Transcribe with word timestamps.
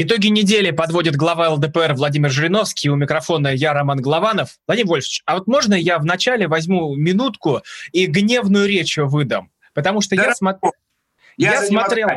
Итоги 0.00 0.28
недели 0.28 0.70
подводит 0.70 1.16
глава 1.16 1.48
ЛДПР 1.50 1.94
Владимир 1.94 2.30
Жириновский. 2.30 2.88
У 2.88 2.94
микрофона 2.94 3.48
я, 3.48 3.72
Роман 3.72 4.00
Голованов. 4.00 4.50
Владимир 4.68 4.90
Вольфович, 4.90 5.22
а 5.26 5.34
вот 5.34 5.48
можно 5.48 5.74
я 5.74 5.98
вначале 5.98 6.46
возьму 6.46 6.94
минутку 6.94 7.62
и 7.90 8.06
гневную 8.06 8.68
речь 8.68 8.96
выдам? 8.96 9.50
Потому 9.74 10.00
что 10.00 10.14
я, 10.14 10.36
смо... 10.36 10.56
я, 11.36 11.54
я 11.54 11.66
смотрел... 11.66 12.08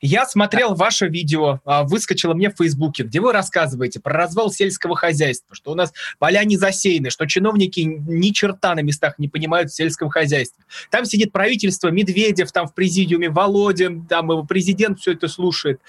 Я 0.00 0.26
смотрел 0.26 0.74
ваше 0.74 1.08
видео, 1.08 1.60
а, 1.64 1.82
выскочило 1.82 2.32
мне 2.34 2.50
в 2.50 2.56
Фейсбуке, 2.56 3.02
где 3.02 3.20
вы 3.20 3.32
рассказываете 3.32 3.98
про 3.98 4.12
развал 4.14 4.50
сельского 4.50 4.94
хозяйства, 4.94 5.54
что 5.54 5.72
у 5.72 5.74
нас 5.74 5.92
поля 6.18 6.44
не 6.44 6.58
засеяны, 6.58 7.08
что 7.08 7.26
чиновники 7.26 7.80
ни 7.80 8.30
черта 8.30 8.74
на 8.74 8.80
местах 8.80 9.18
не 9.18 9.28
понимают 9.28 9.70
в 9.70 9.74
сельском 9.74 10.10
хозяйстве. 10.10 10.64
Там 10.90 11.06
сидит 11.06 11.32
правительство, 11.32 11.88
Медведев 11.88 12.52
там 12.52 12.66
в 12.66 12.74
президиуме, 12.74 13.30
Володин, 13.30 14.06
там 14.06 14.30
его 14.30 14.44
президент 14.44 15.00
все 15.00 15.12
это 15.12 15.28
слушает. 15.28 15.80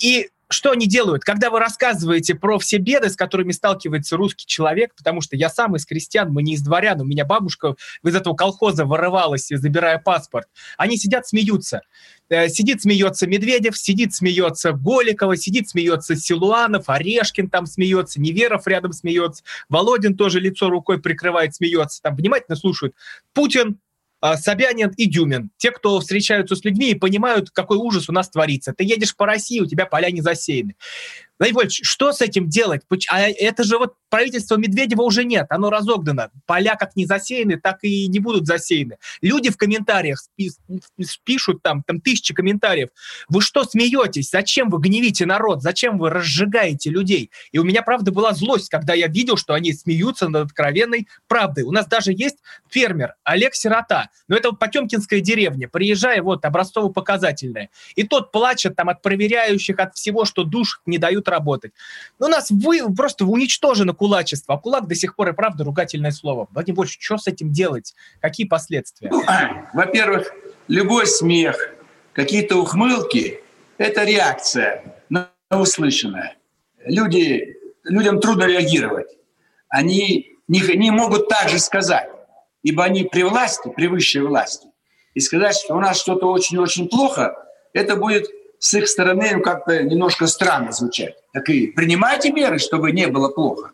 И 0.00 0.28
что 0.52 0.70
они 0.70 0.86
делают? 0.86 1.24
Когда 1.24 1.50
вы 1.50 1.58
рассказываете 1.58 2.34
про 2.34 2.58
все 2.58 2.78
беды, 2.78 3.10
с 3.10 3.16
которыми 3.16 3.52
сталкивается 3.52 4.16
русский 4.16 4.46
человек, 4.46 4.94
потому 4.96 5.20
что 5.20 5.36
я 5.36 5.48
сам 5.48 5.76
из 5.76 5.86
крестьян, 5.86 6.30
мы 6.30 6.42
не 6.42 6.54
из 6.54 6.62
дворян, 6.62 7.00
у 7.00 7.04
меня 7.04 7.24
бабушка 7.24 7.74
из 8.04 8.14
этого 8.14 8.34
колхоза 8.34 8.84
вырывалась, 8.84 9.48
забирая 9.48 9.98
паспорт, 9.98 10.48
они 10.76 10.96
сидят, 10.96 11.26
смеются. 11.26 11.82
Э, 12.28 12.48
сидит, 12.48 12.82
смеется 12.82 13.26
Медведев, 13.26 13.76
сидит, 13.76 14.14
смеется 14.14 14.72
Голикова, 14.72 15.36
сидит, 15.36 15.68
смеется 15.68 16.16
Силуанов, 16.16 16.88
Орешкин 16.88 17.50
там 17.50 17.66
смеется, 17.66 18.20
Неверов 18.20 18.66
рядом 18.66 18.92
смеется, 18.92 19.42
Володин 19.68 20.16
тоже 20.16 20.40
лицо 20.40 20.70
рукой 20.70 21.00
прикрывает, 21.00 21.54
смеется, 21.54 22.00
там 22.00 22.16
внимательно 22.16 22.56
слушают. 22.56 22.94
Путин 23.34 23.78
Собянин 24.36 24.90
и 24.96 25.06
Дюмин. 25.06 25.50
Те, 25.56 25.70
кто 25.72 25.98
встречаются 26.00 26.54
с 26.54 26.64
людьми 26.64 26.90
и 26.90 26.94
понимают, 26.94 27.50
какой 27.50 27.76
ужас 27.78 28.08
у 28.08 28.12
нас 28.12 28.30
творится. 28.30 28.72
Ты 28.72 28.84
едешь 28.84 29.16
по 29.16 29.26
России, 29.26 29.60
у 29.60 29.66
тебя 29.66 29.86
поля 29.86 30.10
не 30.10 30.20
засеяны. 30.20 30.76
Владимир 31.42 31.56
Вольфович, 31.56 31.80
что 31.82 32.12
с 32.12 32.20
этим 32.20 32.48
делать? 32.48 32.82
А 33.08 33.20
это 33.20 33.64
же 33.64 33.76
вот 33.76 33.94
правительство 34.08 34.54
Медведева 34.54 35.02
уже 35.02 35.24
нет, 35.24 35.46
оно 35.50 35.70
разогнано. 35.70 36.30
Поля 36.46 36.76
как 36.76 36.94
не 36.94 37.04
засеяны, 37.04 37.58
так 37.58 37.78
и 37.82 38.06
не 38.06 38.20
будут 38.20 38.46
засеяны. 38.46 38.98
Люди 39.22 39.50
в 39.50 39.56
комментариях 39.56 40.22
пишут 41.24 41.60
там, 41.60 41.82
там 41.82 42.00
тысячи 42.00 42.32
комментариев. 42.32 42.90
Вы 43.28 43.42
что 43.42 43.64
смеетесь? 43.64 44.30
Зачем 44.30 44.70
вы 44.70 44.78
гневите 44.78 45.26
народ? 45.26 45.62
Зачем 45.62 45.98
вы 45.98 46.10
разжигаете 46.10 46.90
людей? 46.90 47.32
И 47.50 47.58
у 47.58 47.64
меня, 47.64 47.82
правда, 47.82 48.12
была 48.12 48.34
злость, 48.34 48.68
когда 48.68 48.94
я 48.94 49.08
видел, 49.08 49.36
что 49.36 49.54
они 49.54 49.72
смеются 49.72 50.28
над 50.28 50.46
откровенной 50.46 51.08
правдой. 51.26 51.64
У 51.64 51.72
нас 51.72 51.86
даже 51.86 52.12
есть 52.12 52.36
фермер 52.70 53.16
Олег 53.24 53.56
Сирота, 53.56 54.10
но 54.28 54.36
это 54.36 54.50
вот 54.50 54.60
Потемкинская 54.60 55.18
деревня, 55.18 55.68
приезжая, 55.68 56.22
вот, 56.22 56.44
образцово-показательная. 56.44 57.70
И 57.96 58.04
тот 58.04 58.30
плачет 58.30 58.76
там 58.76 58.90
от 58.90 59.02
проверяющих, 59.02 59.80
от 59.80 59.96
всего, 59.96 60.24
что 60.24 60.44
душ 60.44 60.80
не 60.86 60.98
дают 60.98 61.28
работать. 61.32 61.72
Но 62.18 62.26
у 62.26 62.28
нас 62.28 62.50
вы, 62.50 62.80
просто 62.94 63.24
уничтожено 63.26 63.92
кулачество, 63.92 64.54
а 64.54 64.58
кулак 64.58 64.86
до 64.86 64.94
сих 64.94 65.16
пор 65.16 65.30
и 65.30 65.32
правда 65.32 65.64
ругательное 65.64 66.12
слово. 66.12 66.46
Владимир 66.52 66.76
Больше, 66.76 66.98
что 67.00 67.18
с 67.18 67.26
этим 67.26 67.50
делать? 67.50 67.94
Какие 68.20 68.46
последствия? 68.46 69.10
Ну, 69.10 69.24
во-первых, 69.72 70.32
любой 70.68 71.06
смех, 71.06 71.74
какие-то 72.12 72.56
ухмылки– 72.56 73.40
это 73.78 74.04
реакция 74.04 75.02
на 75.08 75.30
услышанное. 75.50 76.36
Люди, 76.84 77.56
людям 77.84 78.20
трудно 78.20 78.44
реагировать. 78.44 79.08
Они 79.68 80.38
не, 80.48 80.60
не 80.76 80.90
могут 80.90 81.28
так 81.28 81.48
же 81.48 81.58
сказать, 81.58 82.08
ибо 82.62 82.84
они 82.84 83.04
при 83.04 83.22
власти, 83.22 83.70
при 83.74 83.86
высшей 83.86 84.22
власти. 84.22 84.68
И 85.14 85.20
сказать, 85.20 85.56
что 85.56 85.74
у 85.74 85.80
нас 85.80 86.00
что-то 86.00 86.26
очень-очень 86.26 86.88
плохо, 86.88 87.34
это 87.72 87.96
будет 87.96 88.28
с 88.62 88.74
их 88.74 88.86
стороны 88.86 89.40
как-то 89.40 89.82
немножко 89.82 90.28
странно 90.28 90.70
звучать. 90.70 91.16
Так 91.32 91.48
и 91.48 91.66
принимайте 91.66 92.30
меры, 92.30 92.60
чтобы 92.60 92.92
не 92.92 93.08
было 93.08 93.28
плохо. 93.28 93.72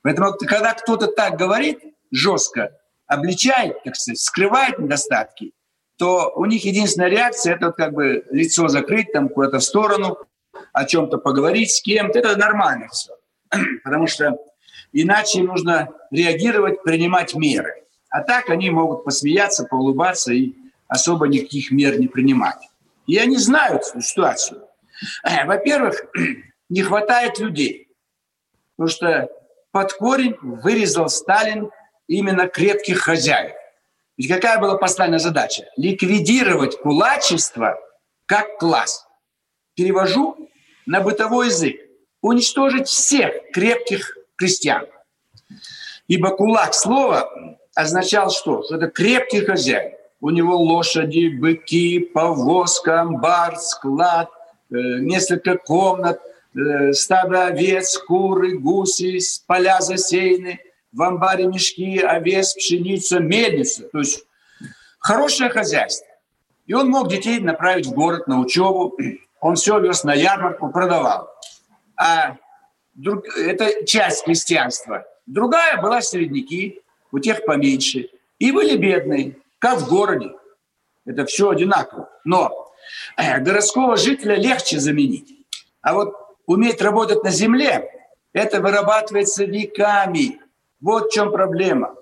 Поэтому, 0.00 0.32
когда 0.46 0.72
кто-то 0.72 1.08
так 1.08 1.36
говорит, 1.36 1.80
жестко, 2.10 2.70
обличает, 3.06 3.82
так 3.84 3.96
сказать, 3.96 4.18
скрывает 4.18 4.78
недостатки, 4.78 5.52
то 5.98 6.32
у 6.36 6.46
них 6.46 6.64
единственная 6.64 7.10
реакция– 7.10 7.54
это 7.56 7.66
вот 7.66 7.76
как 7.76 7.92
бы 7.92 8.24
лицо 8.30 8.68
закрыть, 8.68 9.12
там 9.12 9.28
куда-то 9.28 9.58
в 9.58 9.62
сторону, 9.62 10.16
о 10.72 10.86
чем-то 10.86 11.18
поговорить 11.18 11.72
с 11.72 11.82
кем-то. 11.82 12.18
Это 12.18 12.34
нормально 12.38 12.88
все. 12.90 13.12
Потому 13.84 14.06
что 14.06 14.38
иначе 14.94 15.42
нужно 15.42 15.90
реагировать, 16.10 16.82
принимать 16.82 17.34
меры. 17.34 17.84
А 18.08 18.22
так 18.22 18.48
они 18.48 18.70
могут 18.70 19.04
посмеяться, 19.04 19.66
поулыбаться 19.66 20.32
и 20.32 20.54
особо 20.88 21.28
никаких 21.28 21.70
мер 21.70 22.00
не 22.00 22.08
принимать. 22.08 22.70
И 23.06 23.18
они 23.18 23.36
знают 23.36 23.84
ситуацию. 23.84 24.66
Э, 25.24 25.44
во-первых, 25.46 26.04
не 26.68 26.82
хватает 26.82 27.38
людей. 27.38 27.88
Потому 28.76 28.88
что 28.90 29.28
под 29.70 29.92
корень 29.94 30.36
вырезал 30.40 31.08
Сталин 31.08 31.70
именно 32.06 32.48
крепких 32.48 33.00
хозяев. 33.00 33.54
Ведь 34.16 34.28
какая 34.28 34.58
была 34.58 34.76
поставлена 34.78 35.18
задача? 35.18 35.64
Ликвидировать 35.76 36.78
кулачество 36.80 37.78
как 38.26 38.58
класс. 38.58 39.06
Перевожу 39.74 40.48
на 40.86 41.00
бытовой 41.00 41.46
язык. 41.46 41.76
Уничтожить 42.20 42.88
всех 42.88 43.50
крепких 43.52 44.16
крестьян. 44.36 44.86
Ибо 46.06 46.30
кулак 46.30 46.74
слова 46.74 47.58
означал 47.74 48.30
что? 48.30 48.62
Что 48.62 48.76
это 48.76 48.88
крепкий 48.88 49.44
хозяин 49.44 49.94
у 50.24 50.30
него 50.30 50.56
лошади, 50.56 51.28
быки, 51.28 51.98
повозка, 51.98 53.02
амбар, 53.02 53.58
склад, 53.58 54.30
э, 54.70 54.74
несколько 55.00 55.58
комнат, 55.58 56.18
э, 56.56 56.94
стадо 56.94 57.48
овец, 57.48 57.98
куры, 57.98 58.56
гуси, 58.56 59.18
поля 59.46 59.82
засеяны, 59.82 60.60
в 60.92 61.02
амбаре 61.02 61.46
мешки, 61.46 61.98
овес, 61.98 62.54
пшеница, 62.54 63.18
мельница. 63.18 63.86
То 63.92 63.98
есть 63.98 64.24
хорошее 64.98 65.50
хозяйство. 65.50 66.08
И 66.64 66.72
он 66.72 66.88
мог 66.88 67.10
детей 67.10 67.38
направить 67.38 67.84
в 67.84 67.92
город 67.92 68.26
на 68.26 68.40
учебу. 68.40 68.96
Он 69.42 69.56
все 69.56 69.78
вез 69.78 70.04
на 70.04 70.14
ярмарку, 70.14 70.70
продавал. 70.70 71.28
А 71.98 72.38
друг, 72.94 73.26
это 73.36 73.84
часть 73.84 74.24
крестьянства. 74.24 75.04
Другая 75.26 75.82
была 75.82 76.00
средники, 76.00 76.80
у 77.12 77.18
тех 77.18 77.44
поменьше. 77.44 78.08
И 78.38 78.52
были 78.52 78.78
бедные 78.78 79.36
как 79.64 79.78
в 79.78 79.88
городе. 79.88 80.30
Это 81.06 81.24
все 81.24 81.48
одинаково. 81.48 82.10
Но 82.24 82.70
э, 83.16 83.40
городского 83.40 83.96
жителя 83.96 84.34
легче 84.34 84.78
заменить. 84.78 85.46
А 85.80 85.94
вот 85.94 86.14
уметь 86.44 86.82
работать 86.82 87.24
на 87.24 87.30
земле, 87.30 87.90
это 88.34 88.60
вырабатывается 88.60 89.44
веками. 89.44 90.38
Вот 90.82 91.06
в 91.06 91.12
чем 91.14 91.32
проблема. 91.32 91.94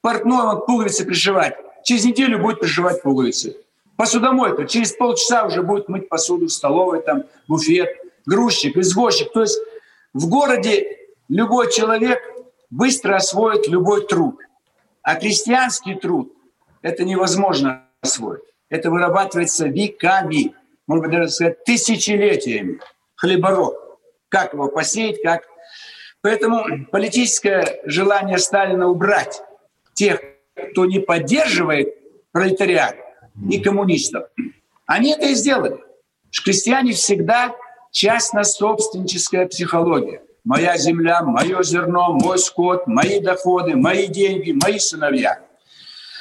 Портной 0.00 0.46
он 0.46 0.64
пуговицы 0.64 1.04
пришивать. 1.04 1.56
Через 1.82 2.04
неделю 2.04 2.38
будет 2.38 2.60
пришивать 2.60 3.02
пуговицы. 3.02 3.56
Посудомойка. 3.96 4.64
Через 4.66 4.92
полчаса 4.92 5.44
уже 5.44 5.62
будет 5.62 5.88
мыть 5.88 6.08
посуду 6.08 6.46
в 6.46 6.52
столовой, 6.52 7.02
там, 7.02 7.24
буфет, 7.48 7.96
грузчик, 8.26 8.76
извозчик. 8.76 9.32
То 9.32 9.40
есть 9.40 9.58
в 10.12 10.28
городе 10.28 10.98
любой 11.28 11.68
человек 11.72 12.20
быстро 12.70 13.16
освоит 13.16 13.66
любой 13.66 14.06
труд. 14.06 14.38
А 15.02 15.16
крестьянский 15.16 15.96
труд 15.96 16.32
это 16.82 17.04
невозможно 17.04 17.84
освоить. 18.00 18.42
Это 18.68 18.90
вырабатывается 18.90 19.66
веками, 19.66 20.54
может 20.86 21.04
быть, 21.04 21.12
даже 21.12 21.30
сказать, 21.30 21.64
тысячелетиями. 21.64 22.80
Хлебороб. 23.16 23.76
Как 24.28 24.52
его 24.52 24.68
посеять, 24.68 25.22
как... 25.22 25.44
Поэтому 26.20 26.64
политическое 26.90 27.80
желание 27.84 28.38
Сталина 28.38 28.88
убрать 28.88 29.40
тех, 29.94 30.20
кто 30.72 30.84
не 30.84 30.98
поддерживает 30.98 31.94
пролетариат 32.32 32.96
и 33.48 33.60
коммунистов, 33.60 34.28
они 34.86 35.12
это 35.12 35.26
и 35.26 35.34
сделали. 35.34 35.78
Крестьяне 36.44 36.92
всегда 36.92 37.54
частно-собственническая 37.92 39.46
психология. 39.46 40.22
Моя 40.44 40.76
земля, 40.76 41.22
мое 41.22 41.62
зерно, 41.62 42.12
мой 42.12 42.38
скот, 42.38 42.86
мои 42.86 43.20
доходы, 43.20 43.76
мои 43.76 44.08
деньги, 44.08 44.52
мои 44.52 44.78
сыновья– 44.78 45.40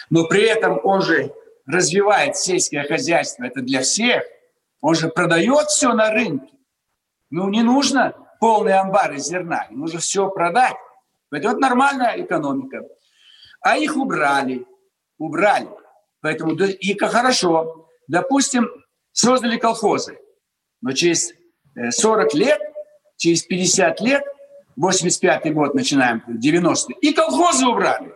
но 0.09 0.27
при 0.27 0.43
этом 0.43 0.79
он 0.83 1.01
же 1.01 1.33
развивает 1.65 2.37
сельское 2.37 2.83
хозяйство, 2.83 3.43
это 3.43 3.61
для 3.61 3.81
всех. 3.81 4.23
Он 4.81 4.95
же 4.95 5.09
продает 5.09 5.67
все 5.67 5.93
на 5.93 6.11
рынке. 6.11 6.53
Ну, 7.29 7.49
не 7.49 7.61
нужно 7.61 8.15
полные 8.39 8.75
амбары 8.75 9.17
зерна, 9.17 9.67
нужно 9.69 9.99
все 9.99 10.29
продать. 10.29 10.75
Поэтому 11.29 11.53
это 11.53 11.61
нормальная 11.61 12.21
экономика. 12.21 12.83
А 13.61 13.77
их 13.77 13.97
убрали, 13.97 14.65
убрали. 15.17 15.69
Поэтому 16.21 16.53
и 16.53 16.97
хорошо. 16.97 17.89
Допустим, 18.07 18.69
создали 19.11 19.57
колхозы. 19.57 20.19
Но 20.81 20.93
через 20.93 21.33
40 21.75 22.33
э, 22.33 22.37
лет, 22.37 22.61
через 23.17 23.43
50 23.43 23.99
лет, 24.01 24.23
85 24.77 25.53
год 25.53 25.73
начинаем, 25.73 26.23
90 26.27 26.93
и 27.01 27.13
колхозы 27.13 27.65
убрали. 27.65 28.13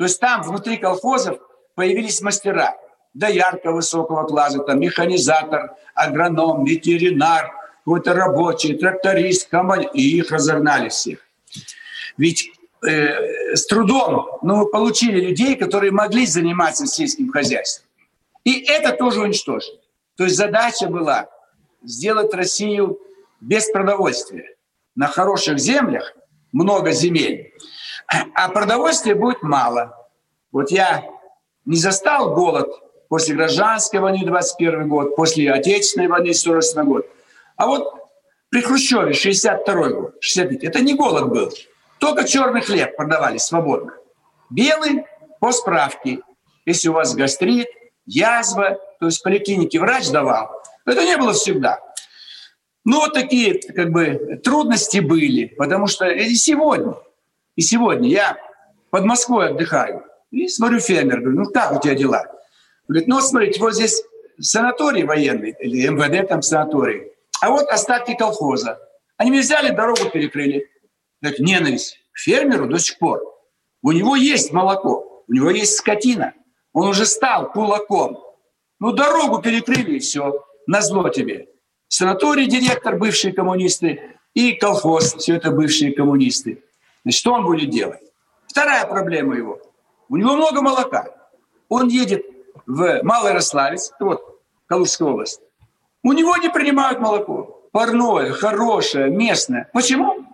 То 0.00 0.04
есть 0.04 0.18
там 0.18 0.42
внутри 0.42 0.78
колхозов 0.78 1.38
появились 1.74 2.22
мастера 2.22 2.74
доярка 3.12 3.70
высокого 3.70 4.26
класса, 4.26 4.60
там 4.60 4.80
механизатор, 4.80 5.76
агроном, 5.94 6.64
ветеринар, 6.64 7.52
какой-то 7.84 8.14
рабочий, 8.14 8.78
тракторист, 8.78 9.50
командир, 9.50 9.90
и 9.92 10.16
их 10.16 10.30
разогнали 10.30 10.88
всех. 10.88 11.18
Ведь 12.16 12.50
э, 12.82 13.54
с 13.54 13.66
трудом 13.66 14.38
ну, 14.40 14.56
мы 14.56 14.70
получили 14.70 15.20
людей, 15.20 15.54
которые 15.54 15.92
могли 15.92 16.24
заниматься 16.24 16.86
сельским 16.86 17.30
хозяйством. 17.30 17.86
И 18.44 18.58
это 18.58 18.92
тоже 18.92 19.20
уничтожили. 19.20 19.80
То 20.16 20.24
есть 20.24 20.36
задача 20.36 20.86
была 20.86 21.28
сделать 21.82 22.32
Россию 22.32 22.98
без 23.42 23.70
продовольствия. 23.70 24.56
На 24.94 25.08
хороших 25.08 25.58
землях 25.58 26.14
много 26.52 26.90
земель, 26.92 27.52
а 28.34 28.48
продовольствия 28.48 29.14
будет 29.14 29.42
мало. 29.42 29.96
Вот 30.52 30.70
я 30.70 31.04
не 31.64 31.76
застал 31.76 32.34
голод 32.34 32.68
после 33.08 33.34
гражданской 33.34 34.00
войны 34.00 34.24
21 34.24 34.88
год, 34.88 35.16
после 35.16 35.52
Отечественной 35.52 36.08
войны 36.08 36.34
47 36.34 36.84
год. 36.84 37.06
А 37.56 37.66
вот 37.66 37.94
при 38.50 38.62
Хрущеве 38.62 39.12
62 39.12 39.88
год, 39.90 40.14
65, 40.20 40.64
это 40.64 40.80
не 40.80 40.94
голод 40.94 41.28
был. 41.28 41.52
Только 41.98 42.24
черный 42.24 42.62
хлеб 42.62 42.96
продавали 42.96 43.38
свободно. 43.38 43.92
Белый 44.48 45.04
по 45.38 45.52
справке. 45.52 46.20
Если 46.66 46.88
у 46.88 46.92
вас 46.92 47.14
гастрит, 47.14 47.68
язва, 48.06 48.78
то 48.98 49.06
есть 49.06 49.20
в 49.20 49.22
поликлинике 49.22 49.78
врач 49.78 50.10
давал. 50.10 50.50
Это 50.84 51.04
не 51.04 51.16
было 51.16 51.32
всегда. 51.32 51.78
Ну, 52.84 53.00
вот 53.00 53.12
такие 53.12 53.60
как 53.60 53.90
бы 53.90 54.40
трудности 54.42 54.98
были, 54.98 55.46
потому 55.46 55.86
что 55.86 56.08
и 56.08 56.34
сегодня, 56.34 56.94
и 57.56 57.62
сегодня 57.62 58.08
я 58.08 58.38
под 58.90 59.04
Москвой 59.04 59.50
отдыхаю, 59.50 60.04
и 60.30 60.48
смотрю 60.48 60.80
фермер, 60.80 61.20
говорю, 61.20 61.40
ну 61.40 61.50
как 61.50 61.76
у 61.76 61.80
тебя 61.80 61.94
дела? 61.94 62.24
Говорит, 62.88 63.08
ну 63.08 63.20
смотрите, 63.20 63.60
вот 63.60 63.74
здесь 63.74 64.02
санаторий 64.40 65.04
военный, 65.04 65.54
или 65.60 65.88
МВД 65.88 66.28
там 66.28 66.42
санаторий, 66.42 67.12
а 67.40 67.50
вот 67.50 67.68
остатки 67.68 68.14
колхоза. 68.14 68.78
Они 69.16 69.30
мне 69.30 69.40
взяли, 69.40 69.74
дорогу 69.74 70.10
перекрыли. 70.10 70.70
Говорит, 71.20 71.40
ненависть 71.40 71.98
к 72.12 72.18
фермеру 72.18 72.66
до 72.66 72.78
сих 72.78 72.98
пор. 72.98 73.22
У 73.82 73.92
него 73.92 74.16
есть 74.16 74.52
молоко, 74.52 75.24
у 75.26 75.32
него 75.32 75.50
есть 75.50 75.76
скотина. 75.76 76.34
Он 76.72 76.88
уже 76.88 77.06
стал 77.06 77.52
кулаком. 77.52 78.22
Ну, 78.78 78.92
дорогу 78.92 79.42
перекрыли, 79.42 79.96
и 79.96 79.98
все. 79.98 80.44
Назло 80.66 81.08
тебе. 81.08 81.48
Санаторий 81.88 82.46
директор, 82.46 82.96
бывшие 82.96 83.32
коммунисты, 83.32 84.16
и 84.34 84.52
колхоз, 84.52 85.14
все 85.14 85.36
это 85.36 85.50
бывшие 85.50 85.92
коммунисты. 85.92 86.62
Значит, 87.02 87.20
что 87.20 87.32
он 87.32 87.44
будет 87.44 87.70
делать? 87.70 88.00
Вторая 88.46 88.86
проблема 88.86 89.36
его. 89.36 89.60
У 90.08 90.16
него 90.16 90.36
много 90.36 90.60
молока. 90.60 91.06
Он 91.68 91.88
едет 91.88 92.24
в 92.66 93.02
Малорославец, 93.02 93.92
вот, 94.00 94.40
Калужская 94.66 95.08
область. 95.08 95.40
У 96.02 96.12
него 96.12 96.36
не 96.36 96.48
принимают 96.48 96.98
молоко. 97.00 97.62
Парное, 97.72 98.32
хорошее, 98.32 99.10
местное. 99.10 99.70
Почему? 99.72 100.26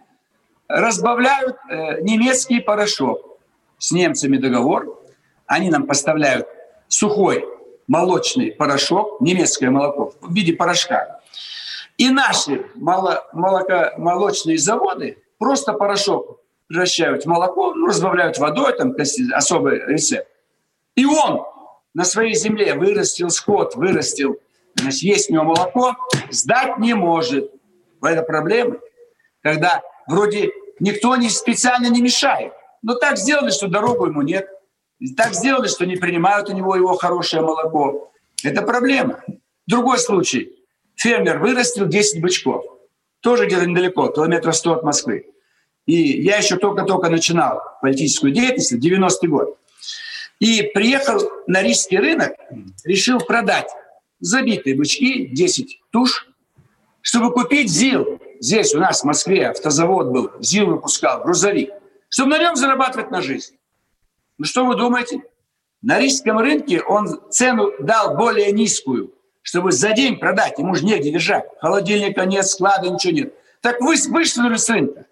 Разбавляют 0.68 1.56
э, 1.68 2.00
немецкий 2.00 2.60
порошок. 2.60 3.38
С 3.78 3.92
немцами 3.92 4.38
договор. 4.38 4.98
Они 5.46 5.68
нам 5.70 5.86
поставляют 5.86 6.48
сухой 6.88 7.44
молочный 7.86 8.52
порошок, 8.52 9.20
немецкое 9.20 9.70
молоко 9.70 10.12
в 10.20 10.32
виде 10.34 10.54
порошка. 10.54 11.20
И 11.98 12.10
наши 12.10 12.66
молокомолочные 12.74 14.58
заводы 14.58 15.22
просто 15.38 15.72
порошок 15.72 16.40
превращают 16.68 17.24
в 17.24 17.26
молоко, 17.26 17.74
ну, 17.74 17.86
разбавляют 17.86 18.38
водой, 18.38 18.76
там 18.76 18.94
особый 19.32 19.80
рецепт. 19.86 20.28
И 20.94 21.04
он 21.04 21.44
на 21.94 22.04
своей 22.04 22.34
земле 22.34 22.74
вырастил 22.74 23.30
скот, 23.30 23.74
вырастил, 23.76 24.38
значит, 24.74 25.02
есть 25.02 25.30
у 25.30 25.34
него 25.34 25.44
молоко, 25.44 25.96
сдать 26.30 26.78
не 26.78 26.94
может. 26.94 27.50
Это 28.02 28.22
проблема, 28.22 28.76
когда 29.42 29.82
вроде 30.06 30.50
никто 30.80 31.16
не 31.16 31.28
специально 31.28 31.88
не 31.88 32.02
мешает. 32.02 32.52
Но 32.82 32.94
так 32.94 33.18
сделали, 33.18 33.50
что 33.50 33.68
дорогу 33.68 34.06
ему 34.06 34.22
нет. 34.22 34.48
Так 35.16 35.34
сделали, 35.34 35.68
что 35.68 35.86
не 35.86 35.96
принимают 35.96 36.48
у 36.48 36.52
него 36.54 36.76
его 36.76 36.96
хорошее 36.96 37.42
молоко. 37.42 38.12
Это 38.42 38.62
проблема. 38.62 39.22
Другой 39.66 39.98
случай. 39.98 40.52
Фермер 40.94 41.38
вырастил 41.38 41.86
10 41.86 42.22
бычков. 42.22 42.64
Тоже 43.20 43.46
где-то 43.46 43.66
недалеко, 43.66 44.08
километров 44.08 44.56
100 44.56 44.72
от 44.72 44.82
Москвы. 44.82 45.26
И 45.86 46.22
я 46.22 46.36
еще 46.36 46.56
только-только 46.56 47.08
начинал 47.08 47.60
политическую 47.80 48.32
деятельность, 48.32 48.72
90-й 48.74 49.28
год. 49.28 49.56
И 50.40 50.62
приехал 50.74 51.22
на 51.46 51.62
рижский 51.62 51.98
рынок, 51.98 52.32
решил 52.84 53.20
продать 53.20 53.68
забитые 54.20 54.76
бычки, 54.76 55.26
10 55.26 55.80
туш, 55.90 56.28
чтобы 57.00 57.32
купить 57.32 57.70
ЗИЛ. 57.70 58.20
Здесь 58.40 58.74
у 58.74 58.80
нас 58.80 59.00
в 59.00 59.04
Москве 59.04 59.48
автозавод 59.48 60.08
был, 60.08 60.32
ЗИЛ 60.40 60.66
выпускал, 60.66 61.22
грузовик, 61.22 61.70
чтобы 62.08 62.30
на 62.30 62.38
нем 62.38 62.56
зарабатывать 62.56 63.10
на 63.10 63.22
жизнь. 63.22 63.56
Ну 64.38 64.44
что 64.44 64.66
вы 64.66 64.76
думаете? 64.76 65.22
На 65.82 66.00
рижском 66.00 66.38
рынке 66.38 66.82
он 66.82 67.20
цену 67.30 67.70
дал 67.78 68.16
более 68.16 68.50
низкую, 68.50 69.14
чтобы 69.42 69.72
за 69.72 69.92
день 69.92 70.18
продать, 70.18 70.58
ему 70.58 70.74
же 70.74 70.84
негде 70.84 71.12
держать. 71.12 71.44
Холодильника 71.60 72.26
нет, 72.26 72.46
склада, 72.46 72.90
ничего 72.90 73.12
нет. 73.12 73.34
Так 73.60 73.80
вы 73.80 73.94
вышли 74.08 74.56
с 74.56 74.68
рынка. 74.68 75.06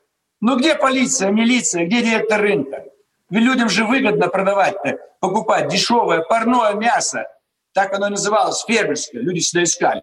Ну 0.46 0.58
где 0.58 0.74
полиция, 0.74 1.30
милиция, 1.30 1.86
где 1.86 2.02
директор 2.02 2.38
рынка? 2.38 2.84
Ведь 3.30 3.44
людям 3.44 3.70
же 3.70 3.86
выгодно 3.86 4.28
продавать, 4.28 4.76
покупать 5.18 5.68
дешевое 5.68 6.20
парное 6.20 6.74
мясо. 6.74 7.26
Так 7.72 7.94
оно 7.94 8.08
и 8.08 8.10
называлось, 8.10 8.62
фермерское. 8.68 9.22
Люди 9.22 9.38
сюда 9.38 9.62
искали. 9.62 10.02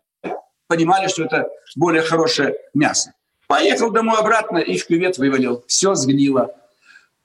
Понимали, 0.66 1.10
что 1.10 1.26
это 1.26 1.48
более 1.76 2.02
хорошее 2.02 2.56
мясо. 2.74 3.14
Поехал 3.46 3.92
домой 3.92 4.18
обратно 4.18 4.58
и 4.58 4.80
в 4.80 4.88
кювет 4.88 5.20
вывалил. 5.20 5.63
Все 5.68 5.94
сгнило. 5.94 6.51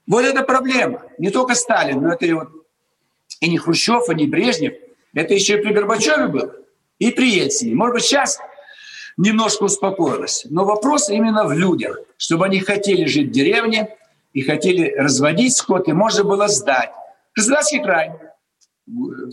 Вот 0.05 0.23
это 0.23 0.43
проблема. 0.43 1.01
Не 1.17 1.31
только 1.31 1.55
Сталин, 1.55 1.99
но 1.99 2.13
это 2.13 2.27
и, 2.27 2.33
вот, 2.33 2.49
и 3.39 3.49
не 3.49 3.57
Хрущев, 3.57 4.11
и 4.11 4.13
не 4.13 4.27
Брежнев. 4.27 4.73
Это 5.15 5.33
еще 5.33 5.57
и 5.57 5.63
при 5.63 5.73
Горбачеве 5.73 6.27
было. 6.27 6.53
И 6.99 7.09
при 7.09 7.31
Ельцине. 7.31 7.73
Может 7.73 7.95
быть, 7.95 8.03
сейчас 8.03 8.39
немножко 9.17 9.63
успокоилась. 9.63 10.45
Но 10.49 10.63
вопрос 10.63 11.09
именно 11.09 11.45
в 11.45 11.51
людях, 11.51 11.99
чтобы 12.17 12.45
они 12.45 12.59
хотели 12.59 13.05
жить 13.05 13.29
в 13.29 13.31
деревне 13.31 13.97
и 14.33 14.41
хотели 14.41 14.93
разводить 14.95 15.57
скот, 15.57 15.87
и 15.87 15.93
можно 15.93 16.23
было 16.23 16.47
сдать. 16.47 16.91
Краснодарский 17.33 17.81
край. 17.81 18.11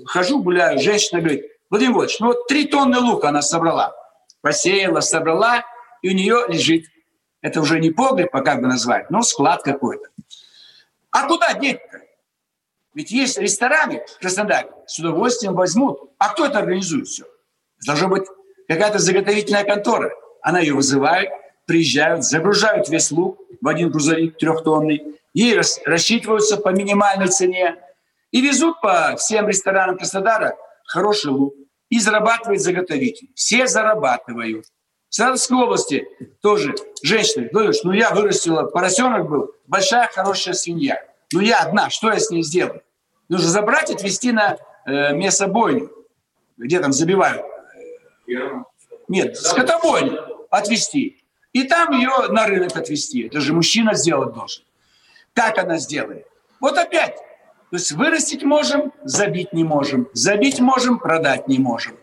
Хожу, 0.07 0.43
гуляю, 0.43 0.81
женщина 0.81 1.21
говорит, 1.21 1.45
Владимир 1.71 1.95
Владимирович, 1.95 2.21
ну 2.21 2.27
вот 2.29 2.47
три 2.49 2.67
тонны 2.67 2.99
лука 2.99 3.29
она 3.29 3.43
собрала. 3.43 3.95
Посеяла, 4.41 5.01
собрала, 5.01 5.65
и 6.03 6.11
у 6.11 6.13
нее 6.13 6.45
лежит. 6.49 6.87
Это 7.41 7.61
уже 7.61 7.79
не 7.79 7.91
погреб, 7.91 8.35
а 8.35 8.41
как 8.41 8.61
бы 8.61 8.67
назвать, 8.67 9.11
но 9.11 9.23
склад 9.23 9.63
какой-то. 9.63 10.09
А 11.11 11.29
куда 11.29 11.53
деть-то? 11.55 12.01
Ведь 12.95 13.11
есть 13.11 13.39
рестораны 13.39 14.05
в 14.07 14.21
Краснодаре, 14.21 14.71
с 14.87 14.99
удовольствием 14.99 15.55
возьмут. 15.55 15.99
А 16.19 16.31
кто 16.31 16.47
это 16.47 16.59
организует 16.59 17.07
все? 17.07 17.25
Должно 17.87 18.09
быть 18.09 18.25
какая-то 18.69 18.99
заготовительная 18.99 19.65
контора. 19.65 20.13
Она 20.43 20.61
ее 20.61 20.75
вызывает, 20.75 21.31
приезжают, 21.67 22.25
загружают 22.25 22.89
весь 22.89 23.11
лук 23.11 23.39
в 23.61 23.69
один 23.69 23.91
грузовик 23.91 24.37
трехтонный, 24.39 25.19
ей 25.33 25.57
рас, 25.57 25.81
рассчитываются 25.85 26.57
по 26.57 26.69
минимальной 26.69 27.29
цене 27.29 27.77
и 28.31 28.41
везут 28.41 28.81
по 28.81 29.17
всем 29.17 29.49
ресторанам 29.49 29.97
Краснодара 29.97 30.57
хороший 30.87 31.31
лук 31.31 31.55
и 31.89 31.99
зарабатывает 31.99 32.61
заготовитель. 32.61 33.29
Все 33.35 33.67
зарабатывают. 33.67 34.67
В 35.09 35.15
Саратовской 35.15 35.59
области 35.59 36.09
тоже 36.43 36.75
женщина 37.03 37.49
говорит, 37.51 37.77
ну 37.85 37.93
я 37.93 38.11
вырастила, 38.11 38.65
поросенок 38.65 39.29
был, 39.29 39.53
большая 39.67 40.09
хорошая 40.13 40.55
свинья. 40.55 41.03
Ну 41.33 41.41
я 41.41 41.61
одна, 41.61 41.89
что 41.89 42.13
я 42.13 42.19
с 42.19 42.31
ней 42.31 42.43
сделаю? 42.43 42.83
Нужно 43.29 43.49
забрать, 43.49 43.91
отвезти 43.91 44.33
на 44.33 44.59
э, 44.87 45.15
мясобойню, 45.15 45.91
где 46.57 46.81
там 46.81 46.93
забивают 46.93 47.54
нет, 49.09 49.37
скотобойню 49.37 50.19
отвезти. 50.51 51.25
И 51.53 51.65
там 51.65 51.93
ее 51.93 52.29
на 52.31 52.47
рынок 52.47 52.77
отвезти. 52.77 53.27
Это 53.27 53.41
же 53.41 53.53
мужчина 53.53 53.95
сделать 53.95 54.35
должен. 54.35 54.65
Как 55.35 55.59
она 55.59 55.79
сделает? 55.79 56.27
Вот 56.61 56.79
опять. 56.79 57.17
То 57.71 57.77
есть 57.77 57.93
вырастить 57.93 58.43
можем, 58.43 58.93
забить 59.03 59.53
не 59.53 59.65
можем. 59.65 60.09
Забить 60.13 60.61
можем, 60.61 60.99
продать 60.99 61.49
не 61.49 61.59
можем. 61.59 61.97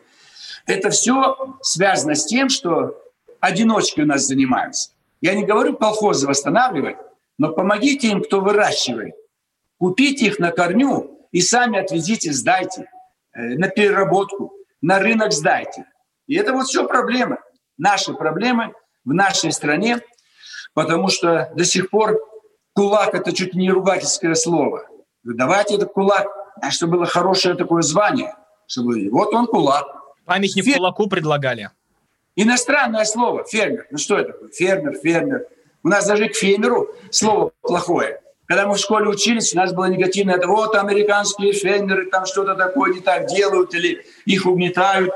Это 0.66 0.90
все 0.90 1.58
связано 1.62 2.16
с 2.16 2.26
тем, 2.26 2.50
что 2.50 3.02
одиночки 3.40 4.02
у 4.02 4.06
нас 4.06 4.24
занимаются. 4.28 4.92
Я 5.22 5.34
не 5.34 5.46
говорю 5.46 5.76
колхозы 5.78 6.28
восстанавливать, 6.28 6.98
но 7.38 7.50
помогите 7.54 8.10
им, 8.10 8.22
кто 8.24 8.42
выращивает. 8.42 9.16
Купите 9.78 10.28
их 10.28 10.40
на 10.40 10.52
корню 10.52 11.28
и 11.32 11.42
сами 11.42 11.80
отвезите, 11.80 12.32
сдайте 12.32 12.90
э, 13.34 13.56
на 13.56 13.68
переработку, 13.68 14.54
на 14.82 15.00
рынок 15.00 15.32
сдайте. 15.32 15.86
И 16.32 16.36
это 16.36 16.54
вот 16.54 16.68
все 16.68 16.88
проблемы. 16.88 17.40
Наши 17.78 18.14
проблемы 18.14 18.72
в 19.04 19.14
нашей 19.14 19.52
стране, 19.52 20.00
потому 20.74 21.10
что 21.10 21.52
до 21.58 21.66
сих 21.66 21.90
пор 21.90 22.18
кулак– 22.74 23.14
это 23.16 23.34
чуть 23.34 23.54
не 23.54 23.70
ругательское 23.70 24.34
слово. 24.36 24.88
Давайте 25.24 25.76
этот 25.76 25.92
кулак, 25.92 26.28
а 26.62 26.72
чтобы 26.72 26.94
было 26.94 27.06
хорошее 27.06 27.56
такое 27.56 27.82
звание, 27.82 28.34
чтобы 28.66 29.10
вот 29.10 29.34
он 29.34 29.46
кулак. 29.46 29.86
Памятник 30.24 30.64
Фер... 30.64 30.78
кулаку 30.78 31.10
предлагали. 31.10 31.70
Иностранное 32.38 33.04
слово 33.04 33.44
фермер. 33.44 33.88
Ну 33.92 33.98
что 33.98 34.18
это? 34.18 34.34
Фермер, 34.54 34.94
фермер. 35.04 35.48
У 35.84 35.90
нас 35.90 36.08
даже 36.08 36.30
к 36.30 36.36
фермеру 36.36 36.96
слово 37.10 37.52
плохое. 37.60 38.22
Когда 38.46 38.68
мы 38.68 38.76
в 38.76 38.80
школе 38.80 39.10
учились, 39.10 39.54
у 39.54 39.58
нас 39.58 39.74
было 39.74 39.86
негативное, 39.86 40.36
это 40.36 40.48
вот 40.48 40.76
американские 40.76 41.52
фермеры 41.52 42.10
там 42.10 42.26
что-то 42.26 42.56
такое 42.56 42.94
не 42.94 43.02
так 43.02 43.28
делают 43.28 43.74
или 43.74 44.06
их 44.24 44.46
угнетают. 44.46 45.14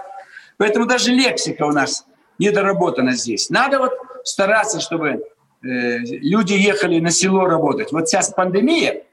Поэтому 0.58 0.86
даже 0.86 1.12
лексика 1.12 1.64
у 1.64 1.72
нас 1.72 2.06
недоработана 2.40 3.12
здесь. 3.12 3.50
Надо 3.50 3.80
вот 3.80 3.94
стараться, 4.24 4.80
чтобы 4.80 5.10
э, 5.10 5.18
люди 5.62 6.54
ехали 6.54 7.00
на 7.00 7.12
село 7.12 7.46
работать. 7.46 7.92
Вот 7.92 8.08
сейчас 8.08 8.32
пандемия, 8.32 9.04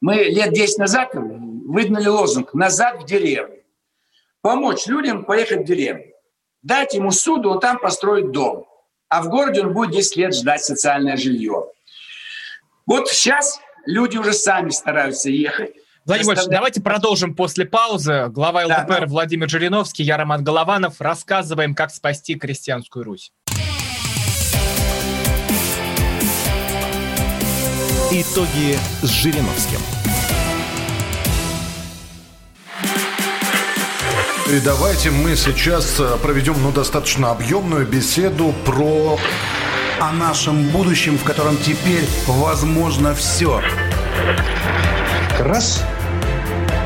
мы 0.00 0.14
лет 0.14 0.52
10 0.52 0.78
назад 0.78 1.10
выдали 1.14 2.06
лозунг 2.06 2.54
«назад 2.54 3.02
в 3.02 3.06
деревню». 3.06 3.62
Помочь 4.40 4.86
людям 4.86 5.24
поехать 5.24 5.60
в 5.60 5.64
деревню. 5.64 6.12
Дать 6.62 6.94
ему 6.94 7.10
суду, 7.10 7.50
он 7.50 7.60
там 7.60 7.78
построит 7.78 8.30
дом. 8.30 8.66
А 9.08 9.22
в 9.22 9.28
городе 9.28 9.62
он 9.62 9.72
будет 9.72 9.92
10 9.92 10.16
лет 10.16 10.34
ждать 10.34 10.62
социальное 10.62 11.16
жилье. 11.16 11.66
Вот 12.86 13.08
сейчас 13.08 13.60
люди 13.86 14.16
уже 14.16 14.32
сами 14.32 14.70
стараются 14.70 15.30
ехать. 15.30 15.74
Владимир 16.08 16.24
Владимирович, 16.36 16.56
давайте 16.56 16.80
продолжим 16.80 17.34
после 17.34 17.66
паузы. 17.66 18.28
Глава 18.30 18.64
ЛДПР 18.64 18.86
да, 18.88 19.00
да. 19.00 19.06
Владимир 19.06 19.46
Жириновский, 19.46 20.04
я 20.04 20.16
Роман 20.16 20.42
Голованов. 20.42 21.02
Рассказываем, 21.02 21.74
как 21.74 21.90
спасти 21.90 22.34
крестьянскую 22.34 23.04
Русь. 23.04 23.30
Итоги 28.10 28.78
с 29.02 29.10
Жириновским. 29.10 29.78
И 34.50 34.60
давайте 34.60 35.10
мы 35.10 35.36
сейчас 35.36 36.00
э, 36.00 36.16
проведем 36.22 36.54
ну, 36.62 36.72
достаточно 36.72 37.32
объемную 37.32 37.86
беседу 37.86 38.54
про... 38.64 39.18
О 40.00 40.12
нашем 40.12 40.70
будущем, 40.70 41.18
в 41.18 41.24
котором 41.24 41.58
теперь 41.58 42.04
возможно 42.28 43.14
все. 43.14 43.60
Раз 45.40 45.84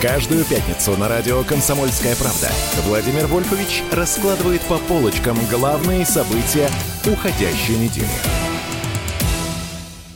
Каждую 0.00 0.46
пятницу 0.46 0.96
на 0.96 1.08
радио 1.08 1.44
«Комсомольская 1.44 2.16
правда» 2.16 2.48
Владимир 2.86 3.26
Вольфович 3.26 3.82
раскладывает 3.92 4.62
по 4.62 4.78
полочкам 4.78 5.36
главные 5.50 6.06
события 6.06 6.70
уходящей 7.04 7.76
недели. 7.76 8.39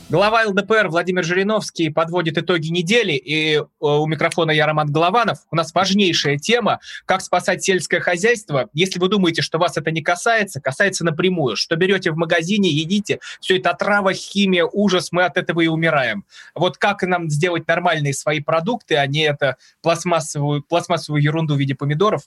Глава 0.07 0.43
ЛДПР 0.45 0.89
Владимир 0.89 1.23
Жириновский 1.23 1.89
подводит 1.89 2.37
итоги 2.37 2.67
недели, 2.67 3.13
и 3.13 3.55
э, 3.55 3.63
у 3.79 4.05
микрофона 4.05 4.51
я 4.51 4.67
Роман 4.67 4.91
Голованов. 4.91 5.39
У 5.49 5.55
нас 5.55 5.73
важнейшая 5.73 6.37
тема, 6.37 6.79
как 7.07 7.21
спасать 7.21 7.63
сельское 7.63 7.99
хозяйство. 7.99 8.69
Если 8.73 8.99
вы 8.99 9.09
думаете, 9.09 9.41
что 9.41 9.57
вас 9.57 9.77
это 9.77 9.89
не 9.89 10.03
касается, 10.03 10.61
касается 10.61 11.03
напрямую. 11.03 11.55
Что 11.55 11.75
берете 11.75 12.11
в 12.11 12.17
магазине, 12.17 12.69
едите, 12.69 13.19
все 13.41 13.57
это 13.57 13.71
отрава, 13.71 14.13
химия, 14.13 14.65
ужас, 14.71 15.11
мы 15.11 15.23
от 15.23 15.37
этого 15.37 15.61
и 15.61 15.67
умираем. 15.67 16.23
Вот 16.53 16.77
как 16.77 17.01
нам 17.01 17.31
сделать 17.31 17.67
нормальные 17.67 18.13
свои 18.13 18.41
продукты, 18.41 18.97
а 18.97 19.07
не 19.07 19.21
это 19.21 19.57
пластмассовую, 19.81 20.61
пластмассовую 20.61 21.23
ерунду 21.23 21.55
в 21.55 21.57
виде 21.57 21.73
помидоров, 21.73 22.21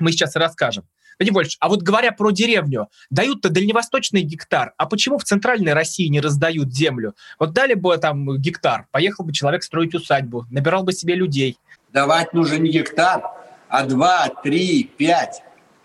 мы 0.00 0.12
сейчас 0.12 0.36
расскажем. 0.36 0.84
Владимир 1.18 1.36
Вольфович, 1.36 1.56
а 1.60 1.68
вот 1.68 1.82
говоря 1.82 2.12
про 2.12 2.30
деревню, 2.30 2.88
дают-то 3.10 3.50
дальневосточный 3.50 4.22
гектар, 4.22 4.72
а 4.78 4.86
почему 4.86 5.18
в 5.18 5.24
центральной 5.24 5.74
России 5.74 6.08
не 6.08 6.20
раздают 6.20 6.74
землю? 6.74 7.14
Вот 7.38 7.52
дали 7.52 7.74
бы 7.74 7.96
там 7.98 8.38
гектар, 8.38 8.86
поехал 8.90 9.24
бы 9.24 9.32
человек 9.32 9.62
строить 9.62 9.94
усадьбу, 9.94 10.46
набирал 10.50 10.82
бы 10.82 10.92
себе 10.92 11.14
людей. 11.14 11.58
Давать 11.92 12.32
нужен 12.32 12.62
не 12.62 12.70
гектар, 12.70 13.22
а 13.68 13.84
два, 13.84 14.28
три, 14.42 14.84
пять. 14.84 15.42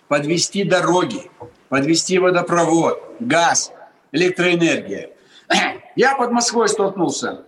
Подвести 0.07 0.63
дороги, 0.63 1.29
подвести 1.67 2.19
водопровод, 2.19 3.01
газ, 3.19 3.71
электроэнергия. 4.11 5.09
Я 5.95 6.15
под 6.15 6.31
Москвой 6.31 6.69
столкнулся. 6.69 7.43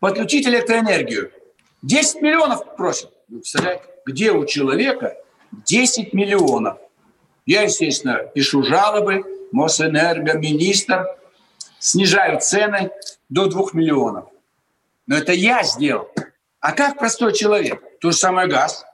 Подключить 0.00 0.46
электроэнергию. 0.46 1.30
10 1.82 2.22
миллионов 2.22 2.76
просят. 2.76 3.10
Представляете, 3.28 3.84
где 4.04 4.32
у 4.32 4.44
человека 4.44 5.16
10 5.52 6.12
миллионов? 6.12 6.78
Я, 7.44 7.62
естественно, 7.62 8.18
пишу 8.34 8.62
жалобы, 8.62 9.24
Мосэнерго, 9.52 10.34
министр, 10.34 11.06
снижают 11.78 12.42
цены 12.42 12.90
до 13.28 13.46
2 13.46 13.70
миллионов. 13.72 14.26
Но 15.06 15.16
это 15.16 15.32
я 15.32 15.62
сделал. 15.62 16.08
А 16.60 16.72
как 16.72 16.98
простой 16.98 17.32
человек? 17.32 17.82
То 18.00 18.10
же 18.10 18.16
самое 18.16 18.48
газ. 18.48 18.84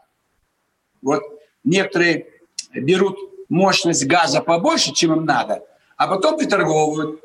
Вот 1.01 1.23
некоторые 1.65 2.27
берут 2.75 3.19
мощность 3.49 4.07
газа 4.07 4.41
побольше, 4.41 4.93
чем 4.93 5.13
им 5.13 5.25
надо, 5.25 5.65
а 5.97 6.07
потом 6.07 6.39
приторговывают. 6.39 7.21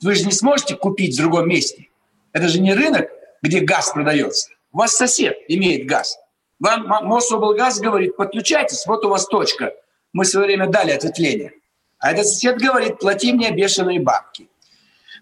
Вы 0.00 0.14
же 0.14 0.24
не 0.24 0.32
сможете 0.32 0.76
купить 0.76 1.14
в 1.14 1.18
другом 1.18 1.48
месте. 1.48 1.88
Это 2.32 2.48
же 2.48 2.60
не 2.60 2.74
рынок, 2.74 3.10
где 3.42 3.60
газ 3.60 3.90
продается. 3.92 4.50
У 4.72 4.78
вас 4.78 4.94
сосед 4.94 5.36
имеет 5.48 5.86
газ. 5.86 6.18
Вам 6.62 6.86
Мособлгаз 7.06 7.80
говорит, 7.80 8.16
подключайтесь, 8.16 8.86
вот 8.86 9.04
у 9.04 9.08
вас 9.10 9.26
точка– 9.26 9.72
мы 10.12 10.24
в 10.24 10.28
свое 10.28 10.46
время 10.46 10.68
дали 10.68 10.90
ответвление. 10.90 11.52
А 11.98 12.12
этот 12.12 12.26
сосед 12.26 12.60
говорит, 12.60 12.98
плати 12.98 13.32
мне 13.32 13.50
бешеные 13.50 14.00
бабки. 14.00 14.48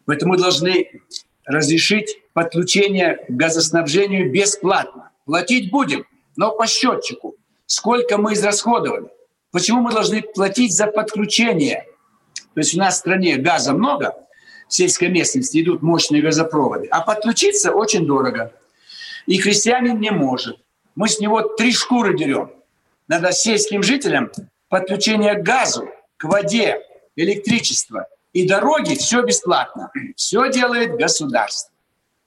Поэтому 0.07 0.33
мы 0.33 0.39
должны 0.39 1.03
разрешить 1.45 2.19
подключение 2.33 3.25
к 3.29 3.31
газоснабжению 3.31 4.31
бесплатно. 4.33 5.11
Платить 5.27 5.71
будем, 5.71 6.07
но 6.37 6.53
по 6.53 6.67
счетчику. 6.67 7.37
Сколько 7.67 8.19
мы 8.19 8.33
израсходовали. 8.33 9.09
Почему 9.53 9.83
мы 9.83 9.93
должны 9.93 10.23
платить 10.23 10.75
за 10.75 10.87
подключение? 10.87 11.87
То 12.55 12.61
есть 12.61 12.75
у 12.75 12.79
нас 12.79 12.95
в 12.97 12.99
стране 12.99 13.37
газа 13.37 13.73
много, 13.73 14.15
в 14.69 14.75
сельской 14.75 15.09
местности 15.09 15.63
идут 15.63 15.83
мощные 15.83 16.23
газопроводы, 16.23 16.89
а 16.91 17.03
подключиться 17.03 17.73
очень 17.73 18.07
дорого. 18.07 18.53
И 19.27 19.39
крестьянин 19.39 20.01
не 20.01 20.11
может. 20.11 20.59
Мы 20.95 21.09
с 21.09 21.21
него 21.21 21.43
три 21.43 21.73
шкуры 21.73 22.17
дерем. 22.17 22.51
Надо 23.09 23.33
сельским 23.33 23.83
жителям 23.83 24.31
подключение 24.69 25.35
к 25.35 25.43
газу, 25.43 25.89
к 26.17 26.25
воде, 26.25 26.81
электричество 27.17 28.07
и 28.33 28.47
дороги, 28.47 28.95
все 28.95 29.23
бесплатно. 29.23 29.91
Все 30.17 30.51
делает 30.51 30.97
государство. 30.97 31.73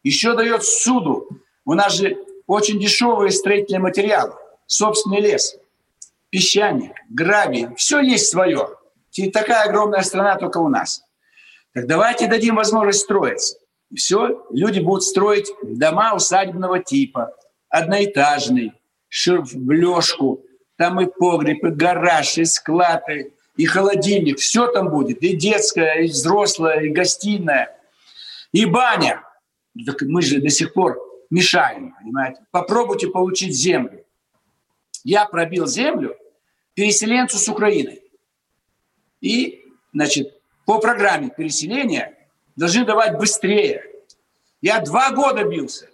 Еще 0.04 0.36
дает 0.36 0.64
суду. 0.64 1.28
У 1.66 1.74
нас 1.74 1.94
же 1.94 2.18
очень 2.46 2.80
дешевые 2.80 3.32
строительные 3.32 3.80
материалы. 3.80 4.34
Собственный 4.66 5.22
лес, 5.22 5.56
песчаник, 6.30 6.92
гравий. 7.10 7.74
Все 7.78 8.02
есть 8.02 8.30
свое. 8.30 8.70
И 9.14 9.32
такая 9.32 9.70
огромная 9.70 10.02
страна 10.02 10.36
только 10.36 10.58
у 10.58 10.68
нас. 10.68 11.04
Так 11.74 11.88
давайте 11.88 12.28
дадим 12.28 12.56
возможность 12.56 13.02
строиться. 13.02 13.58
И 13.90 13.96
все, 13.96 14.46
люди 14.50 14.80
будут 14.80 15.04
строить 15.04 15.50
дома 15.64 16.14
усадебного 16.16 16.80
типа, 16.80 17.34
одноэтажный, 17.74 18.72
в 19.10 19.72
лёжку, 19.72 20.46
там 20.78 21.02
и 21.02 21.08
погреб, 21.08 21.64
и 21.64 21.70
гараж, 21.70 22.38
и 22.38 22.46
склад, 22.46 23.04
и, 23.10 23.34
и 23.58 23.66
холодильник. 23.66 24.38
Все 24.38 24.68
там 24.68 24.90
будет. 24.90 25.24
И 25.24 25.36
детская, 25.36 26.04
и 26.04 26.08
взрослая, 26.08 26.82
и 26.82 26.90
гостиная, 26.90 27.76
и 28.52 28.66
баня. 28.66 29.24
Так 29.88 30.04
мы 30.04 30.22
же 30.22 30.40
до 30.40 30.50
сих 30.50 30.74
пор 30.74 31.00
мешаем, 31.32 31.96
понимаете. 32.00 32.46
Попробуйте 32.52 33.08
получить 33.08 33.56
землю. 33.56 34.06
Я 35.04 35.26
пробил 35.26 35.66
землю 35.66 36.16
переселенцу 36.76 37.40
с 37.40 37.50
Украины. 37.50 38.02
И, 39.20 39.64
значит, 39.94 40.40
по 40.66 40.78
программе 40.78 41.30
переселения 41.30 42.16
должны 42.56 42.86
давать 42.86 43.18
быстрее. 43.18 43.84
Я 44.62 44.80
два 44.80 45.12
года 45.12 45.44
бился. 45.44 45.90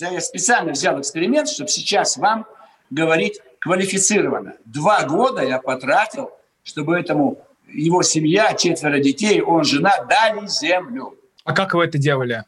Я 0.00 0.20
специально 0.20 0.72
взял 0.72 1.00
эксперимент, 1.00 1.48
чтобы 1.48 1.68
сейчас 1.68 2.16
вам 2.16 2.46
говорить 2.90 3.40
квалифицированно. 3.58 4.54
Два 4.64 5.02
года 5.04 5.42
я 5.42 5.58
потратил, 5.58 6.30
чтобы 6.62 6.96
этому 6.96 7.44
его 7.66 8.02
семья, 8.02 8.54
четверо 8.54 9.00
детей, 9.00 9.42
он, 9.42 9.64
жена 9.64 10.04
дали 10.08 10.46
землю. 10.46 11.18
А 11.44 11.52
как 11.52 11.74
вы 11.74 11.84
это 11.84 11.98
делали? 11.98 12.44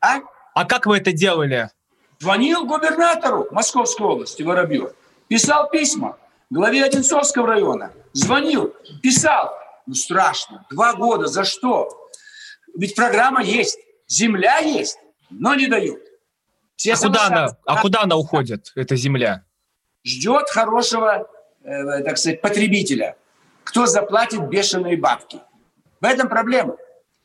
А? 0.00 0.20
А 0.54 0.64
как 0.64 0.86
вы 0.86 0.98
это 0.98 1.12
делали? 1.12 1.70
Звонил 2.20 2.64
губернатору 2.64 3.48
Московской 3.50 4.06
области 4.06 4.42
Воробьев, 4.42 4.92
писал 5.26 5.68
письма 5.68 6.16
главе 6.48 6.84
Одинцовского 6.84 7.48
района, 7.48 7.92
звонил, 8.12 8.72
писал. 9.02 9.52
Ну, 9.86 9.94
страшно. 9.94 10.64
Два 10.70 10.94
года. 10.94 11.26
За 11.26 11.44
что? 11.44 11.90
Ведь 12.74 12.94
программа 12.94 13.42
есть, 13.42 13.78
земля 14.08 14.58
есть, 14.58 14.98
но 15.28 15.54
не 15.54 15.66
дают. 15.66 16.00
Все 16.84 16.92
а 16.92 16.96
куда, 16.98 17.26
она, 17.28 17.56
а 17.64 17.80
куда 17.80 18.02
она 18.02 18.16
уходит, 18.16 18.70
эта 18.74 18.94
земля? 18.94 19.42
Ждет 20.04 20.50
хорошего, 20.50 21.26
э, 21.62 22.02
так 22.02 22.18
сказать, 22.18 22.42
потребителя. 22.42 23.16
Кто 23.62 23.86
заплатит 23.86 24.46
бешеные 24.50 24.98
бабки. 24.98 25.40
В 26.02 26.04
этом 26.04 26.28
проблема. 26.28 26.76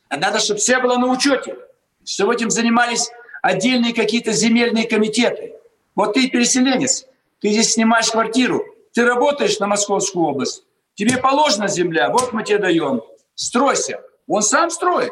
А 0.08 0.16
надо, 0.16 0.40
чтобы 0.40 0.62
все 0.62 0.80
было 0.80 0.96
на 0.96 1.08
учете. 1.08 1.58
Чтобы 2.06 2.36
этим 2.36 2.50
занимались 2.50 3.12
отдельные 3.42 3.94
какие-то 3.94 4.32
земельные 4.32 4.88
комитеты. 4.88 5.56
Вот 5.94 6.14
ты 6.14 6.30
переселенец, 6.30 7.06
ты 7.42 7.50
здесь 7.50 7.74
снимаешь 7.74 8.10
квартиру, 8.10 8.64
ты 8.94 9.04
работаешь 9.06 9.60
на 9.60 9.68
Московскую 9.68 10.26
область, 10.26 10.64
тебе 10.94 11.18
положена 11.18 11.68
земля, 11.68 12.10
вот 12.12 12.32
мы 12.32 12.46
тебе 12.46 12.60
даем, 12.60 13.02
стройся. 13.36 14.02
Он 14.26 14.42
сам 14.42 14.70
строит, 14.70 15.12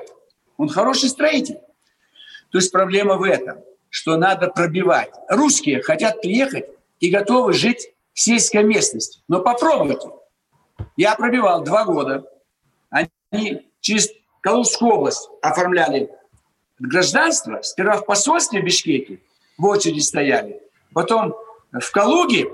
он 0.56 0.70
хороший 0.70 1.10
строитель. 1.10 1.60
То 2.52 2.60
есть 2.60 2.72
проблема 2.72 3.16
в 3.16 3.24
этом, 3.24 3.58
что 3.98 4.16
надо 4.16 4.50
пробивать. 4.50 5.10
Русские 5.28 5.82
хотят 5.82 6.22
приехать 6.22 6.66
и 7.00 7.10
готовы 7.10 7.54
жить 7.54 7.90
в 8.14 8.20
сельской 8.20 8.62
местности. 8.62 9.24
Но 9.28 9.42
попробуйте. 9.42 10.08
Я 10.98 11.16
пробивал 11.16 11.64
два 11.64 11.84
года. 11.84 12.24
Они 12.92 13.68
через 13.80 14.10
Калужскую 14.42 14.94
область 14.94 15.28
оформляли 15.42 16.12
гражданство. 16.78 17.60
Сперва 17.64 17.98
в 17.98 18.06
посольстве 18.06 18.62
в 18.62 18.66
Бишкеке 18.66 19.20
в 19.58 19.66
очереди 19.66 20.02
стояли. 20.02 20.62
Потом 20.94 21.36
в 21.72 21.92
Калуге 21.92 22.52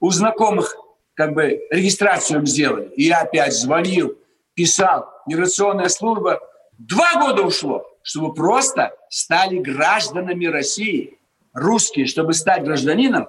у 0.00 0.10
знакомых 0.10 0.76
как 1.12 1.34
бы 1.34 1.60
регистрацию 1.70 2.46
сделали. 2.46 2.88
И 2.96 3.02
я 3.02 3.20
опять 3.20 3.52
звонил, 3.52 4.16
писал. 4.54 5.10
Миграционная 5.26 5.90
служба. 5.90 6.40
Два 6.78 7.20
года 7.20 7.42
ушло, 7.42 7.86
чтобы 8.06 8.32
просто 8.32 8.92
стали 9.10 9.58
гражданами 9.58 10.46
России. 10.46 11.18
Русские, 11.52 12.06
чтобы 12.06 12.34
стать 12.34 12.62
гражданином, 12.62 13.28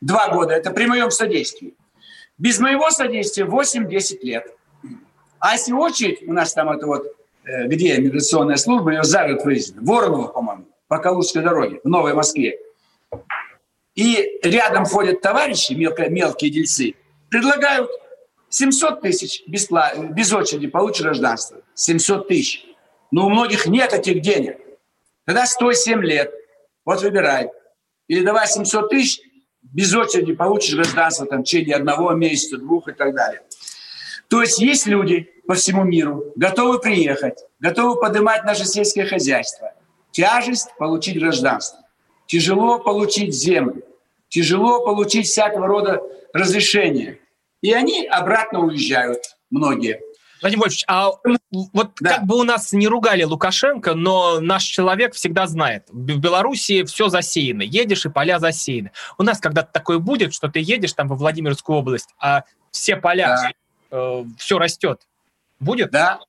два 0.00 0.28
года. 0.30 0.54
Это 0.54 0.72
при 0.72 0.86
моем 0.86 1.12
содействии. 1.12 1.74
Без 2.36 2.58
моего 2.58 2.90
содействия 2.90 3.44
8-10 3.44 4.18
лет. 4.22 4.52
А 5.38 5.52
если 5.52 5.72
очередь, 5.72 6.26
у 6.26 6.32
нас 6.32 6.52
там 6.52 6.68
это 6.68 6.86
вот, 6.86 7.06
э, 7.44 7.68
где 7.68 7.96
миграционная 7.98 8.56
служба, 8.56 8.90
ее 8.90 9.04
за 9.04 9.28
год 9.28 9.44
выездили, 9.44 9.78
Воронова, 9.84 10.26
по-моему, 10.26 10.64
по 10.88 10.98
Калужской 10.98 11.42
дороге, 11.42 11.80
в 11.84 11.88
Новой 11.88 12.14
Москве. 12.14 12.58
И 13.94 14.40
рядом 14.42 14.84
ходят 14.84 15.20
товарищи, 15.20 15.74
мелко, 15.74 16.08
мелкие 16.08 16.50
дельцы, 16.50 16.94
предлагают 17.30 17.88
700 18.48 19.00
тысяч 19.00 19.44
бесплатно, 19.46 20.06
без 20.06 20.32
очереди 20.32 20.66
получишь 20.66 21.02
гражданство. 21.04 21.58
700 21.74 22.26
тысяч. 22.26 22.67
Но 23.10 23.26
у 23.26 23.30
многих 23.30 23.66
нет 23.66 23.92
этих 23.92 24.20
денег. 24.20 24.58
Тогда 25.24 25.46
стой 25.46 25.74
7 25.74 26.02
лет. 26.02 26.32
Вот 26.84 27.02
выбирай. 27.02 27.50
Или 28.06 28.24
давай 28.24 28.46
700 28.46 28.88
тысяч, 28.90 29.20
без 29.62 29.94
очереди 29.94 30.34
получишь 30.34 30.74
гражданство 30.74 31.26
там, 31.26 31.42
в 31.42 31.44
течение 31.44 31.76
одного 31.76 32.12
месяца, 32.12 32.56
двух 32.56 32.88
и 32.88 32.92
так 32.92 33.14
далее. 33.14 33.42
То 34.28 34.42
есть 34.42 34.58
есть 34.58 34.86
люди 34.86 35.30
по 35.46 35.54
всему 35.54 35.84
миру, 35.84 36.32
готовы 36.36 36.78
приехать, 36.78 37.38
готовы 37.60 38.00
поднимать 38.00 38.44
наше 38.44 38.64
сельское 38.64 39.06
хозяйство. 39.06 39.72
Тяжесть 40.10 40.68
получить 40.78 41.18
гражданство. 41.18 41.80
Тяжело 42.26 42.78
получить 42.78 43.34
землю. 43.34 43.82
Тяжело 44.28 44.84
получить 44.84 45.26
всякого 45.26 45.66
рода 45.66 46.02
разрешения. 46.32 47.18
И 47.62 47.72
они 47.72 48.06
обратно 48.06 48.60
уезжают, 48.60 49.36
многие. 49.50 50.00
Владимир 50.40 50.62
Вольфович, 50.62 50.84
а 50.86 51.10
вот 51.72 51.90
да. 52.00 52.14
как 52.14 52.24
бы 52.24 52.36
у 52.36 52.42
нас 52.42 52.72
не 52.72 52.86
ругали 52.86 53.24
Лукашенко, 53.24 53.94
но 53.94 54.40
наш 54.40 54.64
человек 54.64 55.14
всегда 55.14 55.46
знает, 55.46 55.84
в 55.88 56.18
Беларуси 56.18 56.84
все 56.84 57.08
засеяно, 57.08 57.62
едешь 57.62 58.06
и 58.06 58.08
поля 58.08 58.38
засеяны. 58.38 58.92
У 59.18 59.22
нас 59.22 59.40
когда-то 59.40 59.70
такое 59.72 59.98
будет, 59.98 60.34
что 60.34 60.48
ты 60.48 60.60
едешь 60.60 60.92
там 60.92 61.08
во 61.08 61.16
Владимирскую 61.16 61.78
область, 61.78 62.10
а 62.18 62.44
все 62.70 62.96
поля, 62.96 63.52
да. 63.90 63.96
э, 63.96 64.24
все 64.38 64.58
растет. 64.58 65.00
Будет? 65.60 65.90
Да. 65.90 66.20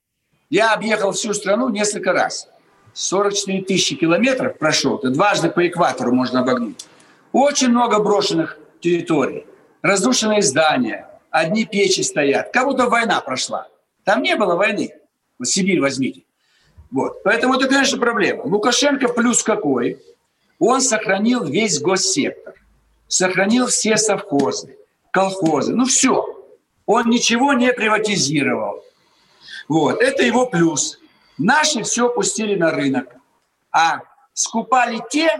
Я 0.50 0.74
объехал 0.74 1.12
всю 1.12 1.34
страну 1.34 1.69
несколько 1.69 2.12
раз. 2.12 2.48
44 2.93 3.62
тысячи 3.62 3.95
километров 3.95 4.58
прошел, 4.58 4.98
это 4.98 5.10
дважды 5.10 5.50
по 5.50 5.65
экватору 5.67 6.12
можно 6.12 6.41
обогнуть. 6.41 6.86
Очень 7.32 7.69
много 7.69 8.00
брошенных 8.00 8.58
территорий, 8.82 9.45
разрушенные 9.84 10.41
здания, 10.41 11.08
одни 11.30 11.65
печи 11.65 12.02
стоят, 12.02 12.52
как 12.52 12.65
будто 12.65 12.89
война 12.89 13.22
прошла. 13.22 13.67
Там 14.10 14.24
не 14.24 14.36
было 14.36 14.56
войны. 14.56 14.91
Вот 15.38 15.50
Сибирь 15.50 15.80
возьмите. 15.80 16.24
Вот. 16.89 17.22
Поэтому 17.22 17.54
это, 17.54 17.67
конечно, 17.67 18.00
проблема. 18.00 18.41
Лукашенко 18.41 19.10
плюс 19.10 19.43
какой? 19.43 20.02
Он 20.58 20.82
сохранил 20.82 21.43
весь 21.43 21.80
госсектор, 21.80 22.56
сохранил 23.08 23.67
все 23.67 23.98
совхозы, 23.98 24.80
колхозы, 25.12 25.76
ну 25.76 25.86
все. 25.86 26.26
Он 26.88 27.08
ничего 27.08 27.54
не 27.54 27.72
приватизировал. 27.72 28.84
Вот. 29.67 30.02
Это 30.02 30.24
его 30.24 30.48
плюс. 30.48 30.98
Наши 31.38 31.84
все 31.84 32.10
пустили 32.10 32.56
на 32.56 32.72
рынок. 32.72 33.13
А 33.72 34.02
скупали 34.34 35.04
те, 35.12 35.38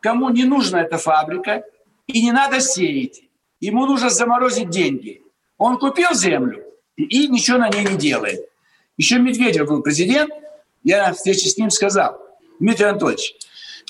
кому 0.00 0.30
не 0.30 0.44
нужна 0.44 0.80
эта 0.80 0.96
фабрика 0.96 1.64
и 2.06 2.22
не 2.22 2.32
надо 2.32 2.60
сеять. 2.60 3.24
Ему 3.60 3.84
нужно 3.84 4.08
заморозить 4.08 4.70
деньги. 4.70 5.22
Он 5.58 5.78
купил 5.78 6.14
землю, 6.14 6.64
и 7.04 7.28
ничего 7.28 7.58
на 7.58 7.68
ней 7.68 7.84
не 7.84 7.96
делает. 7.96 8.48
Еще 8.96 9.18
Медведев 9.18 9.68
был 9.68 9.82
президент, 9.82 10.30
я 10.82 11.08
на 11.08 11.14
встрече 11.14 11.48
с 11.48 11.56
ним 11.56 11.70
сказал, 11.70 12.20
Дмитрий 12.58 12.86
Анатольевич, 12.86 13.34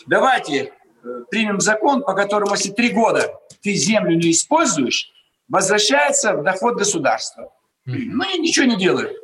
давайте 0.07 0.73
э, 1.03 1.23
примем 1.31 1.61
закон, 1.61 2.03
по 2.03 2.14
которому, 2.14 2.55
если 2.55 2.70
три 2.70 2.90
года 2.90 3.35
ты 3.62 3.75
землю 3.75 4.16
не 4.16 4.31
используешь, 4.31 5.12
возвращается 5.49 6.35
в 6.35 6.44
доход 6.44 6.77
государства. 6.77 7.53
Ну, 7.85 8.25
я 8.25 8.37
ничего 8.38 8.66
не 8.66 8.77
делаю. 8.77 9.16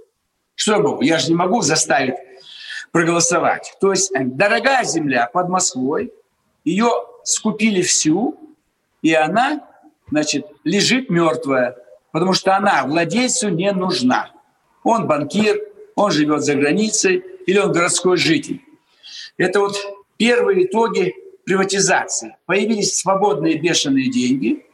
Что 0.55 0.79
могу? 0.79 1.03
Я 1.03 1.19
же 1.19 1.29
не 1.29 1.35
могу 1.35 1.61
заставить 1.63 2.15
проголосовать. 2.91 3.77
То 3.81 3.91
есть 3.93 4.11
э, 4.13 4.25
дорогая 4.25 4.85
земля 4.85 5.29
под 5.33 5.49
Москвой, 5.49 6.13
ее 6.65 6.91
скупили 7.23 7.83
всю, 7.83 8.39
и 9.03 9.13
она, 9.13 9.69
значит, 10.11 10.47
лежит 10.65 11.11
мертвая 11.11 11.77
потому 12.17 12.33
что 12.33 12.57
она 12.57 12.87
владельцу 12.87 13.51
не 13.51 13.71
нужна. 13.73 14.31
Он 14.85 15.07
банкир, 15.07 15.61
он 15.97 16.11
живет 16.11 16.43
за 16.45 16.55
границей 16.55 17.23
или 17.47 17.59
он 17.59 17.73
городской 17.73 18.17
житель. 18.17 18.63
Это 19.37 19.61
вот 19.61 19.77
первые 20.17 20.65
итоги 20.65 21.15
приватизации. 21.45 22.35
Появились 22.47 22.97
свободные 22.97 23.59
бешеные 23.59 24.11
деньги, 24.11 24.65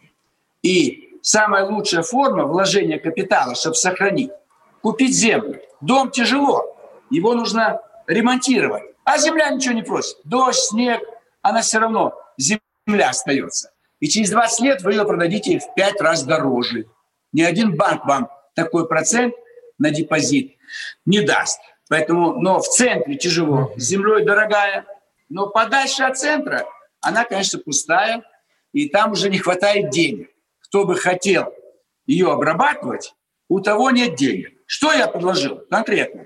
и 0.63 1.19
самая 1.21 1.65
лучшая 1.65 2.05
форма 2.05 2.45
вложения 2.45 3.01
капитала, 3.01 3.57
чтобы 3.57 3.75
сохранить, 3.75 4.31
купить 4.81 5.13
землю. 5.13 5.61
Дом 5.81 6.13
тяжело, 6.13 6.77
его 7.11 7.35
нужно 7.35 7.81
ремонтировать. 8.07 8.85
А 9.03 9.19
земля 9.19 9.51
ничего 9.51 9.75
не 9.75 9.83
просит. 9.83 10.17
Дождь, 10.23 10.61
снег, 10.61 11.01
она 11.43 11.63
все 11.63 11.81
равно, 11.81 12.15
земля 12.39 13.09
остается. 13.09 13.73
И 13.99 14.07
через 14.07 14.31
20 14.31 14.61
лет 14.61 14.83
вы 14.83 14.93
ее 14.93 15.05
продадите 15.05 15.59
в 15.59 15.75
5 15.75 16.01
раз 16.01 16.23
дороже. 16.23 16.87
Ни 17.33 17.43
один 17.43 17.77
банк 17.77 18.05
вам 18.05 18.31
такой 18.55 18.87
процент 18.87 19.35
на 19.79 19.91
депозит 19.91 20.57
не 21.07 21.23
даст. 21.23 21.61
Поэтому, 21.89 22.41
но 22.41 22.61
в 22.61 22.69
центре 22.69 23.17
тяжело, 23.17 23.73
с 23.77 23.83
землей 23.83 24.25
дорогая, 24.25 24.87
но 25.29 25.49
подальше 25.49 26.05
от 26.05 26.19
центра 26.19 26.65
она, 27.01 27.25
конечно, 27.25 27.59
пустая, 27.59 28.23
и 28.73 28.89
там 28.89 29.13
уже 29.13 29.29
не 29.29 29.39
хватает 29.39 29.91
денег. 29.91 30.31
Кто 30.61 30.85
бы 30.85 30.95
хотел 30.95 31.53
ее 32.07 32.33
обрабатывать, 32.33 33.15
у 33.49 33.61
того 33.61 33.91
нет 33.91 34.15
денег. 34.15 34.53
Что 34.67 34.93
я 34.93 35.09
предложил 35.09 35.59
конкретно? 35.69 36.25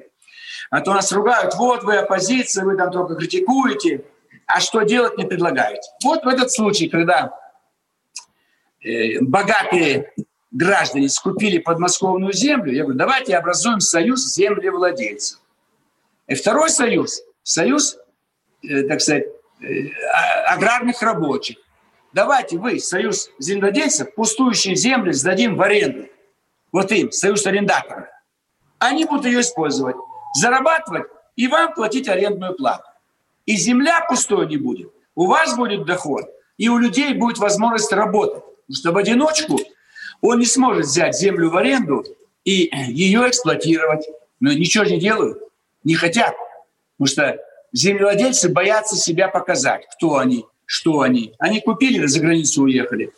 А 0.70 0.80
то 0.80 0.92
нас 0.92 1.10
ругают, 1.12 1.54
вот 1.54 1.82
вы 1.84 1.96
оппозиция, 1.96 2.64
вы 2.64 2.76
там 2.76 2.92
только 2.92 3.14
критикуете, 3.16 4.04
а 4.46 4.60
что 4.60 4.82
делать 4.82 5.16
не 5.16 5.24
предлагаете. 5.24 5.88
Вот 6.04 6.24
в 6.24 6.28
этот 6.28 6.52
случай, 6.52 6.88
когда 6.88 7.32
э, 8.80 9.20
богатые 9.20 10.12
граждане 10.56 11.08
скупили 11.08 11.58
подмосковную 11.58 12.32
землю, 12.32 12.72
я 12.72 12.82
говорю, 12.82 12.98
давайте 12.98 13.36
образуем 13.36 13.80
союз 13.80 14.34
землевладельцев. 14.34 15.40
И 16.26 16.34
второй 16.34 16.70
союз, 16.70 17.22
союз, 17.42 17.98
э, 18.62 18.82
так 18.84 19.00
сказать, 19.00 19.24
э, 19.60 19.66
а, 20.12 20.54
аграрных 20.54 21.02
рабочих. 21.02 21.58
Давайте 22.12 22.58
вы, 22.58 22.80
союз 22.80 23.30
земледельцев, 23.38 24.14
пустующие 24.14 24.74
земли 24.74 25.12
сдадим 25.12 25.56
в 25.56 25.62
аренду. 25.62 26.08
Вот 26.72 26.90
им, 26.90 27.12
союз 27.12 27.46
арендаторов. 27.46 28.08
Они 28.78 29.04
будут 29.04 29.26
ее 29.26 29.40
использовать, 29.40 29.96
зарабатывать 30.34 31.04
и 31.36 31.48
вам 31.48 31.74
платить 31.74 32.08
арендную 32.08 32.54
плату. 32.54 32.88
И 33.44 33.56
земля 33.56 34.04
пустой 34.08 34.46
не 34.46 34.56
будет. 34.56 34.90
У 35.14 35.26
вас 35.26 35.56
будет 35.56 35.84
доход, 35.84 36.24
и 36.56 36.68
у 36.68 36.78
людей 36.78 37.14
будет 37.14 37.38
возможность 37.38 37.92
работать. 37.92 38.42
Потому 38.42 38.76
что 38.76 38.92
в 38.92 38.96
одиночку 38.96 39.60
он 40.20 40.38
не 40.38 40.46
сможет 40.46 40.86
взять 40.86 41.16
землю 41.16 41.50
в 41.50 41.56
аренду 41.56 42.04
и 42.44 42.70
ее 42.88 43.28
эксплуатировать. 43.28 44.06
Но 44.40 44.52
ничего 44.52 44.84
не 44.84 44.98
делают, 44.98 45.38
не 45.84 45.94
хотят. 45.94 46.34
Потому 46.96 47.08
что 47.08 47.38
землевладельцы 47.72 48.48
боятся 48.48 48.96
себя 48.96 49.28
показать, 49.28 49.86
кто 49.94 50.18
они, 50.18 50.46
что 50.64 51.00
они. 51.00 51.34
Они 51.38 51.60
купили, 51.60 52.06
за 52.06 52.20
границу 52.20 52.62
уехали. 52.62 53.12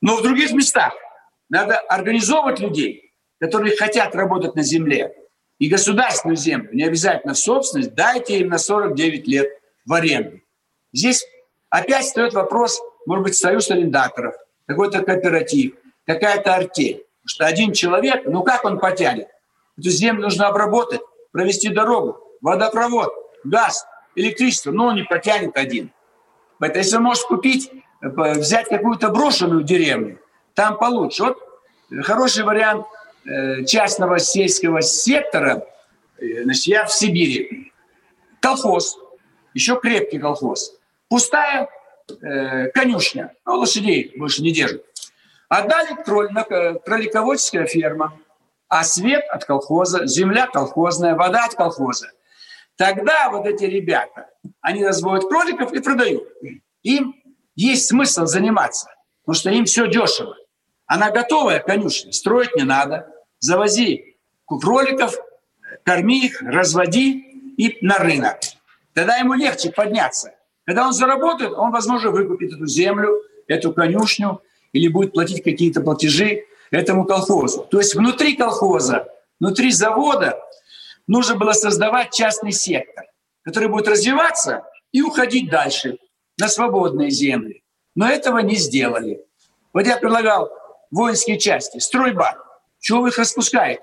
Но 0.00 0.16
в 0.16 0.22
других 0.22 0.52
местах 0.52 0.94
надо 1.48 1.76
организовывать 1.78 2.60
людей, 2.60 3.12
которые 3.38 3.76
хотят 3.76 4.14
работать 4.14 4.54
на 4.54 4.62
земле. 4.62 5.14
И 5.58 5.68
государственную 5.68 6.36
землю, 6.36 6.70
не 6.72 6.84
обязательно 6.84 7.34
в 7.34 7.38
собственность, 7.38 7.94
дайте 7.94 8.38
им 8.38 8.48
на 8.48 8.58
49 8.58 9.28
лет 9.28 9.48
в 9.84 9.92
аренду. 9.92 10.40
Здесь 10.92 11.24
опять 11.68 12.06
встает 12.06 12.32
вопрос, 12.32 12.80
может 13.04 13.24
быть, 13.24 13.36
союз 13.36 13.70
арендаторов, 13.70 14.34
какой-то 14.66 15.02
кооператив, 15.02 15.74
какая-то 16.06 16.54
артель. 16.54 17.04
Потому 17.22 17.28
что 17.28 17.46
один 17.46 17.72
человек, 17.72 18.22
ну 18.26 18.42
как 18.42 18.64
он 18.64 18.78
потянет? 18.78 19.28
Эту 19.78 19.90
землю 19.90 20.22
нужно 20.22 20.48
обработать, 20.48 21.00
провести 21.32 21.68
дорогу, 21.68 22.18
водопровод, 22.40 23.12
газ, 23.44 23.86
электричество. 24.14 24.72
Но 24.72 24.86
он 24.86 24.96
не 24.96 25.02
потянет 25.04 25.56
один. 25.56 25.92
Поэтому 26.58 26.82
если 26.82 26.96
он 26.96 27.02
может 27.04 27.24
купить, 27.24 27.70
э, 28.02 28.08
взять 28.34 28.68
какую-то 28.68 29.10
брошенную 29.10 29.62
деревню, 29.62 30.18
там 30.54 30.78
получше. 30.78 31.24
Вот 31.24 31.38
хороший 32.02 32.44
вариант 32.44 32.86
э, 33.24 33.64
частного 33.64 34.18
сельского 34.18 34.82
сектора. 34.82 35.66
Э, 36.18 36.42
значит, 36.44 36.66
я 36.66 36.84
в 36.84 36.92
Сибири. 36.92 37.72
Колхоз, 38.40 38.98
еще 39.54 39.78
крепкий 39.80 40.18
колхоз. 40.18 40.74
Пустая 41.08 41.68
э, 42.22 42.68
конюшня, 42.68 43.34
ну, 43.44 43.58
лошадей 43.58 44.12
больше 44.16 44.42
не 44.42 44.52
держит. 44.52 44.84
Отдали 45.50 46.00
кроль, 46.04 46.28
кролиководческая 46.84 47.66
ферма, 47.66 48.16
а 48.68 48.84
свет 48.84 49.24
от 49.28 49.44
колхоза, 49.44 50.06
земля 50.06 50.46
колхозная, 50.46 51.16
вода 51.16 51.44
от 51.44 51.56
колхоза. 51.56 52.12
Тогда 52.76 53.28
вот 53.30 53.46
эти 53.46 53.64
ребята, 53.64 54.30
они 54.60 54.86
разводят 54.86 55.28
кроликов 55.28 55.72
и 55.72 55.80
продают. 55.80 56.22
Им 56.84 57.16
есть 57.56 57.88
смысл 57.88 58.26
заниматься, 58.26 58.90
потому 59.22 59.34
что 59.34 59.50
им 59.50 59.64
все 59.64 59.88
дешево. 59.88 60.36
Она 60.86 61.10
готовая 61.10 61.58
конюшня, 61.58 62.12
строить 62.12 62.54
не 62.54 62.62
надо. 62.62 63.12
Завози 63.40 64.18
кроликов, 64.46 65.16
корми 65.82 66.26
их, 66.26 66.40
разводи 66.42 67.54
и 67.58 67.76
на 67.84 67.98
рынок. 67.98 68.38
Тогда 68.94 69.16
ему 69.16 69.34
легче 69.34 69.72
подняться. 69.72 70.32
Когда 70.64 70.86
он 70.86 70.92
заработает, 70.92 71.52
он, 71.54 71.72
возможно, 71.72 72.10
выкупит 72.10 72.52
эту 72.52 72.66
землю, 72.66 73.20
эту 73.48 73.72
конюшню, 73.72 74.40
или 74.72 74.88
будет 74.88 75.12
платить 75.12 75.42
какие-то 75.42 75.80
платежи 75.80 76.44
этому 76.70 77.04
колхозу. 77.04 77.66
То 77.70 77.78
есть 77.78 77.94
внутри 77.94 78.36
колхоза, 78.36 79.08
внутри 79.38 79.72
завода 79.72 80.38
нужно 81.06 81.36
было 81.36 81.52
создавать 81.52 82.12
частный 82.12 82.52
сектор, 82.52 83.06
который 83.42 83.68
будет 83.68 83.88
развиваться 83.88 84.64
и 84.92 85.02
уходить 85.02 85.50
дальше 85.50 85.98
на 86.38 86.48
свободные 86.48 87.10
земли. 87.10 87.62
Но 87.94 88.08
этого 88.08 88.38
не 88.38 88.56
сделали. 88.56 89.24
Вот 89.72 89.86
я 89.86 89.96
предлагал 89.96 90.50
воинские 90.90 91.38
части, 91.38 91.78
стройбат. 91.78 92.36
Чего 92.78 93.02
вы 93.02 93.08
их 93.08 93.18
распускаете? 93.18 93.82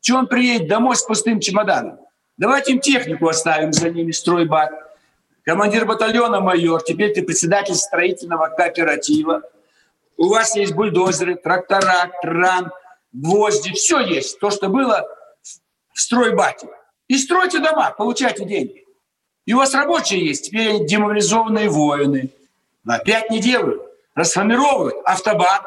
Чего 0.00 0.18
он 0.18 0.26
приедет 0.26 0.68
домой 0.68 0.96
с 0.96 1.02
пустым 1.02 1.40
чемоданом? 1.40 1.98
Давайте 2.36 2.72
им 2.72 2.80
технику 2.80 3.28
оставим 3.28 3.72
за 3.72 3.90
ними, 3.90 4.10
стройбат. 4.10 4.70
Командир 5.44 5.86
батальона 5.86 6.40
майор, 6.40 6.82
теперь 6.82 7.12
ты 7.12 7.22
председатель 7.22 7.74
строительного 7.74 8.48
кооператива. 8.48 9.42
У 10.24 10.28
вас 10.28 10.56
есть 10.56 10.72
бульдозеры, 10.72 11.34
трактора, 11.34 12.10
кран, 12.22 12.72
гвозди, 13.12 13.72
все 13.74 14.00
есть. 14.00 14.40
То, 14.40 14.48
что 14.48 14.70
было 14.70 15.06
в 15.92 16.00
стройбате. 16.00 16.66
И 17.08 17.18
стройте 17.18 17.58
дома, 17.58 17.90
получайте 17.90 18.46
деньги. 18.46 18.86
И 19.44 19.52
у 19.52 19.58
вас 19.58 19.74
рабочие 19.74 20.26
есть, 20.26 20.46
теперь 20.46 20.70
они 20.70 20.86
демобилизованные 20.86 21.68
воины. 21.68 22.30
Но 22.84 22.94
опять 22.94 23.28
не 23.28 23.38
делают. 23.38 23.82
Расформировывают 24.14 24.96
автобат. 25.04 25.60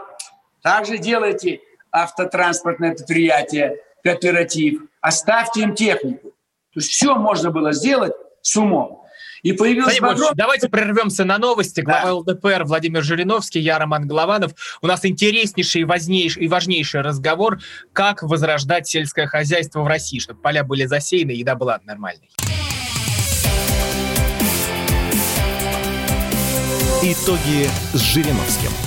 Также 0.63 0.98
делайте 0.98 1.62
автотранспортное 1.91 2.96
предприятие, 2.96 3.78
кооператив. 4.04 4.82
Оставьте 5.02 5.62
им 5.62 5.76
технику. 5.76 6.30
То 6.74 6.80
есть 6.80 6.89
все 6.89 7.13
можно 7.13 7.52
было 7.52 7.74
сделать 7.74 8.13
с 8.41 8.58
умом. 8.58 9.04
И 9.48 9.54
появился 9.54 10.06
огром... 10.06 10.32
Давайте 10.36 10.68
прервемся 10.68 11.24
на 11.24 11.38
новости. 11.38 11.80
Глава 11.80 12.04
да. 12.04 12.14
ЛДПР 12.16 12.64
Владимир 12.66 13.02
Жириновский, 13.02 13.60
я 13.62 13.80
Роман 13.80 14.06
Голованов. 14.06 14.52
У 14.82 14.88
нас 14.88 15.06
интереснейший 15.06 15.82
и 15.82 15.84
важнейший, 15.86 16.44
и 16.44 16.48
важнейший 16.48 17.02
разговор, 17.02 17.60
как 17.94 18.24
возрождать 18.24 18.88
сельское 18.88 19.26
хозяйство 19.26 19.84
в 19.84 19.88
России, 19.88 20.20
чтобы 20.20 20.42
поля 20.42 20.66
были 20.66 20.86
засеяны, 20.86 21.32
еда 21.32 21.56
была 21.56 21.80
нормальной. 21.86 22.30
Итоги 27.04 27.70
с 27.94 28.02
Жириновским. 28.02 28.87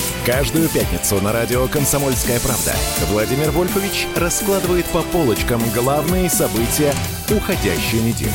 Каждую 0.25 0.69
пятницу 0.69 1.19
на 1.19 1.31
радио 1.31 1.67
«Комсомольская 1.67 2.39
правда» 2.41 2.75
Владимир 3.07 3.49
Вольфович 3.49 4.05
раскладывает 4.15 4.85
по 4.85 5.01
полочкам 5.01 5.59
главные 5.73 6.29
события 6.29 6.93
уходящей 7.35 8.01
недели. 8.01 8.29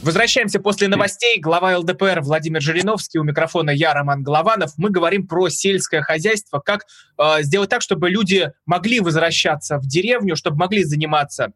Возвращаемся 0.00 0.58
после 0.58 0.88
новостей. 0.88 1.38
Глава 1.38 1.76
ЛДПР 1.76 2.20
Владимир 2.22 2.62
Жириновский. 2.62 3.18
У 3.18 3.24
микрофона 3.24 3.68
я, 3.68 3.92
Роман 3.92 4.22
Голованов. 4.22 4.72
Мы 4.78 4.88
говорим 4.88 5.26
про 5.26 5.50
сельское 5.50 6.00
хозяйство, 6.00 6.60
как 6.60 6.86
э, 7.18 7.42
сделать 7.42 7.68
так, 7.68 7.82
чтобы 7.82 8.08
люди 8.08 8.52
могли 8.64 9.00
возвращаться 9.00 9.76
в 9.76 9.86
деревню, 9.86 10.34
чтобы 10.36 10.56
могли 10.56 10.84
заниматься 10.84 11.52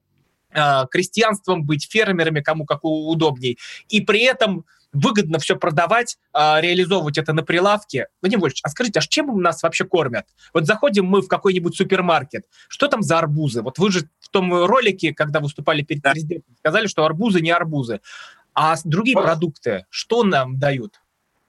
э, 0.53 0.85
крестьянством, 0.91 1.65
быть 1.65 1.91
фермерами, 1.91 2.43
кому 2.43 2.67
как 2.67 2.81
удобней. 2.83 3.59
И 3.89 4.03
при 4.03 4.21
этом 4.25 4.67
выгодно 4.99 5.39
все 5.39 5.57
продавать, 5.57 6.19
а, 6.33 6.61
реализовывать 6.61 7.19
это 7.19 7.33
на 7.33 7.43
прилавке. 7.43 8.09
Владимир 8.21 8.43
Вольфович, 8.43 8.61
а 8.65 8.69
скажите, 8.69 8.99
а 8.99 9.03
чем 9.03 9.41
нас 9.41 9.63
вообще 9.63 9.85
кормят? 9.85 10.27
Вот 10.53 10.67
заходим 10.67 11.07
мы 11.07 11.23
в 11.23 11.29
какой-нибудь 11.29 11.77
супермаркет, 11.77 12.45
что 12.69 12.89
там 12.89 13.03
за 13.03 13.19
арбузы? 13.19 13.63
Вот 13.63 13.79
вы 13.79 13.91
же 13.91 14.09
в 14.21 14.29
том 14.29 14.65
ролике, 14.65 15.15
когда 15.15 15.41
выступали 15.41 15.83
перед 15.83 16.03
да. 16.03 16.13
президентом, 16.13 16.55
сказали, 16.59 16.87
что 16.87 17.05
арбузы 17.05 17.41
не 17.41 17.51
арбузы. 17.51 18.01
А 18.55 18.77
другие 18.85 19.17
вот. 19.17 19.25
продукты, 19.25 19.87
что 19.89 20.25
нам 20.25 20.59
дают? 20.59 21.01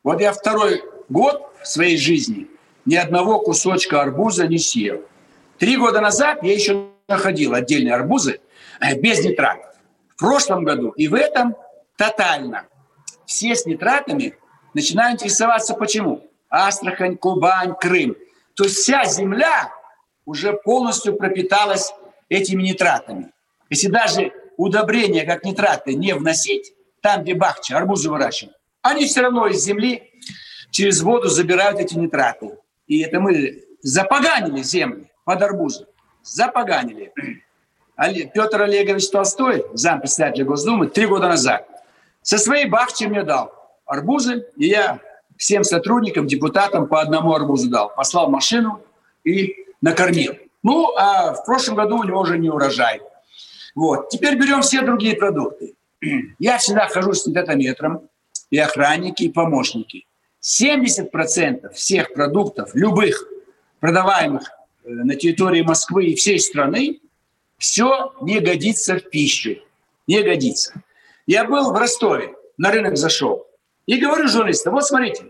Вот 0.04 0.22
я 0.22 0.32
второй 0.32 0.84
год 1.10 1.42
в 1.62 1.68
своей 1.68 1.98
жизни 1.98 2.48
ни 2.86 2.96
одного 2.96 3.40
кусочка 3.40 4.02
арбуза 4.02 4.48
не 4.48 4.60
съел. 4.60 5.02
Три 5.58 5.76
года 5.76 6.02
назад 6.02 6.44
я 6.44 6.54
еще 6.54 6.88
находил 7.08 7.54
отдельные 7.54 7.94
арбузы 7.94 8.40
э, 8.80 9.00
без 9.00 9.24
нитратов. 9.24 9.76
В 10.10 10.20
прошлом 10.20 10.64
году 10.64 10.90
и 10.92 11.08
в 11.08 11.16
этом 11.16 11.56
тотально 11.98 12.66
все 13.30 13.54
с 13.54 13.68
нитратами 13.68 14.36
начинают 14.74 15.22
интересоваться 15.22 15.76
почему. 15.76 16.28
Астрахань, 16.50 17.16
Кубань, 17.16 17.76
Крым. 17.80 18.16
То 18.56 18.64
есть 18.64 18.78
вся 18.78 19.06
земля 19.06 19.72
уже 20.26 20.54
полностью 20.54 21.16
пропиталась 21.16 21.94
этими 22.28 22.64
нитратами. 22.64 23.32
Если 23.70 23.88
даже 23.88 24.34
удобрения, 24.58 25.26
как 25.26 25.44
нитраты, 25.44 25.94
не 25.94 26.14
вносить, 26.16 26.74
там, 27.02 27.22
где 27.22 27.36
бахча, 27.36 27.78
арбузы 27.78 28.10
выращивают, 28.10 28.58
они 28.82 29.06
все 29.06 29.22
равно 29.22 29.46
из 29.46 29.64
земли 29.64 30.12
через 30.72 31.02
воду 31.04 31.30
забирают 31.30 31.80
эти 31.80 31.94
нитраты. 31.94 32.58
И 32.88 33.02
это 33.02 33.20
мы 33.20 33.64
запоганили 33.84 34.64
земли 34.64 35.12
под 35.24 35.42
арбузы. 35.44 35.86
Запоганили. 36.24 37.14
Петр 38.34 38.64
Олегович 38.64 39.10
Толстой, 39.12 39.66
зампредседателя 39.74 40.46
Госдумы, 40.46 40.88
три 40.88 41.06
года 41.06 41.28
назад, 41.28 41.68
со 42.30 42.38
своей 42.38 42.66
бахчи 42.66 43.06
мне 43.06 43.24
дал 43.24 43.52
арбузы, 43.88 44.46
и 44.56 44.68
я 44.68 45.00
всем 45.36 45.64
сотрудникам, 45.64 46.28
депутатам 46.28 46.88
по 46.88 47.02
одному 47.02 47.34
арбузу 47.34 47.72
дал. 47.72 47.92
Послал 47.96 48.30
машину 48.30 48.84
и 49.24 49.56
накормил. 49.82 50.36
Ну, 50.62 50.96
а 50.96 51.34
в 51.34 51.44
прошлом 51.44 51.74
году 51.74 51.98
у 51.98 52.04
него 52.04 52.20
уже 52.20 52.38
не 52.38 52.52
урожай. 52.52 53.02
Вот. 53.74 54.10
Теперь 54.10 54.36
берем 54.36 54.62
все 54.62 54.84
другие 54.84 55.16
продукты. 55.16 55.74
Я 56.38 56.60
всегда 56.60 56.88
хожу 56.88 57.14
с 57.14 57.24
синтетометром, 57.24 58.08
и 58.52 58.60
охранники, 58.60 59.24
и 59.24 59.30
помощники. 59.30 60.06
70% 60.44 61.74
всех 61.74 62.14
продуктов, 62.14 62.76
любых, 62.76 63.28
продаваемых 63.80 64.44
э, 64.84 64.90
на 64.92 65.16
территории 65.16 65.64
Москвы 65.64 66.06
и 66.06 66.16
всей 66.16 66.40
страны, 66.40 67.00
все 67.58 68.14
не 68.22 68.40
годится 68.40 69.00
в 69.00 69.10
пищу. 69.10 69.56
Не 70.06 70.22
годится. 70.22 70.84
Я 71.30 71.44
был 71.44 71.72
в 71.72 71.78
Ростове, 71.78 72.34
на 72.58 72.72
рынок 72.72 72.98
зашел, 72.98 73.46
и 73.86 73.98
говорю 73.98 74.28
журналистам, 74.28 74.74
вот 74.74 74.84
смотрите, 74.84 75.26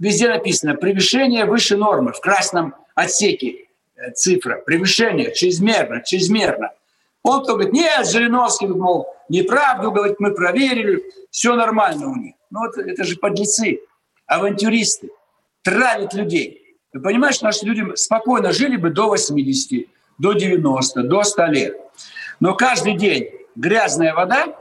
везде 0.00 0.28
написано 0.28 0.74
превышение 0.74 1.44
выше 1.44 1.76
нормы, 1.76 2.12
в 2.12 2.18
красном 2.18 2.74
отсеке 2.96 3.68
э, 3.94 4.10
цифра, 4.16 4.60
превышение, 4.66 5.32
чрезмерно, 5.32 6.02
чрезмерно. 6.02 6.72
Он 7.22 7.44
то 7.44 7.52
говорит, 7.52 7.72
нет, 7.72 8.04
Жириновский, 8.04 8.66
мол, 8.66 9.06
неправду, 9.28 9.92
говорит, 9.92 10.16
мы 10.18 10.34
проверили, 10.34 11.04
все 11.30 11.54
нормально 11.54 12.08
у 12.08 12.16
них. 12.16 12.34
Ну 12.50 12.58
вот 12.66 12.76
это 12.76 13.04
же 13.04 13.14
подлецы, 13.14 13.78
авантюристы, 14.26 15.10
травят 15.62 16.14
людей. 16.14 16.78
Вы 16.92 17.00
понимаете, 17.00 17.44
наши 17.44 17.64
люди 17.64 17.94
спокойно 17.94 18.52
жили 18.52 18.74
бы 18.74 18.90
до 18.90 19.06
80, 19.06 19.86
до 20.18 20.32
90, 20.32 21.04
до 21.04 21.22
100 21.22 21.46
лет. 21.46 21.80
Но 22.40 22.56
каждый 22.56 22.96
день 22.96 23.30
грязная 23.54 24.14
вода 24.14 24.52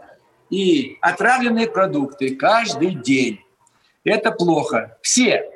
и 0.54 1.00
отравленные 1.02 1.68
продукты. 1.68 2.36
Каждый 2.36 2.94
день. 2.94 3.39
Это 4.04 4.32
плохо. 4.32 5.00
Все, 5.02 5.50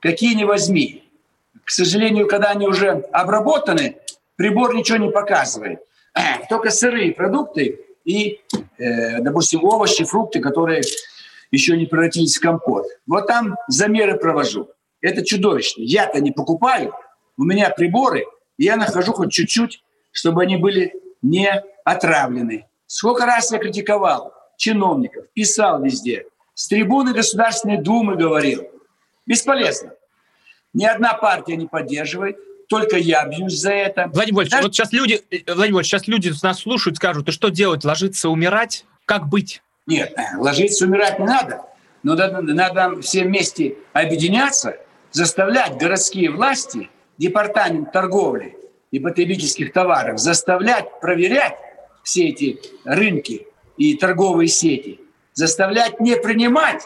какие 0.00 0.34
ни 0.34 0.42
возьми. 0.42 1.04
К 1.62 1.70
сожалению, 1.70 2.26
когда 2.26 2.48
они 2.48 2.66
уже 2.66 2.88
обработаны, 3.12 3.98
прибор 4.34 4.74
ничего 4.74 4.98
не 4.98 5.10
показывает. 5.10 5.78
Только 6.48 6.70
сырые 6.70 7.12
продукты 7.12 7.78
и, 8.04 8.40
э, 8.78 9.20
допустим, 9.20 9.62
овощи, 9.62 10.02
фрукты, 10.02 10.40
которые 10.40 10.82
еще 11.52 11.76
не 11.76 11.86
превратились 11.86 12.36
в 12.36 12.40
компот. 12.40 12.86
Вот 13.06 13.28
там 13.28 13.56
замеры 13.68 14.18
провожу. 14.18 14.68
Это 15.00 15.24
чудовищно. 15.24 15.82
Я-то 15.82 16.20
не 16.20 16.32
покупаю, 16.32 16.92
у 17.36 17.44
меня 17.44 17.70
приборы, 17.70 18.24
и 18.58 18.64
я 18.64 18.76
нахожу 18.76 19.12
хоть 19.12 19.30
чуть-чуть, 19.30 19.84
чтобы 20.10 20.42
они 20.42 20.56
были 20.56 20.92
не 21.22 21.48
отравлены. 21.84 22.66
Сколько 22.86 23.26
раз 23.26 23.52
я 23.52 23.58
критиковал 23.58 24.34
чиновников, 24.60 25.24
писал 25.32 25.82
везде, 25.82 26.26
с 26.54 26.68
трибуны 26.68 27.14
Государственной 27.14 27.78
Думы 27.78 28.16
говорил. 28.16 28.68
Бесполезно. 29.26 29.94
Ни 30.74 30.84
одна 30.84 31.14
партия 31.14 31.56
не 31.56 31.66
поддерживает, 31.66 32.36
только 32.68 32.98
я 32.98 33.26
бьюсь 33.26 33.54
за 33.54 33.72
это. 33.72 34.08
Владимир 34.12 34.36
Вольфович, 34.36 34.50
Даже... 34.52 34.62
вот 34.64 34.74
сейчас 34.74 34.92
люди, 34.92 35.20
Владимир 35.30 35.56
Вольфович, 35.56 35.86
сейчас 35.86 36.06
люди 36.06 36.32
нас 36.42 36.60
слушают, 36.60 36.96
скажут, 36.98 37.28
и 37.28 37.32
что 37.32 37.48
делать, 37.48 37.84
ложиться, 37.84 38.28
умирать? 38.28 38.84
Как 39.06 39.28
быть? 39.28 39.62
Нет, 39.86 40.12
э, 40.16 40.36
ложиться, 40.36 40.86
умирать 40.86 41.18
не 41.18 41.24
надо. 41.24 41.62
Но 42.02 42.14
надо, 42.14 42.42
надо 42.42 43.00
все 43.00 43.24
вместе 43.24 43.76
объединяться, 43.92 44.76
заставлять 45.10 45.78
городские 45.78 46.30
власти, 46.30 46.90
департамент 47.18 47.92
торговли 47.92 48.56
и 48.90 49.00
потребительских 49.00 49.72
товаров, 49.72 50.18
заставлять 50.18 51.00
проверять 51.00 51.56
все 52.02 52.28
эти 52.28 52.60
рынки 52.84 53.46
и 53.80 53.94
торговые 53.94 54.46
сети, 54.46 55.00
заставлять 55.32 56.00
не 56.00 56.14
принимать 56.16 56.82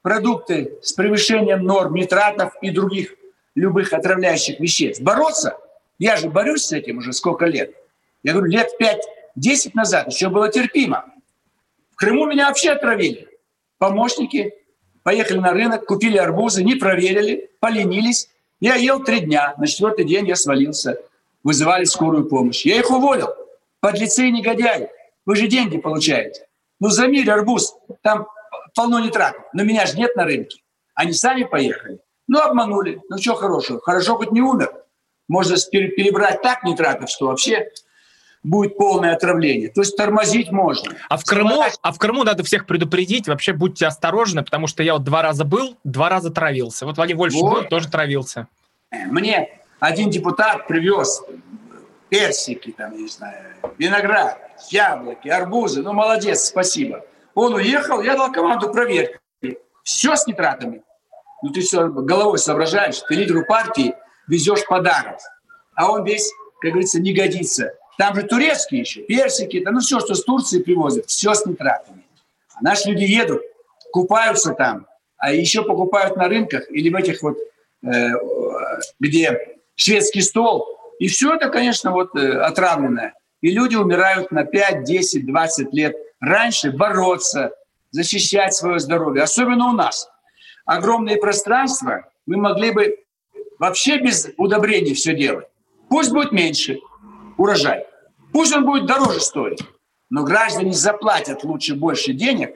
продукты 0.00 0.78
с 0.80 0.92
превышением 0.92 1.64
норм 1.64 1.94
нитратов 1.94 2.52
и 2.62 2.70
других 2.70 3.16
любых 3.56 3.92
отравляющих 3.92 4.60
веществ. 4.60 5.02
Бороться, 5.02 5.58
я 5.98 6.16
же 6.16 6.30
борюсь 6.30 6.66
с 6.66 6.72
этим 6.72 6.98
уже 6.98 7.12
сколько 7.12 7.46
лет. 7.46 7.74
Я 8.22 8.32
говорю, 8.32 8.48
лет 8.52 8.68
5-10 9.36 9.72
назад 9.74 10.06
еще 10.06 10.28
было 10.28 10.48
терпимо. 10.48 11.06
В 11.90 11.96
Крыму 11.96 12.26
меня 12.26 12.46
вообще 12.46 12.70
отравили. 12.70 13.26
Помощники 13.78 14.54
поехали 15.02 15.38
на 15.38 15.50
рынок, 15.50 15.84
купили 15.84 16.16
арбузы, 16.16 16.62
не 16.62 16.76
проверили, 16.76 17.50
поленились. 17.58 18.28
Я 18.60 18.76
ел 18.76 19.02
три 19.02 19.18
дня. 19.18 19.54
На 19.58 19.66
четвертый 19.66 20.04
день 20.04 20.28
я 20.28 20.36
свалился. 20.36 21.00
Вызывали 21.42 21.84
скорую 21.84 22.28
помощь. 22.28 22.64
Я 22.64 22.78
их 22.78 22.88
уволил. 22.92 23.30
Подлецы 23.80 24.28
и 24.28 24.30
негодяи. 24.30 24.90
Вы 25.26 25.36
же 25.36 25.48
деньги 25.48 25.76
получаете. 25.76 26.46
Ну, 26.80 26.88
за 26.88 27.08
миль 27.08 27.30
арбуз, 27.30 27.74
там 28.02 28.26
полно 28.74 29.00
нитратов. 29.00 29.42
Но 29.52 29.64
меня 29.64 29.86
же 29.86 29.96
нет 29.96 30.14
на 30.16 30.24
рынке. 30.24 30.62
Они 30.94 31.12
сами 31.12 31.42
поехали. 31.42 31.98
Ну, 32.28 32.40
обманули. 32.40 33.00
Ну, 33.08 33.18
что 33.18 33.34
хорошего? 33.34 33.80
Хорошо 33.80 34.16
хоть 34.16 34.32
не 34.32 34.40
умер. 34.40 34.72
Можно 35.28 35.56
перебрать 35.70 36.42
так 36.42 36.62
нитратов, 36.62 37.10
что 37.10 37.26
вообще 37.26 37.68
будет 38.42 38.76
полное 38.76 39.14
отравление. 39.14 39.68
То 39.68 39.80
есть 39.80 39.96
тормозить 39.96 40.52
можно. 40.52 40.94
А 41.08 41.16
в 41.16 41.24
Крыму, 41.24 41.64
а 41.82 41.92
в 41.92 41.98
Крыму 41.98 42.22
надо 42.22 42.44
всех 42.44 42.66
предупредить, 42.66 43.26
вообще 43.26 43.52
будьте 43.52 43.86
осторожны, 43.86 44.44
потому 44.44 44.68
что 44.68 44.84
я 44.84 44.94
вот 44.94 45.02
два 45.02 45.22
раза 45.22 45.44
был, 45.44 45.76
два 45.82 46.08
раза 46.08 46.30
травился. 46.30 46.86
Вот 46.86 46.96
Владимир 46.96 47.18
Вольфович 47.18 47.42
вот. 47.42 47.62
был, 47.62 47.68
тоже 47.68 47.88
травился. 47.88 48.46
Мне 48.92 49.60
один 49.80 50.10
депутат 50.10 50.68
привез 50.68 51.22
персики, 52.08 52.72
там, 52.72 52.96
не 52.96 53.08
знаю, 53.08 53.54
виноград, 53.78 54.38
яблоки, 54.70 55.28
арбузы. 55.28 55.82
Ну, 55.82 55.92
молодец, 55.92 56.44
спасибо. 56.44 57.04
Он 57.34 57.54
уехал, 57.54 58.00
я 58.00 58.16
дал 58.16 58.32
команду 58.32 58.70
проверки. 58.70 59.18
Все 59.82 60.16
с 60.16 60.26
нитратами. 60.26 60.82
Ну, 61.42 61.50
ты 61.50 61.60
все 61.60 61.86
головой 61.88 62.38
соображаешь, 62.38 63.00
ты 63.08 63.14
лидеру 63.14 63.44
партии 63.44 63.94
везешь 64.26 64.66
подарок. 64.66 65.18
А 65.74 65.90
он 65.90 66.04
весь, 66.04 66.30
как 66.60 66.72
говорится, 66.72 67.00
не 67.00 67.12
годится. 67.12 67.72
Там 67.98 68.14
же 68.14 68.22
турецкие 68.22 68.80
еще, 68.80 69.02
персики, 69.02 69.62
да 69.64 69.70
ну 69.70 69.80
все, 69.80 70.00
что 70.00 70.14
с 70.14 70.24
Турции 70.24 70.62
привозят, 70.62 71.06
все 71.06 71.34
с 71.34 71.46
нитратами. 71.46 72.04
А 72.54 72.62
наши 72.62 72.90
люди 72.90 73.04
едут, 73.04 73.42
купаются 73.92 74.52
там, 74.52 74.86
а 75.16 75.32
еще 75.32 75.62
покупают 75.62 76.16
на 76.16 76.28
рынках 76.28 76.70
или 76.70 76.90
в 76.90 76.96
этих 76.96 77.22
вот, 77.22 77.38
э, 77.82 78.10
где 79.00 79.56
шведский 79.74 80.20
стол. 80.20 80.75
И 80.98 81.08
все 81.08 81.34
это, 81.34 81.48
конечно, 81.48 81.92
вот 81.92 82.16
э, 82.16 82.40
отравленное. 82.40 83.14
И 83.40 83.50
люди 83.50 83.76
умирают 83.76 84.30
на 84.30 84.44
5, 84.44 84.84
10, 84.84 85.26
20 85.26 85.72
лет. 85.72 85.94
Раньше 86.20 86.70
бороться, 86.70 87.52
защищать 87.90 88.54
свое 88.54 88.78
здоровье, 88.78 89.22
особенно 89.22 89.68
у 89.68 89.72
нас. 89.72 90.08
Огромные 90.64 91.16
пространства, 91.18 92.08
мы 92.26 92.36
могли 92.36 92.72
бы 92.72 92.96
вообще 93.58 93.98
без 93.98 94.28
удобрений 94.36 94.94
все 94.94 95.14
делать. 95.14 95.46
Пусть 95.88 96.10
будет 96.10 96.32
меньше, 96.32 96.78
урожай. 97.36 97.84
Пусть 98.32 98.54
он 98.54 98.64
будет 98.64 98.86
дороже 98.86 99.20
стоить, 99.20 99.60
но 100.10 100.24
граждане 100.24 100.72
заплатят 100.72 101.44
лучше 101.44 101.74
больше 101.74 102.12
денег, 102.12 102.54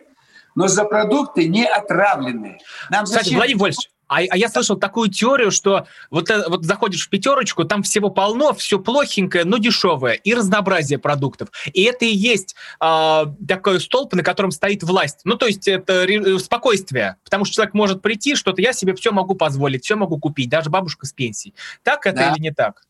но 0.54 0.66
за 0.66 0.84
продукты 0.84 1.46
не 1.48 1.64
отравленные. 1.64 2.58
Нам 2.90 3.04
Кстати, 3.04 3.24
зачем... 3.24 3.38
Владимир 3.38 3.60
Вольфович, 3.60 3.90
а, 4.10 4.22
а 4.28 4.36
я 4.36 4.48
слышал 4.48 4.76
такую 4.76 5.08
теорию, 5.08 5.52
что 5.52 5.86
вот, 6.10 6.28
э, 6.30 6.42
вот 6.48 6.64
заходишь 6.64 7.06
в 7.06 7.10
пятерочку, 7.10 7.62
там 7.62 7.84
всего 7.84 8.10
полно, 8.10 8.52
все 8.52 8.80
плохенькое, 8.80 9.44
но 9.44 9.58
дешевое, 9.58 10.14
и 10.14 10.34
разнообразие 10.34 10.98
продуктов. 10.98 11.50
И 11.72 11.84
это 11.84 12.04
и 12.04 12.12
есть 12.12 12.56
э, 12.80 13.24
такой 13.46 13.80
столб, 13.80 14.12
на 14.14 14.24
котором 14.24 14.50
стоит 14.50 14.82
власть. 14.82 15.20
Ну, 15.22 15.36
то 15.36 15.46
есть 15.46 15.68
это 15.68 16.04
э, 16.06 16.38
спокойствие, 16.40 17.18
потому 17.22 17.44
что 17.44 17.54
человек 17.54 17.72
может 17.72 18.02
прийти, 18.02 18.34
что-то 18.34 18.60
я 18.60 18.72
себе 18.72 18.96
все 18.96 19.12
могу 19.12 19.36
позволить, 19.36 19.84
все 19.84 19.94
могу 19.94 20.18
купить, 20.18 20.50
даже 20.50 20.70
бабушка 20.70 21.06
с 21.06 21.12
пенсией. 21.12 21.54
Так 21.84 22.04
это 22.04 22.16
да. 22.16 22.32
или 22.32 22.42
не 22.42 22.50
так? 22.50 22.82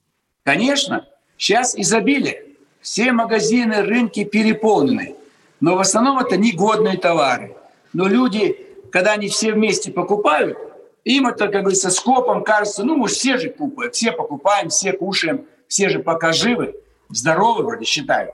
Конечно. 0.42 1.04
Сейчас 1.36 1.76
изобилие. 1.76 2.44
Все 2.80 3.12
магазины, 3.12 3.82
рынки 3.82 4.24
переполнены. 4.24 5.16
Но 5.60 5.76
в 5.76 5.80
основном 5.80 6.18
это 6.18 6.38
негодные 6.38 6.96
товары. 6.96 7.54
Но 7.92 8.08
люди, 8.08 8.56
когда 8.90 9.12
они 9.12 9.28
все 9.28 9.52
вместе 9.52 9.92
покупают, 9.92 10.56
им 11.04 11.26
это, 11.26 11.48
как 11.48 11.62
говорится, 11.62 11.90
скопом 11.90 12.44
кажется, 12.44 12.84
ну, 12.84 12.96
мы 12.96 13.08
все 13.08 13.38
же 13.38 13.50
купаем, 13.50 13.90
все 13.92 14.12
покупаем, 14.12 14.68
все 14.68 14.92
кушаем, 14.92 15.46
все 15.68 15.88
же 15.88 16.00
пока 16.00 16.32
живы, 16.32 16.74
здоровы 17.08 17.64
вроде 17.64 17.84
считают. 17.84 18.32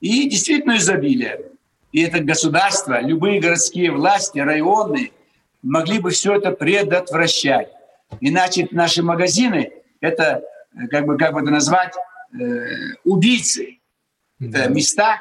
И 0.00 0.28
действительно 0.28 0.76
изобилие. 0.76 1.40
И 1.92 2.02
это 2.02 2.20
государство, 2.20 3.00
любые 3.00 3.40
городские 3.40 3.92
власти, 3.92 4.38
районные, 4.38 5.12
могли 5.62 6.00
бы 6.00 6.10
все 6.10 6.34
это 6.34 6.50
предотвращать. 6.50 7.68
Иначе 8.20 8.68
наши 8.72 9.02
магазины, 9.02 9.72
это, 10.00 10.42
как 10.90 11.06
бы, 11.06 11.16
как 11.16 11.34
бы 11.34 11.40
это 11.40 11.50
назвать, 11.50 11.94
Э, 12.40 12.94
убийцы. 13.04 13.78
Это 14.40 14.68
места, 14.68 15.18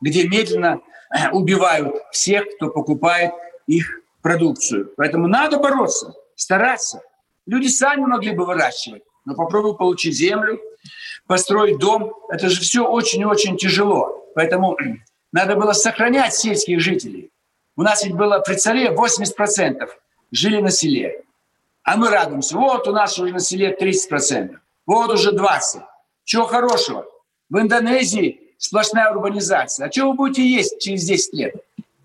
где 0.00 0.26
медленно 0.26 0.80
э, 1.14 1.30
убивают 1.30 1.94
всех, 2.10 2.44
кто 2.56 2.70
покупает 2.70 3.32
их 3.66 4.00
продукцию. 4.22 4.92
Поэтому 4.96 5.28
надо 5.28 5.58
бороться, 5.58 6.14
стараться. 6.36 7.02
Люди 7.46 7.68
сами 7.68 8.02
могли 8.02 8.32
бы 8.32 8.46
выращивать, 8.46 9.02
но 9.24 9.34
попробуй 9.34 9.76
получить 9.76 10.16
землю, 10.16 10.60
построить 11.26 11.78
дом. 11.78 12.14
Это 12.30 12.48
же 12.48 12.60
все 12.60 12.86
очень-очень 12.86 13.56
тяжело. 13.56 14.24
Поэтому 14.34 14.76
надо 15.32 15.56
было 15.56 15.72
сохранять 15.72 16.34
сельских 16.34 16.80
жителей. 16.80 17.30
У 17.76 17.82
нас 17.82 18.04
ведь 18.04 18.14
было 18.14 18.38
при 18.38 18.54
царе 18.54 18.94
80% 18.94 19.88
жили 20.30 20.60
на 20.60 20.70
селе. 20.70 21.22
А 21.82 21.96
мы 21.96 22.08
радуемся. 22.08 22.56
Вот 22.56 22.88
у 22.88 22.92
нас 22.92 23.18
уже 23.18 23.32
на 23.32 23.40
селе 23.40 23.76
30%. 23.78 24.56
Вот 24.86 25.12
уже 25.12 25.32
20%. 25.32 25.82
Чего 26.24 26.46
хорошего? 26.46 27.06
В 27.50 27.58
Индонезии 27.58 28.40
сплошная 28.58 29.10
урбанизация. 29.10 29.86
А 29.86 29.92
что 29.92 30.08
вы 30.08 30.14
будете 30.14 30.46
есть 30.46 30.80
через 30.80 31.04
10 31.04 31.34
лет? 31.34 31.54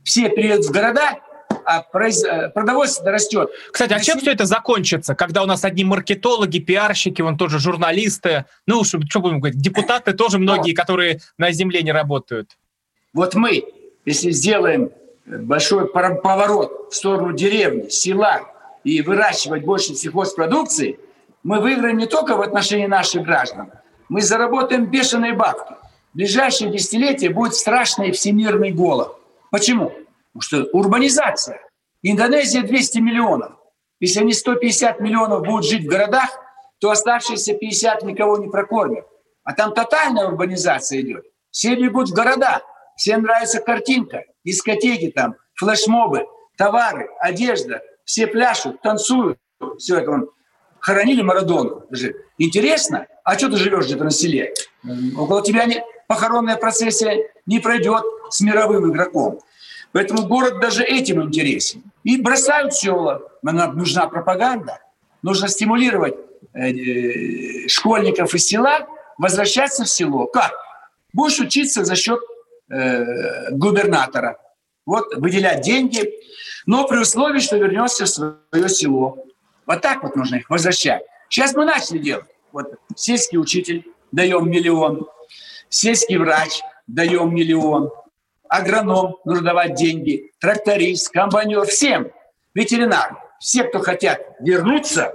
Все 0.03 0.29
приедут 0.29 0.65
в 0.65 0.71
города, 0.71 1.19
а 1.65 1.81
произ... 1.81 2.23
Э, 2.23 2.49
продовольствие 2.49 3.11
растет. 3.11 3.51
Кстати, 3.71 3.93
а 3.93 3.99
чем 3.99 4.19
все 4.19 4.31
это 4.31 4.45
закончится, 4.45 5.15
когда 5.15 5.43
у 5.43 5.45
нас 5.45 5.63
одни 5.63 5.83
маркетологи, 5.83 6.59
пиарщики, 6.59 7.21
вон 7.21 7.37
тоже 7.37 7.59
журналисты, 7.59 8.45
ну, 8.65 8.83
что, 8.83 8.99
что 9.07 9.19
будем 9.19 9.39
говорить, 9.39 9.59
депутаты 9.61 10.13
тоже 10.13 10.39
многие, 10.39 10.73
которые 10.73 11.19
на 11.37 11.51
земле 11.51 11.83
не 11.83 11.91
работают? 11.91 12.57
Вот 13.13 13.35
мы, 13.35 13.63
если 14.05 14.31
сделаем 14.31 14.91
большой 15.25 15.87
поворот 15.87 16.91
в 16.91 16.95
сторону 16.95 17.33
деревни, 17.33 17.89
села 17.89 18.41
и 18.83 19.01
выращивать 19.01 19.63
больше 19.63 19.93
сельхозпродукции, 19.93 20.99
мы 21.43 21.59
выиграем 21.59 21.97
не 21.97 22.07
только 22.07 22.35
в 22.35 22.41
отношении 22.41 22.87
наших 22.87 23.23
граждан, 23.23 23.71
мы 24.09 24.21
заработаем 24.21 24.85
бешеные 24.85 25.33
бабки. 25.33 25.73
В 26.13 26.17
ближайшие 26.17 26.71
десятилетия 26.71 27.29
будет 27.29 27.53
страшный 27.53 28.11
всемирный 28.11 28.71
голод. 28.71 29.15
Почему? 29.51 29.93
Потому 30.33 30.41
что 30.41 30.77
урбанизация. 30.77 31.59
Индонезия 32.01 32.61
200 32.63 32.99
миллионов. 32.99 33.53
Если 33.99 34.21
они 34.21 34.33
150 34.33 34.99
миллионов 34.99 35.45
будут 35.45 35.65
жить 35.65 35.85
в 35.85 35.89
городах, 35.89 36.29
то 36.79 36.91
оставшиеся 36.91 37.53
50 37.55 38.03
никого 38.03 38.37
не 38.37 38.47
прокормят. 38.47 39.05
А 39.43 39.53
там 39.53 39.73
тотальная 39.73 40.27
урбанизация 40.27 41.01
идет. 41.01 41.25
Все 41.51 41.75
бегут 41.75 42.09
в 42.09 42.13
города. 42.13 42.61
Всем 42.95 43.23
нравится 43.23 43.61
картинка, 43.61 44.23
дискотеки 44.43 45.11
там, 45.11 45.35
флешмобы, 45.55 46.25
товары, 46.57 47.09
одежда. 47.19 47.81
Все 48.03 48.27
пляшут, 48.27 48.81
танцуют. 48.81 49.37
Все 49.77 49.99
это 49.99 50.11
вон. 50.11 50.29
Хоронили 50.79 51.21
Марадону. 51.21 51.85
Интересно? 52.37 53.07
А 53.23 53.37
что 53.37 53.49
ты 53.49 53.57
живешь 53.57 53.85
где-то 53.85 54.03
на 54.03 54.11
селе? 54.11 54.53
Около 55.17 55.43
тебя 55.43 55.65
не, 55.65 55.83
похоронная 56.07 56.57
процессия 56.57 57.29
не 57.45 57.59
пройдет 57.59 58.03
с 58.29 58.41
мировым 58.41 58.91
игроком. 58.91 59.39
Поэтому 59.91 60.27
город 60.27 60.59
даже 60.59 60.83
этим 60.83 61.21
интересен. 61.23 61.83
И 62.03 62.21
бросают 62.21 62.73
села. 62.73 63.21
Нам 63.41 63.77
нужна 63.77 64.07
пропаганда. 64.07 64.79
Нужно 65.21 65.47
стимулировать 65.47 66.15
э, 66.53 66.69
э, 66.69 67.67
школьников 67.67 68.33
из 68.33 68.45
села 68.45 68.87
возвращаться 69.17 69.83
в 69.83 69.89
село. 69.89 70.27
Как? 70.27 70.53
Будешь 71.13 71.39
учиться 71.39 71.83
за 71.83 71.95
счет 71.95 72.19
э, 72.69 73.51
губернатора. 73.51 74.37
Вот 74.85 75.13
выделять 75.15 75.61
деньги, 75.61 76.13
но 76.65 76.87
при 76.87 76.97
условии, 76.97 77.39
что 77.39 77.57
вернешься 77.57 78.05
в 78.05 78.09
свое 78.09 78.69
село. 78.69 79.25
Вот 79.65 79.81
так 79.81 80.03
вот 80.03 80.15
нужно 80.15 80.37
их 80.37 80.49
возвращать. 80.49 81.03
Сейчас 81.29 81.53
мы 81.53 81.65
начали 81.65 81.99
делать. 81.99 82.25
Вот 82.51 82.73
сельский 82.95 83.37
учитель 83.37 83.85
даем 84.11 84.49
миллион, 84.49 85.07
сельский 85.69 86.17
врач 86.17 86.61
даем 86.87 87.33
миллион, 87.35 87.91
агроном 88.49 89.17
нужно 89.23 89.45
давать 89.45 89.75
деньги, 89.75 90.31
тракторист, 90.39 91.09
комбайнер, 91.09 91.65
всем, 91.65 92.11
ветеринар, 92.53 93.17
все, 93.39 93.63
кто 93.63 93.79
хотят 93.79 94.19
вернуться 94.39 95.13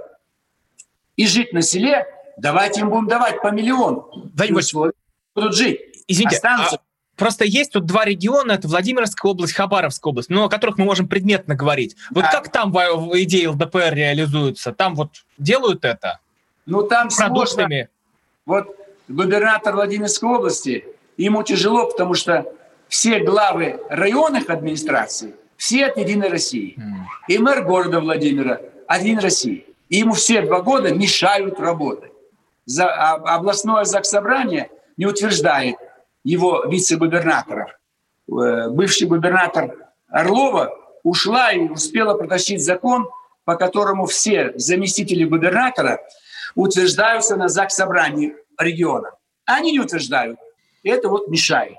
и 1.15 1.27
жить 1.27 1.53
на 1.53 1.61
селе, 1.61 2.07
давайте 2.37 2.81
им 2.81 2.89
будем 2.89 3.07
давать 3.07 3.41
по 3.41 3.51
миллиону. 3.51 4.31
Владимир 4.33 4.93
будут 5.35 5.55
жить. 5.55 5.79
Извините, 6.07 6.37
Останутся... 6.37 6.77
а 6.77 6.85
Просто 7.15 7.45
есть 7.45 7.71
тут 7.71 7.85
два 7.85 8.03
региона, 8.03 8.53
это 8.53 8.67
Владимирская 8.67 9.31
область, 9.31 9.53
Хабаровская 9.53 10.11
область, 10.11 10.29
но 10.29 10.45
о 10.45 10.49
которых 10.49 10.77
мы 10.77 10.83
можем 10.83 11.07
предметно 11.07 11.55
говорить. 11.55 11.95
Вот 12.11 12.25
да. 12.25 12.31
как 12.31 12.51
там 12.51 12.71
идеи 12.73 13.45
ЛДПР 13.45 13.93
реализуются? 13.93 14.73
Там 14.73 14.95
вот 14.95 15.11
делают 15.37 15.85
это? 15.85 16.19
Ну 16.65 16.83
там 16.83 17.07
продуктами. 17.09 17.87
Сложно. 18.45 18.67
Вот 18.67 18.75
губернатор 19.07 19.75
Владимирской 19.75 20.29
области, 20.29 20.85
ему 21.15 21.43
тяжело, 21.43 21.89
потому 21.89 22.15
что 22.15 22.51
все 22.87 23.19
главы 23.19 23.79
районных 23.89 24.49
администраций, 24.49 25.35
все 25.57 25.87
от 25.87 25.97
Единой 25.97 26.29
России. 26.29 26.77
И 27.27 27.37
мэр 27.37 27.63
города 27.63 27.99
Владимира 27.99 28.61
от 28.87 29.01
Единой 29.01 29.23
России. 29.23 29.65
И 29.89 29.97
ему 29.97 30.13
все 30.13 30.41
два 30.41 30.61
года 30.61 30.93
мешают 30.93 31.59
работать. 31.59 32.11
За, 32.65 32.87
а, 32.87 33.35
областное 33.35 33.83
заксобрание 33.83 34.71
не 34.97 35.05
утверждает 35.05 35.75
его 36.23 36.65
вице-губернаторов. 36.65 37.69
Э, 38.27 38.69
бывший 38.69 39.07
губернатор 39.07 39.75
Орлова 40.09 40.73
ушла 41.03 41.51
и 41.51 41.69
успела 41.69 42.17
протащить 42.17 42.63
закон, 42.63 43.07
по 43.43 43.55
которому 43.55 44.07
все 44.07 44.53
заместители 44.55 45.23
губернатора 45.23 45.99
утверждаются 46.55 47.35
на 47.35 47.47
заксобрании 47.47 48.35
региона. 48.57 49.11
Они 49.45 49.73
не 49.73 49.79
утверждают. 49.79 50.39
Это 50.83 51.09
вот 51.09 51.27
мешает. 51.27 51.77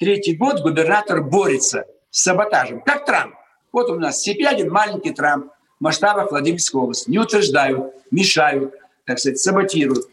Третий 0.00 0.34
год 0.34 0.62
губернатор 0.62 1.22
борется 1.22 1.84
с 2.10 2.22
саботажем, 2.22 2.80
как 2.80 3.04
Трамп. 3.04 3.34
Вот 3.70 3.90
у 3.90 3.96
нас 3.96 4.22
Сипягин, 4.22 4.70
маленький 4.70 5.10
Трамп, 5.10 5.52
в 5.78 5.84
масштабах 5.84 6.30
Владимирской 6.30 6.80
области. 6.80 7.10
Не 7.10 7.18
утверждают, 7.18 7.92
мешают, 8.10 8.74
так 9.04 9.18
сказать, 9.18 9.38
саботируют. 9.38 10.06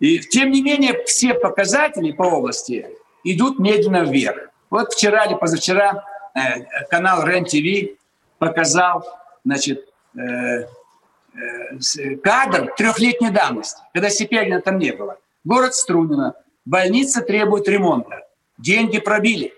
И 0.00 0.18
тем 0.18 0.50
не 0.50 0.60
менее 0.60 1.02
все 1.04 1.32
показатели 1.32 2.12
по 2.12 2.24
области 2.24 2.86
идут 3.24 3.58
медленно 3.58 4.04
вверх. 4.04 4.50
Вот 4.68 4.92
вчера 4.92 5.24
или 5.24 5.34
позавчера 5.34 6.04
э, 6.34 6.84
канал 6.90 7.26
РЕН-ТВ 7.26 7.98
показал 8.38 9.02
значит, 9.46 9.88
э, 10.14 10.20
э, 10.20 12.16
кадр 12.22 12.74
трехлетней 12.76 13.30
давности, 13.30 13.80
когда 13.94 14.10
Сипягина 14.10 14.60
там 14.60 14.76
не 14.76 14.92
было. 14.92 15.16
Город 15.42 15.74
Струнино. 15.74 16.34
Больница 16.66 17.22
требует 17.22 17.66
ремонта 17.66 18.21
деньги 18.62 18.98
пробили, 18.98 19.52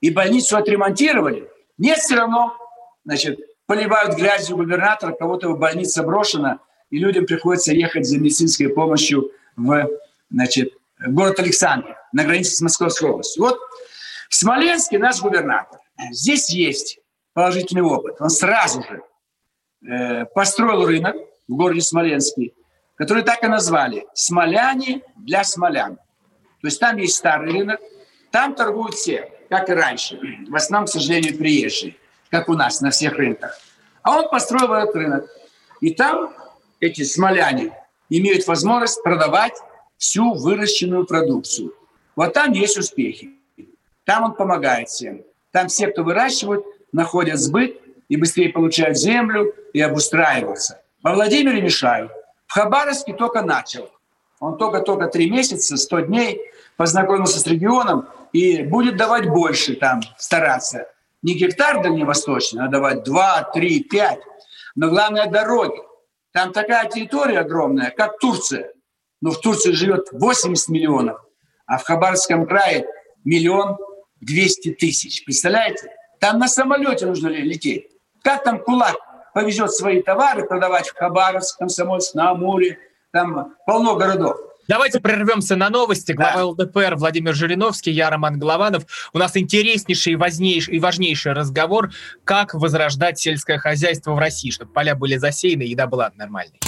и 0.00 0.10
больницу 0.10 0.56
отремонтировали, 0.56 1.48
нет, 1.78 1.98
все 1.98 2.16
равно, 2.16 2.56
значит, 3.04 3.38
поливают 3.66 4.16
грязью 4.16 4.56
губернатора, 4.56 5.12
кого-то 5.12 5.48
в 5.50 5.58
больнице 5.58 6.02
брошена, 6.02 6.58
и 6.90 6.98
людям 6.98 7.26
приходится 7.26 7.72
ехать 7.72 8.06
за 8.06 8.18
медицинской 8.18 8.68
помощью 8.68 9.30
в, 9.56 9.88
значит, 10.30 10.72
в 10.98 11.12
город 11.12 11.38
Александр, 11.38 11.96
на 12.12 12.24
границе 12.24 12.56
с 12.56 12.60
Московской 12.60 13.10
областью. 13.10 13.42
Вот 13.42 13.58
в 14.28 14.34
Смоленске 14.34 14.98
наш 14.98 15.20
губернатор. 15.20 15.80
Здесь 16.10 16.50
есть 16.50 16.98
положительный 17.34 17.82
опыт. 17.82 18.16
Он 18.20 18.30
сразу 18.30 18.82
же 18.82 19.02
э, 19.86 20.24
построил 20.26 20.86
рынок 20.86 21.16
в 21.46 21.54
городе 21.54 21.80
Смоленске, 21.80 22.52
который 22.96 23.22
так 23.22 23.44
и 23.44 23.46
назвали 23.46 24.06
«Смоляне 24.14 25.02
для 25.16 25.44
смолян». 25.44 25.96
То 26.60 26.66
есть 26.66 26.80
там 26.80 26.96
есть 26.96 27.14
старый 27.14 27.52
рынок, 27.52 27.80
там 28.30 28.54
торгуют 28.54 28.94
все, 28.94 29.30
как 29.48 29.68
и 29.70 29.72
раньше. 29.72 30.18
В 30.48 30.54
основном, 30.54 30.86
к 30.86 30.90
сожалению, 30.90 31.36
приезжие, 31.36 31.96
как 32.30 32.48
у 32.48 32.54
нас 32.54 32.80
на 32.80 32.90
всех 32.90 33.14
рынках. 33.14 33.58
А 34.02 34.18
он 34.18 34.28
построил 34.28 34.72
этот 34.72 34.94
рынок. 34.94 35.30
И 35.80 35.94
там 35.94 36.34
эти 36.80 37.02
смоляне 37.02 37.72
имеют 38.08 38.46
возможность 38.46 39.02
продавать 39.02 39.54
всю 39.96 40.34
выращенную 40.34 41.06
продукцию. 41.06 41.74
Вот 42.16 42.32
там 42.32 42.52
есть 42.52 42.78
успехи. 42.78 43.30
Там 44.04 44.24
он 44.24 44.34
помогает 44.34 44.88
всем. 44.88 45.22
Там 45.50 45.68
все, 45.68 45.88
кто 45.88 46.02
выращивают, 46.02 46.64
находят 46.92 47.38
сбыт 47.38 47.80
и 48.08 48.16
быстрее 48.16 48.50
получают 48.50 48.96
землю 48.96 49.54
и 49.72 49.80
обустраиваются. 49.80 50.80
Во 51.02 51.14
Владимире 51.14 51.60
мешают. 51.60 52.10
В 52.46 52.54
Хабаровске 52.54 53.12
только 53.12 53.42
начал. 53.42 53.90
Он 54.40 54.56
только-только 54.56 55.08
три 55.08 55.30
месяца, 55.30 55.76
сто 55.76 56.00
дней 56.00 56.40
познакомился 56.78 57.40
с 57.40 57.46
регионом 57.46 58.08
и 58.32 58.62
будет 58.62 58.96
давать 58.96 59.28
больше 59.28 59.74
там, 59.74 60.00
стараться. 60.16 60.86
Не 61.22 61.34
гектар 61.34 61.82
дальневосточный, 61.82 62.64
а 62.64 62.68
давать 62.68 63.02
2, 63.02 63.50
3, 63.52 63.80
5. 63.80 64.18
Но 64.76 64.88
главное– 64.88 65.26
дороги. 65.30 65.82
Там 66.32 66.52
такая 66.52 66.88
территория 66.88 67.40
огромная, 67.40 67.90
как 67.90 68.18
Турция. 68.18 68.72
Но 69.20 69.32
в 69.32 69.40
Турции 69.40 69.72
живет 69.72 70.06
80 70.12 70.68
миллионов, 70.68 71.20
а 71.66 71.78
в 71.78 71.82
Хабаровском 71.82 72.46
крае 72.46 72.86
миллион 73.24 73.76
двести 74.20 74.72
тысяч. 74.72 75.24
Представляете? 75.24 75.90
Там 76.20 76.38
на 76.38 76.46
самолете 76.46 77.06
нужно 77.06 77.26
лететь. 77.26 77.88
Как 78.22 78.44
там 78.44 78.62
кулак 78.62 78.94
повезет 79.34 79.72
свои 79.72 80.00
товары 80.00 80.46
продавать 80.46 80.88
в 80.88 80.94
Хабаровск, 80.94 81.58
Комсомольск, 81.58 82.14
на 82.14 82.30
Амуре, 82.30 82.78
там 83.10 83.56
полно 83.66 83.96
городов. 83.96 84.38
Давайте 84.68 85.00
прервемся 85.00 85.56
на 85.56 85.70
новости. 85.70 86.12
Глава 86.12 86.34
да. 86.34 86.46
ЛДПР 86.46 86.96
Владимир 86.96 87.34
Жириновский, 87.34 87.90
я 87.90 88.10
Роман 88.10 88.38
Голованов. 88.38 88.84
У 89.14 89.18
нас 89.18 89.34
интереснейший 89.34 90.12
и 90.12 90.16
важнейший, 90.16 90.74
и 90.74 90.78
важнейший 90.78 91.32
разговор, 91.32 91.90
как 92.24 92.52
возрождать 92.52 93.18
сельское 93.18 93.56
хозяйство 93.56 94.12
в 94.12 94.18
России, 94.18 94.50
чтобы 94.50 94.70
поля 94.70 94.94
были 94.94 95.16
засеяны 95.16 95.62
и 95.62 95.70
еда 95.70 95.86
была 95.86 96.12
нормальной. 96.16 96.60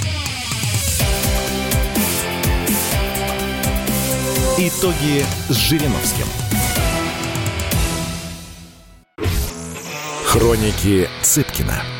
Итоги 4.58 5.24
с 5.50 5.56
Жириновским. 5.56 6.26
Хроники 10.24 11.06
Цыпкина. 11.22 11.99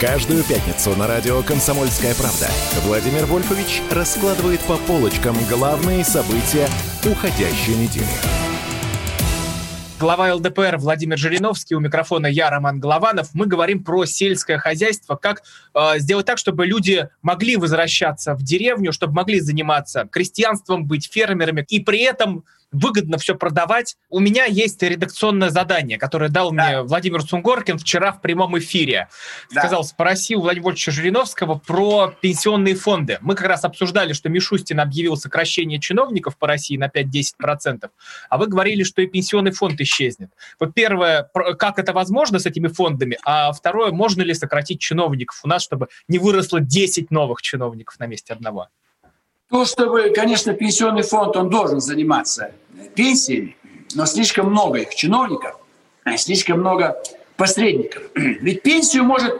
Каждую 0.00 0.42
пятницу 0.44 0.96
на 0.96 1.06
радио 1.06 1.42
«Комсомольская 1.42 2.14
правда» 2.14 2.48
Владимир 2.86 3.26
Вольфович 3.26 3.82
раскладывает 3.90 4.60
по 4.60 4.78
полочкам 4.78 5.36
главные 5.46 6.04
события 6.04 6.66
уходящей 7.04 7.74
недели. 7.74 8.06
Глава 10.00 10.34
ЛДПР 10.34 10.78
Владимир 10.78 11.18
Жириновский, 11.18 11.74
у 11.74 11.80
микрофона 11.80 12.28
я, 12.28 12.48
Роман 12.48 12.80
Голованов. 12.80 13.34
Мы 13.34 13.44
говорим 13.44 13.84
про 13.84 14.06
сельское 14.06 14.56
хозяйство, 14.56 15.16
как 15.16 15.42
э, 15.74 15.98
сделать 15.98 16.24
так, 16.24 16.38
чтобы 16.38 16.64
люди 16.64 17.10
могли 17.20 17.58
возвращаться 17.58 18.34
в 18.34 18.42
деревню, 18.42 18.94
чтобы 18.94 19.12
могли 19.12 19.40
заниматься 19.40 20.08
крестьянством, 20.10 20.86
быть 20.86 21.12
фермерами, 21.12 21.66
и 21.68 21.78
при 21.78 22.00
этом 22.00 22.46
выгодно 22.72 23.18
все 23.18 23.34
продавать. 23.34 23.96
У 24.08 24.20
меня 24.20 24.44
есть 24.44 24.82
редакционное 24.82 25.50
задание, 25.50 25.98
которое 25.98 26.30
дал 26.30 26.52
да. 26.52 26.66
мне 26.66 26.82
Владимир 26.82 27.22
Сунгоркин 27.22 27.78
вчера 27.78 28.12
в 28.12 28.20
прямом 28.20 28.58
эфире. 28.58 29.08
Да. 29.52 29.60
Сказал, 29.60 29.84
спроси 29.84 30.36
у 30.36 30.40
Владимира 30.40 30.66
Вольфовича 30.66 30.92
Жириновского 30.92 31.54
про 31.54 32.14
пенсионные 32.20 32.74
фонды. 32.74 33.18
Мы 33.20 33.34
как 33.34 33.46
раз 33.46 33.64
обсуждали, 33.64 34.12
что 34.12 34.28
Мишустин 34.28 34.80
объявил 34.80 35.16
сокращение 35.16 35.80
чиновников 35.80 36.36
по 36.36 36.46
России 36.46 36.76
на 36.76 36.88
5-10%, 36.88 37.88
а 38.28 38.38
вы 38.38 38.46
говорили, 38.46 38.82
что 38.82 39.02
и 39.02 39.06
пенсионный 39.06 39.52
фонд 39.52 39.80
исчезнет. 39.80 40.30
Вот 40.58 40.74
первое, 40.74 41.30
как 41.58 41.78
это 41.78 41.92
возможно 41.92 42.38
с 42.38 42.46
этими 42.46 42.68
фондами, 42.68 43.18
а 43.24 43.52
второе, 43.52 43.92
можно 43.92 44.22
ли 44.22 44.34
сократить 44.34 44.80
чиновников 44.80 45.40
у 45.42 45.48
нас, 45.48 45.62
чтобы 45.62 45.88
не 46.08 46.18
выросло 46.18 46.60
10 46.60 47.10
новых 47.10 47.42
чиновников 47.42 47.98
на 47.98 48.06
месте 48.06 48.32
одного? 48.32 48.68
То, 49.50 49.64
чтобы, 49.64 50.10
конечно, 50.10 50.54
пенсионный 50.54 51.02
фонд, 51.02 51.36
он 51.36 51.50
должен 51.50 51.80
заниматься 51.80 52.52
пенсиями, 52.94 53.56
но 53.94 54.06
слишком 54.06 54.48
много 54.50 54.78
их 54.78 54.94
чиновников, 54.94 55.56
а 56.04 56.16
слишком 56.16 56.60
много 56.60 57.02
посредников. 57.36 58.02
Ведь 58.14 58.62
пенсию 58.62 59.04
может 59.04 59.34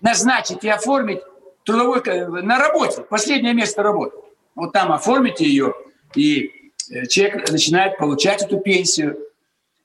назначить 0.00 0.64
и 0.64 0.68
оформить 0.68 1.20
трудовой 1.64 2.02
на 2.42 2.58
работе, 2.58 3.02
последнее 3.02 3.54
место 3.54 3.84
работы. 3.84 4.16
Вот 4.56 4.72
там 4.72 4.92
оформите 4.92 5.44
ее, 5.44 5.74
и 6.16 6.72
э, 6.90 7.06
человек 7.06 7.50
начинает 7.52 7.98
получать 7.98 8.42
эту 8.42 8.58
пенсию. 8.58 9.16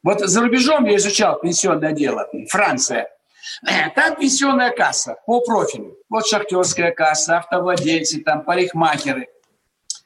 Вот 0.02 0.22
за 0.22 0.42
рубежом 0.42 0.86
я 0.86 0.96
изучал 0.96 1.40
пенсионное 1.40 1.92
дело, 1.92 2.28
Франция– 2.50 3.10
там 3.96 4.16
пенсионная 4.16 4.72
касса 4.72 5.18
по 5.26 5.42
профилю. 5.42 5.98
Вот 6.10 6.28
шахтерская 6.28 6.92
касса, 6.92 7.38
автовладельцы, 7.38 8.22
там 8.22 8.44
парикмахеры. 8.44 9.28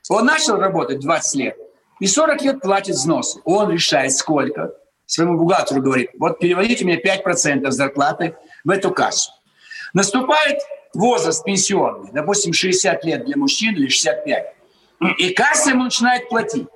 Он 0.09 0.25
начал 0.25 0.57
работать 0.57 0.99
20 0.99 1.35
лет 1.35 1.57
и 1.99 2.07
40 2.07 2.41
лет 2.41 2.61
платит 2.61 2.95
взносы. 2.95 3.39
Он 3.45 3.71
решает 3.71 4.13
сколько. 4.13 4.73
Своему 5.07 5.37
бухгалтеру 5.37 5.81
говорит, 5.81 6.09
вот 6.17 6.39
переводите 6.39 6.83
мне 6.83 6.99
5% 6.99 7.69
зарплаты 7.69 8.35
в 8.63 8.71
эту 8.71 8.91
кассу. 8.91 9.31
Наступает 9.93 10.59
возраст 10.95 11.43
пенсионный, 11.43 12.11
допустим, 12.11 12.53
60 12.53 13.05
лет 13.05 13.25
для 13.25 13.37
мужчин 13.37 13.75
или 13.75 13.87
65. 13.87 14.55
И 15.19 15.29
касса 15.33 15.69
ему 15.69 15.83
начинает 15.83 16.27
платить. 16.27 16.67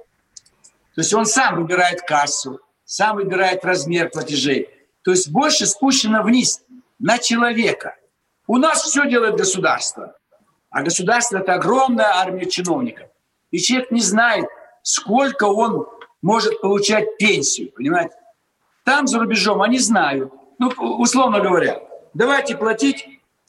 То 0.95 1.01
есть 1.01 1.13
он 1.13 1.25
сам 1.25 1.61
выбирает 1.61 2.01
кассу, 2.01 2.59
сам 2.85 3.15
выбирает 3.15 3.65
размер 3.65 4.09
платежей. 4.09 4.69
То 5.09 5.13
есть 5.13 5.31
больше 5.31 5.65
спущено 5.65 6.21
вниз, 6.21 6.61
на 6.99 7.17
человека. 7.17 7.95
У 8.45 8.57
нас 8.57 8.83
все 8.83 9.09
делает 9.09 9.37
государство. 9.37 10.15
А 10.69 10.83
государство– 10.83 11.37
это 11.39 11.55
огромная 11.55 12.13
армия 12.13 12.45
чиновников. 12.45 13.07
И 13.49 13.57
человек 13.57 13.89
не 13.89 14.01
знает, 14.01 14.45
сколько 14.83 15.45
он 15.45 15.87
может 16.21 16.61
получать 16.61 17.17
пенсию, 17.17 17.71
понимаете? 17.71 18.13
Там 18.83 19.07
за 19.07 19.17
рубежом 19.17 19.63
они 19.63 19.79
знают. 19.79 20.31
Ну, 20.59 20.67
условно 20.77 21.39
говоря, 21.39 21.81
давайте 22.13 22.55
платить, 22.55 23.03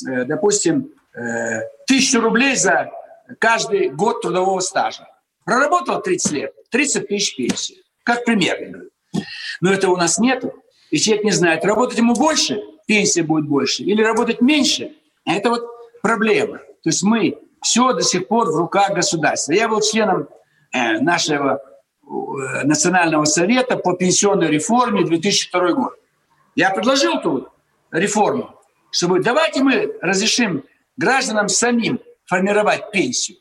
э, 0.09 0.25
допустим, 0.25 0.95
э, 1.13 1.61
тысячу 1.87 2.23
рублей 2.23 2.57
за 2.57 2.91
каждый 3.39 3.91
год 3.91 4.23
трудового 4.23 4.61
стажа. 4.61 5.07
Проработал 5.45 6.01
30 6.01 6.33
лет, 6.33 6.55
30 6.71 7.07
тысяч 7.07 7.37
пенсии. 7.37 7.83
Как 8.03 8.25
пример. 8.25 8.89
Но 9.61 9.71
этого 9.71 9.93
у 9.93 9.97
нас 9.99 10.19
нету 10.19 10.55
и 10.91 10.99
человек 10.99 11.25
не 11.25 11.31
знает, 11.31 11.65
работать 11.65 11.99
ему 11.99 12.15
больше, 12.15 12.61
пенсия 12.87 13.23
будет 13.23 13.47
больше, 13.47 13.83
или 13.83 14.03
работать 14.03 14.41
меньше. 14.41 14.93
Это 15.25 15.51
вот 15.51 15.63
проблема. 16.03 16.59
То 16.59 16.89
есть 16.91 17.03
мы 17.03 17.39
все 17.63 17.93
до 17.93 18.03
сих 18.03 18.27
пор 18.27 18.51
в 18.51 18.57
руках 18.57 18.93
государства. 18.95 19.53
Я 19.53 19.69
был 19.69 19.81
членом 19.81 20.29
э, 20.73 20.99
нашего 21.01 21.61
э, 22.03 22.65
Национального 22.65 23.25
совета 23.25 23.77
по 23.77 23.93
пенсионной 23.93 24.49
реформе 24.49 25.05
2002 25.05 25.73
год. 25.73 25.95
Я 26.57 26.71
предложил 26.71 27.21
тут 27.21 27.49
реформу, 27.93 28.55
чтобы 28.91 29.21
давайте 29.21 29.63
мы 29.63 29.95
разрешим 30.01 30.65
гражданам 30.97 31.49
самим 31.49 32.01
формировать 32.25 32.91
пенсию. 32.91 33.39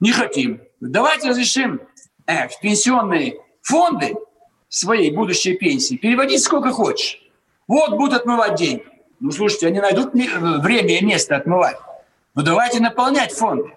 Не 0.00 0.12
хотим. 0.12 0.60
Давайте 0.80 1.28
разрешим 1.28 1.80
э, 2.26 2.48
в 2.48 2.60
пенсионные 2.60 3.36
фонды 3.62 4.14
своей 4.68 5.10
будущей 5.10 5.54
пенсии 5.54 5.96
переводить 5.96 6.42
сколько 6.42 6.70
хочешь. 6.70 7.22
Вот 7.66 7.96
будут 7.96 8.20
отмывать 8.20 8.56
деньги. 8.56 8.84
Ну, 9.20 9.30
слушайте, 9.30 9.66
они 9.66 9.80
найдут 9.80 10.12
время 10.12 10.98
и 10.98 11.04
место 11.04 11.36
отмывать. 11.36 11.76
Ну, 12.34 12.42
давайте 12.42 12.80
наполнять 12.80 13.32
фонды. 13.32 13.72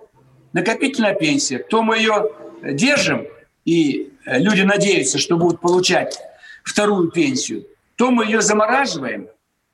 Накопительная 0.53 1.15
пенсия. 1.15 1.59
То 1.59 1.81
мы 1.81 1.97
ее 1.97 2.31
держим, 2.63 3.25
и 3.65 4.11
люди 4.25 4.61
надеются, 4.61 5.17
что 5.17 5.37
будут 5.37 5.61
получать 5.61 6.19
вторую 6.63 7.09
пенсию, 7.09 7.65
то 7.95 8.11
мы 8.11 8.25
ее 8.25 8.41
замораживаем, 8.41 9.27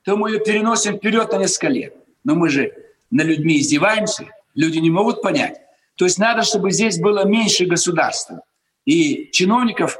то 0.04 0.16
мы 0.16 0.32
ее 0.32 0.40
переносим 0.40 0.98
вперед 0.98 1.32
на 1.32 1.38
несколько 1.38 1.68
лет. 1.68 1.96
Но 2.24 2.36
мы 2.36 2.50
же 2.50 2.74
на 3.12 3.24
людьми 3.24 3.60
издеваемся, 3.60 4.28
люди 4.56 4.78
не 4.78 4.90
могут 4.90 5.22
понять. 5.22 5.60
То 5.96 6.06
есть 6.06 6.20
надо, 6.20 6.44
чтобы 6.44 6.72
здесь 6.72 7.00
было 7.00 7.26
меньше 7.26 7.66
государства. 7.66 8.42
И 8.86 9.30
чиновников 9.32 10.00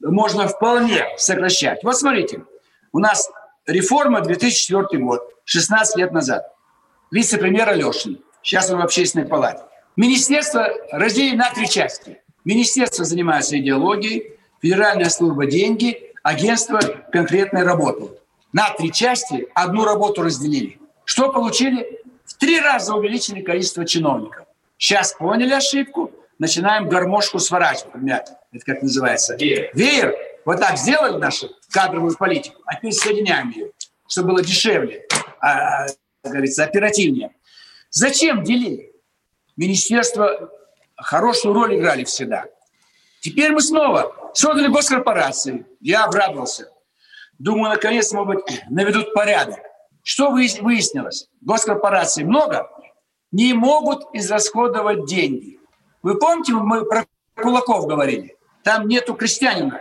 можно 0.00 0.48
вполне 0.48 1.04
сокращать. 1.16 1.82
Вот 1.82 1.96
смотрите, 1.96 2.44
у 2.92 2.98
нас 2.98 3.30
реформа 3.66 4.20
2004 4.20 5.02
год, 5.02 5.22
16 5.44 5.96
лет 5.96 6.12
назад. 6.12 6.52
Вице-премьер 7.10 7.68
Алешин, 7.68 8.22
сейчас 8.42 8.70
он 8.70 8.80
в 8.80 8.82
общественной 8.84 9.26
палате. 9.26 9.62
Министерство 9.96 10.68
разделено 10.92 11.44
на 11.44 11.50
три 11.50 11.68
части. 11.68 12.20
Министерство 12.44 13.04
занимается 13.04 13.58
идеологией, 13.58 14.38
Федеральная 14.60 15.08
служба 15.08 15.46
деньги, 15.46 16.12
агентство 16.22 16.80
конкретной 17.12 17.62
работы. 17.62 18.10
На 18.52 18.70
три 18.70 18.92
части 18.92 19.48
одну 19.54 19.84
работу 19.84 20.22
разделили. 20.22 20.78
Что 21.04 21.30
получили? 21.30 22.00
В 22.24 22.34
три 22.34 22.60
раза 22.60 22.94
увеличили 22.94 23.40
количество 23.40 23.84
чиновников. 23.84 24.46
Сейчас 24.76 25.12
поняли 25.12 25.52
ошибку, 25.52 26.10
начинаем 26.38 26.88
гармошку 26.88 27.38
сворачивать. 27.38 27.94
Это 28.52 28.64
как 28.64 28.82
называется? 28.82 29.36
Веер. 29.36 29.70
Веер. 29.74 30.14
Вот 30.44 30.60
так 30.60 30.78
сделали 30.78 31.18
нашу 31.18 31.50
кадровую 31.70 32.16
политику, 32.16 32.62
а 32.64 32.76
теперь 32.76 32.92
соединяем 32.92 33.50
ее, 33.50 33.72
чтобы 34.08 34.28
было 34.28 34.42
дешевле, 34.42 35.06
а, 35.40 35.86
как 36.22 36.32
говорится, 36.32 36.64
оперативнее. 36.64 37.34
Зачем 37.90 38.42
делили? 38.42 38.92
Министерство 39.56 40.50
хорошую 40.96 41.52
роль 41.52 41.76
играли 41.76 42.04
всегда. 42.04 42.46
Теперь 43.20 43.52
мы 43.52 43.60
снова 43.60 44.32
создали 44.32 44.68
госкорпорации. 44.68 45.66
Я 45.80 46.04
обрадовался. 46.04 46.70
Думаю, 47.38 47.74
наконец, 47.74 48.10
может 48.12 48.36
быть, 48.36 48.62
наведут 48.70 49.12
порядок. 49.12 49.60
Что 50.02 50.30
выяснилось? 50.30 51.28
Госкорпораций 51.42 52.24
много, 52.24 52.70
не 53.30 53.52
могут 53.52 54.04
израсходовать 54.14 55.04
деньги. 55.04 55.60
Вы 56.02 56.18
помните, 56.18 56.54
мы 56.54 56.86
про 56.86 57.04
кулаков 57.34 57.86
говорили? 57.86 58.37
Там 58.68 58.86
нету 58.86 59.14
крестьянина. 59.14 59.80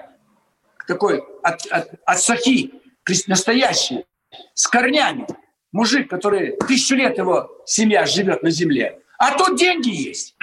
такой 0.87 1.21
от, 1.43 1.65
от, 1.69 1.89
от 2.05 2.19
сахи, 2.21 2.71
настоящий, 3.27 4.05
с 4.53 4.65
корнями. 4.65 5.27
Мужик, 5.73 6.09
который 6.09 6.55
тысячу 6.55 6.95
лет 6.95 7.17
его 7.17 7.51
семья 7.65 8.05
живет 8.05 8.43
на 8.43 8.49
земле. 8.49 8.99
А 9.17 9.37
тут 9.37 9.59
деньги 9.59 9.89
есть. 9.89 10.37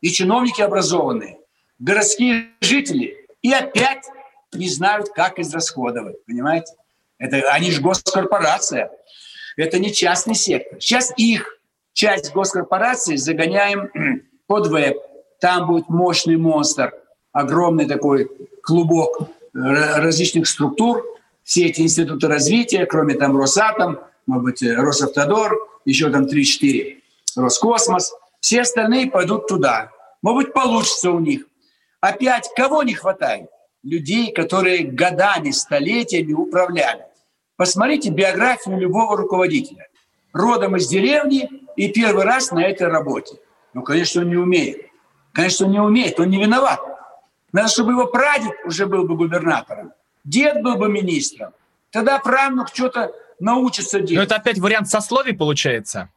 И 0.00 0.10
чиновники 0.10 0.60
образованные, 0.60 1.38
городские 1.78 2.48
жители. 2.60 3.28
И 3.42 3.52
опять 3.52 4.04
не 4.52 4.68
знают, 4.68 5.10
как 5.10 5.38
израсходовать. 5.38 6.16
Понимаете? 6.26 6.74
Это, 7.18 7.48
они 7.52 7.70
же 7.70 7.80
госкорпорация. 7.80 8.90
Это 9.56 9.78
не 9.78 9.92
частный 9.92 10.34
сектор. 10.34 10.80
Сейчас 10.80 11.12
их 11.16 11.60
часть 11.92 12.32
госкорпорации 12.32 13.14
загоняем 13.14 13.88
под 14.48 14.66
веб. 14.66 14.96
Там 15.38 15.68
будет 15.68 15.88
мощный 15.88 16.36
монстр, 16.36 16.92
огромный 17.34 17.86
такой 17.86 18.30
клубок 18.62 19.28
различных 19.52 20.48
структур, 20.48 21.04
все 21.42 21.66
эти 21.66 21.82
институты 21.82 22.28
развития, 22.28 22.86
кроме 22.86 23.14
там 23.14 23.36
Росатом, 23.36 23.98
может 24.26 24.44
быть, 24.44 24.62
Росавтодор, 24.62 25.52
еще 25.84 26.08
там 26.10 26.24
3-4, 26.24 26.96
Роскосмос, 27.36 28.14
все 28.40 28.62
остальные 28.62 29.10
пойдут 29.10 29.46
туда. 29.46 29.90
Может 30.22 30.46
быть, 30.46 30.54
получится 30.54 31.10
у 31.10 31.18
них. 31.18 31.46
Опять 32.00 32.48
кого 32.56 32.82
не 32.82 32.94
хватает? 32.94 33.50
Людей, 33.82 34.32
которые 34.32 34.84
годами, 34.84 35.50
столетиями 35.50 36.32
управляли. 36.32 37.04
Посмотрите 37.56 38.10
биографию 38.10 38.78
любого 38.78 39.16
руководителя. 39.16 39.88
Родом 40.32 40.76
из 40.76 40.88
деревни 40.88 41.48
и 41.76 41.88
первый 41.88 42.24
раз 42.24 42.50
на 42.50 42.64
этой 42.64 42.88
работе. 42.88 43.36
Ну, 43.74 43.82
конечно, 43.82 44.22
он 44.22 44.30
не 44.30 44.36
умеет. 44.36 44.86
Конечно, 45.32 45.66
он 45.66 45.72
не 45.72 45.80
умеет, 45.80 46.18
он 46.18 46.30
не 46.30 46.40
виноват. 46.40 46.80
Надо, 47.54 47.68
чтобы 47.68 47.92
его 47.92 48.06
прадед 48.06 48.52
уже 48.64 48.86
был 48.86 49.04
бы 49.04 49.16
губернатором, 49.16 49.92
дед 50.24 50.60
был 50.64 50.74
бы 50.74 50.88
министром. 50.88 51.54
Тогда 51.92 52.18
правнук 52.18 52.66
что-то 52.74 53.12
научится 53.38 54.00
делать. 54.00 54.16
Но 54.16 54.22
это 54.24 54.34
опять 54.34 54.58
вариант 54.58 54.88
сословий 54.88 55.34
получается. 55.34 56.10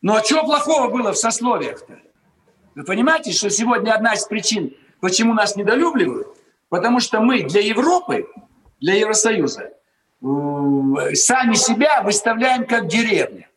Ну 0.00 0.14
а 0.14 0.22
что 0.22 0.44
плохого 0.44 0.88
было 0.88 1.12
в 1.12 1.18
сословиях-то? 1.18 1.98
Вы 2.76 2.84
понимаете, 2.84 3.32
что 3.32 3.50
сегодня 3.50 3.94
одна 3.94 4.14
из 4.14 4.26
причин, 4.26 4.76
почему 5.00 5.34
нас 5.34 5.56
недолюбливают, 5.56 6.28
потому 6.68 7.00
что 7.00 7.18
мы 7.18 7.42
для 7.42 7.62
Европы, 7.62 8.28
для 8.80 8.94
Евросоюза, 8.94 9.72
сами 10.20 11.54
себя 11.54 12.02
выставляем 12.02 12.64
как 12.64 12.86
деревня. 12.86 13.48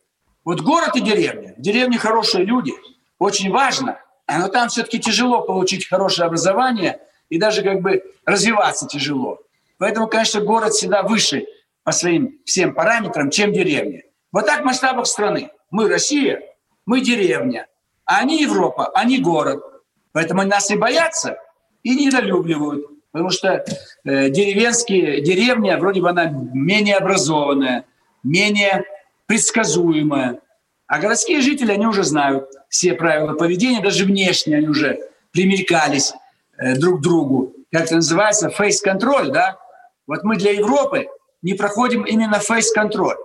Вот 0.44 0.62
город 0.62 0.96
и 0.96 1.00
деревня. 1.00 1.54
В 1.56 1.60
деревне 1.60 1.96
хорошие 1.96 2.44
люди. 2.44 2.72
Очень 3.20 3.52
важно. 3.52 4.00
Но 4.26 4.48
там 4.48 4.68
все-таки 4.68 4.98
тяжело 4.98 5.42
получить 5.42 5.86
хорошее 5.88 6.26
образование 6.26 7.00
и 7.30 7.38
даже 7.38 7.62
как 7.62 7.80
бы 7.80 8.02
развиваться 8.26 8.86
тяжело. 8.86 9.40
Поэтому, 9.78 10.08
конечно, 10.08 10.42
город 10.42 10.74
всегда 10.74 11.02
выше 11.02 11.46
по 11.84 11.92
своим 11.92 12.38
всем 12.44 12.74
параметрам, 12.74 13.30
чем 13.30 13.52
деревня. 13.52 14.02
Вот 14.30 14.46
так 14.46 14.60
в 14.60 14.64
масштабах 14.64 15.06
страны. 15.06 15.50
Мы 15.70 15.88
Россия, 15.88 16.42
мы 16.84 17.00
деревня. 17.00 17.66
А 18.04 18.18
они 18.18 18.42
Европа, 18.42 18.90
они 18.94 19.18
город. 19.18 19.64
Поэтому 20.12 20.42
нас 20.42 20.70
и 20.70 20.76
боятся, 20.76 21.38
и 21.82 21.94
недолюбливают. 21.94 22.84
Потому 23.12 23.30
что 23.30 23.64
э, 24.04 24.28
деревенские, 24.28 25.20
деревня, 25.22 25.78
вроде 25.78 26.00
бы 26.00 26.10
она 26.10 26.26
менее 26.26 26.96
образованная, 26.96 27.84
менее 28.22 28.84
предсказуемая. 29.26 30.40
А 30.86 30.98
городские 30.98 31.40
жители, 31.40 31.72
они 31.72 31.86
уже 31.86 32.02
знают 32.02 32.50
все 32.68 32.94
правила 32.94 33.34
поведения, 33.34 33.80
даже 33.80 34.04
внешне 34.04 34.56
они 34.56 34.68
уже 34.68 34.98
примелькались 35.32 36.12
друг 36.78 37.00
к 37.00 37.02
другу. 37.02 37.52
Как 37.72 37.84
это 37.84 37.96
называется? 37.96 38.50
Фейс-контроль, 38.50 39.30
да? 39.30 39.58
Вот 40.06 40.24
мы 40.24 40.36
для 40.36 40.52
Европы 40.52 41.08
не 41.42 41.54
проходим 41.54 42.02
именно 42.02 42.38
фейс-контроль. 42.38 43.16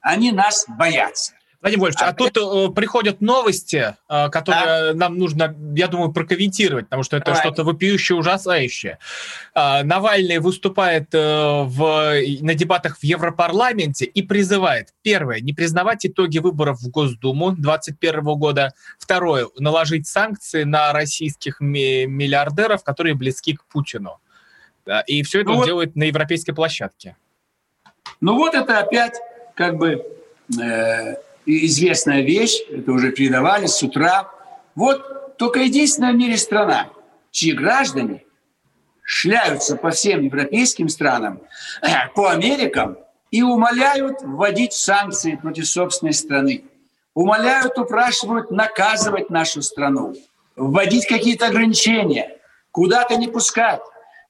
Они 0.00 0.32
нас 0.32 0.66
боятся. 0.68 1.32
Владимир 1.64 1.84
Вольфович, 1.84 2.02
а, 2.02 2.08
а 2.10 2.12
тут 2.12 2.36
э, 2.36 2.74
приходят 2.74 3.22
новости, 3.22 3.96
э, 4.10 4.28
которые 4.28 4.92
да. 4.92 4.94
нам 4.94 5.16
нужно, 5.16 5.56
я 5.74 5.88
думаю, 5.88 6.12
прокомментировать, 6.12 6.84
потому 6.84 7.04
что 7.04 7.16
это 7.16 7.32
Давай. 7.32 7.40
что-то 7.40 7.64
вопиющее, 7.64 8.18
ужасающее. 8.18 8.98
Э, 9.54 9.82
Навальный 9.82 10.40
выступает 10.40 11.14
э, 11.14 11.62
в, 11.62 12.12
на 12.42 12.54
дебатах 12.54 12.98
в 12.98 13.02
Европарламенте 13.02 14.04
и 14.04 14.20
призывает, 14.20 14.90
первое, 15.00 15.40
не 15.40 15.54
признавать 15.54 16.04
итоги 16.04 16.36
выборов 16.36 16.80
в 16.80 16.90
Госдуму 16.90 17.52
2021 17.52 18.24
года, 18.34 18.74
второе, 18.98 19.46
наложить 19.58 20.06
санкции 20.06 20.64
на 20.64 20.92
российских 20.92 21.60
миллиардеров, 21.60 22.84
которые 22.84 23.14
близки 23.14 23.54
к 23.54 23.64
Путину. 23.64 24.18
Да, 24.84 25.00
и 25.00 25.22
все 25.22 25.40
это 25.40 25.48
ну 25.48 25.54
он 25.54 25.58
вот, 25.60 25.66
делает 25.66 25.96
на 25.96 26.02
европейской 26.02 26.52
площадке. 26.52 27.16
Ну 28.20 28.34
вот 28.34 28.52
это 28.52 28.80
опять 28.80 29.18
как 29.54 29.78
бы... 29.78 30.04
Э, 30.60 31.14
известная 31.46 32.22
вещь, 32.22 32.60
это 32.70 32.92
уже 32.92 33.12
передавали 33.12 33.66
с 33.66 33.82
утра. 33.82 34.30
Вот 34.74 35.36
только 35.36 35.60
единственная 35.60 36.12
в 36.12 36.16
мире 36.16 36.36
страна, 36.36 36.90
чьи 37.30 37.52
граждане 37.52 38.24
шляются 39.02 39.76
по 39.76 39.90
всем 39.90 40.22
европейским 40.22 40.88
странам, 40.88 41.40
по 42.14 42.30
Америкам 42.30 42.96
и 43.30 43.42
умоляют 43.42 44.22
вводить 44.22 44.72
санкции 44.72 45.36
против 45.36 45.66
собственной 45.66 46.12
страны. 46.12 46.64
Умоляют, 47.14 47.78
упрашивают 47.78 48.50
наказывать 48.50 49.30
нашу 49.30 49.62
страну, 49.62 50.14
вводить 50.56 51.06
какие-то 51.06 51.46
ограничения, 51.46 52.38
куда-то 52.70 53.16
не 53.16 53.28
пускать, 53.28 53.82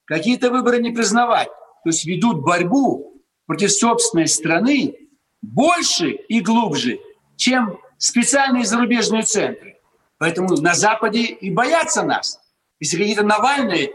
какие-то 0.05 0.49
выборы 0.51 0.81
не 0.81 0.91
признавать. 0.91 1.47
То 1.83 1.89
есть 1.89 2.05
ведут 2.05 2.43
борьбу 2.43 3.21
против 3.45 3.71
собственной 3.71 4.27
страны 4.27 4.95
больше 5.41 6.09
и 6.09 6.41
глубже, 6.41 6.99
чем 7.35 7.79
специальные 7.97 8.65
зарубежные 8.65 9.23
центры. 9.23 9.77
Поэтому 10.17 10.55
на 10.57 10.73
Западе 10.73 11.23
и 11.23 11.49
боятся 11.51 12.03
нас. 12.03 12.39
Если 12.79 12.97
какие-то 12.97 13.23
Навальные 13.23 13.91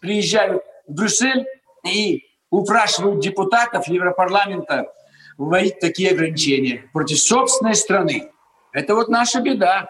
приезжают 0.00 0.62
в 0.86 0.92
Брюссель 0.92 1.46
и 1.86 2.24
упрашивают 2.50 3.20
депутатов 3.20 3.88
Европарламента 3.88 4.92
вводить 5.36 5.80
такие 5.80 6.12
ограничения 6.12 6.84
против 6.92 7.18
собственной 7.18 7.74
страны. 7.74 8.30
Это 8.72 8.94
вот 8.94 9.08
наша 9.08 9.40
беда. 9.40 9.88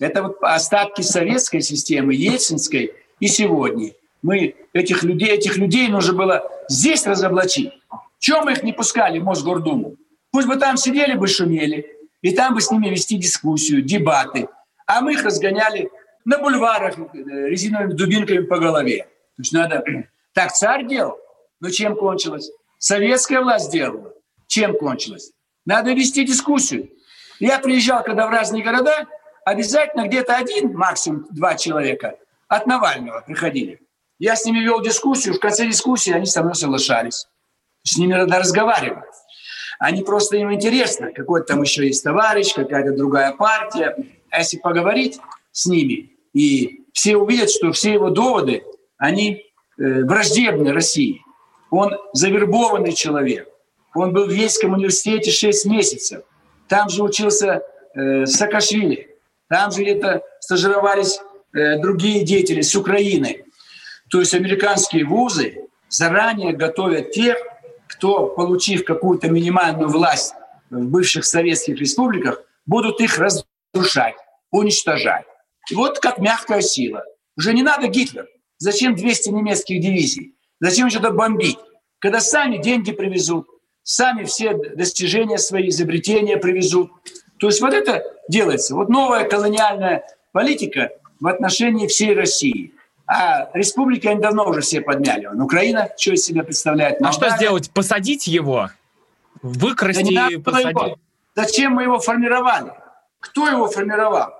Это 0.00 0.22
вот 0.22 0.38
остатки 0.42 1.02
советской 1.02 1.60
системы, 1.60 2.14
ельцинской 2.14 2.94
и 3.20 3.26
сегодня. 3.26 3.92
Мы 4.22 4.54
этих 4.72 5.02
людей, 5.02 5.30
этих 5.30 5.56
людей 5.56 5.88
нужно 5.88 6.14
было 6.14 6.50
здесь 6.68 7.06
разоблачить. 7.06 7.72
Чем 8.18 8.44
мы 8.44 8.52
их 8.52 8.62
не 8.62 8.72
пускали 8.72 9.18
в 9.18 9.24
Мосгордуму? 9.24 9.96
Пусть 10.30 10.46
бы 10.46 10.56
там 10.56 10.76
сидели 10.76 11.14
бы, 11.14 11.26
шумели, 11.26 11.97
и 12.22 12.32
там 12.32 12.54
бы 12.54 12.60
с 12.60 12.70
ними 12.70 12.88
вести 12.88 13.16
дискуссию, 13.16 13.82
дебаты. 13.82 14.48
А 14.86 15.00
мы 15.00 15.12
их 15.12 15.24
разгоняли 15.24 15.90
на 16.24 16.38
бульварах 16.38 16.98
э, 16.98 17.02
резиновыми 17.48 17.92
дубинками 17.92 18.44
по 18.44 18.58
голове. 18.58 19.04
То 19.36 19.42
есть 19.42 19.52
надо... 19.52 19.84
Так 20.32 20.52
царь 20.52 20.86
делал. 20.86 21.18
Но 21.60 21.70
чем 21.70 21.96
кончилось? 21.96 22.50
Советская 22.78 23.40
власть 23.40 23.72
делала. 23.72 24.12
Чем 24.46 24.76
кончилось? 24.76 25.32
Надо 25.66 25.92
вести 25.92 26.24
дискуссию. 26.24 26.90
Я 27.40 27.58
приезжал, 27.58 28.02
когда 28.02 28.26
в 28.26 28.30
разные 28.30 28.62
города, 28.62 29.06
обязательно 29.44 30.06
где-то 30.06 30.36
один, 30.36 30.74
максимум 30.76 31.26
два 31.30 31.54
человека 31.56 32.16
от 32.48 32.66
Навального 32.66 33.20
приходили. 33.20 33.80
Я 34.18 34.34
с 34.34 34.44
ними 34.44 34.60
вел 34.60 34.80
дискуссию, 34.80 35.34
в 35.34 35.40
конце 35.40 35.66
дискуссии 35.66 36.12
они 36.12 36.26
со 36.26 36.42
мной 36.42 36.54
соглашались. 36.54 37.28
С 37.84 37.96
ними 37.96 38.14
надо 38.14 38.38
разговаривать. 38.38 39.04
Они 39.78 40.02
просто 40.02 40.36
им 40.36 40.52
интересно, 40.52 41.12
какой 41.12 41.44
там 41.44 41.62
еще 41.62 41.86
есть 41.86 42.02
товарищ, 42.02 42.52
какая-то 42.54 42.96
другая 42.96 43.32
партия. 43.32 43.96
А 44.30 44.38
если 44.38 44.58
поговорить 44.58 45.18
с 45.52 45.66
ними, 45.66 46.10
и 46.32 46.84
все 46.92 47.16
увидят, 47.16 47.50
что 47.50 47.72
все 47.72 47.92
его 47.92 48.10
доводы, 48.10 48.64
они 48.96 49.44
э, 49.78 50.04
враждебны 50.04 50.72
России. 50.72 51.22
Он 51.70 51.96
завербованный 52.12 52.92
человек. 52.92 53.48
Он 53.94 54.12
был 54.12 54.26
в 54.26 54.30
Ельском 54.30 54.72
университете 54.72 55.30
6 55.30 55.66
месяцев. 55.66 56.22
Там 56.66 56.88
же 56.88 57.02
учился 57.02 57.62
э, 57.94 58.26
Саакашвили. 58.26 59.16
Там 59.48 59.70
же 59.70 59.82
где-то 59.82 60.22
стажировались 60.40 61.20
э, 61.54 61.78
другие 61.78 62.24
деятели 62.24 62.60
с 62.60 62.74
Украины. 62.74 63.44
То 64.10 64.20
есть 64.20 64.34
американские 64.34 65.04
вузы 65.04 65.68
заранее 65.88 66.52
готовят 66.52 67.12
тех, 67.12 67.38
кто, 67.98 68.28
получив 68.28 68.84
какую-то 68.84 69.28
минимальную 69.28 69.88
власть 69.88 70.34
в 70.70 70.84
бывших 70.84 71.24
советских 71.24 71.78
республиках, 71.80 72.42
будут 72.64 73.00
их 73.00 73.18
разрушать, 73.18 74.14
уничтожать. 74.52 75.24
И 75.70 75.74
вот 75.74 75.98
как 75.98 76.18
мягкая 76.18 76.60
сила. 76.60 77.02
Уже 77.36 77.52
не 77.52 77.62
надо 77.62 77.88
Гитлер. 77.88 78.28
Зачем 78.58 78.94
200 78.94 79.30
немецких 79.30 79.80
дивизий? 79.80 80.36
Зачем 80.60 80.90
что-то 80.90 81.10
бомбить? 81.10 81.58
Когда 81.98 82.20
сами 82.20 82.58
деньги 82.58 82.92
привезут, 82.92 83.48
сами 83.82 84.24
все 84.24 84.54
достижения 84.54 85.38
свои, 85.38 85.68
изобретения 85.68 86.36
привезут. 86.36 86.90
То 87.40 87.48
есть 87.48 87.60
вот 87.60 87.74
это 87.74 88.04
делается. 88.28 88.76
Вот 88.76 88.88
новая 88.88 89.28
колониальная 89.28 90.04
политика 90.32 90.90
в 91.18 91.26
отношении 91.26 91.88
всей 91.88 92.14
России. 92.14 92.74
А 93.08 93.48
республики 93.54 94.06
они 94.06 94.20
давно 94.20 94.46
уже 94.46 94.60
все 94.60 94.82
подмяли. 94.82 95.26
Он 95.26 95.40
Украина, 95.40 95.88
что 95.96 96.12
из 96.12 96.24
себя 96.24 96.44
представляет? 96.44 97.00
А 97.00 97.10
что 97.10 97.30
сделать? 97.30 97.70
Посадить 97.70 98.26
его? 98.26 98.68
Выкрасть 99.40 100.14
да 100.14 100.28
и 100.30 100.36
посадить? 100.36 100.70
Его. 100.70 100.96
Зачем 101.34 101.72
мы 101.72 101.84
его 101.84 101.98
формировали? 102.00 102.72
Кто 103.20 103.48
его 103.48 103.66
формировал? 103.66 104.34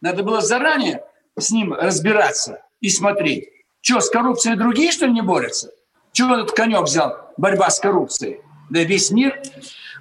Надо 0.00 0.22
было 0.22 0.40
заранее 0.40 1.02
с 1.36 1.50
ним 1.50 1.74
разбираться 1.74 2.62
и 2.80 2.90
смотреть. 2.90 3.48
Что, 3.80 4.00
с 4.00 4.08
коррупцией 4.08 4.56
другие, 4.56 4.92
что 4.92 5.06
ли, 5.06 5.12
не 5.12 5.22
борются? 5.22 5.72
Чего 6.12 6.36
этот 6.36 6.52
конек 6.52 6.82
взял? 6.82 7.32
Борьба 7.36 7.70
с 7.70 7.80
коррупцией. 7.80 8.40
Да 8.70 8.84
весь 8.84 9.10
мир 9.10 9.42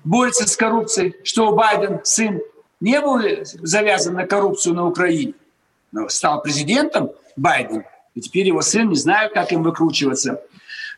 борется 0.04 0.48
с 0.48 0.56
коррупцией. 0.56 1.16
Что 1.24 1.54
Байден, 1.54 2.02
сын, 2.04 2.40
не 2.80 3.02
был 3.02 3.20
завязан 3.44 4.14
на 4.14 4.28
коррупцию 4.28 4.76
на 4.76 4.86
Украине? 4.86 5.34
Но 5.92 6.08
стал 6.10 6.44
президентом 6.44 7.12
Байден, 7.36 7.86
и 8.16 8.22
теперь 8.22 8.48
его 8.48 8.62
сын, 8.62 8.90
не 8.90 8.96
знаю, 8.96 9.32
как 9.34 9.52
им 9.52 9.64
выкручиваться. 9.64 10.42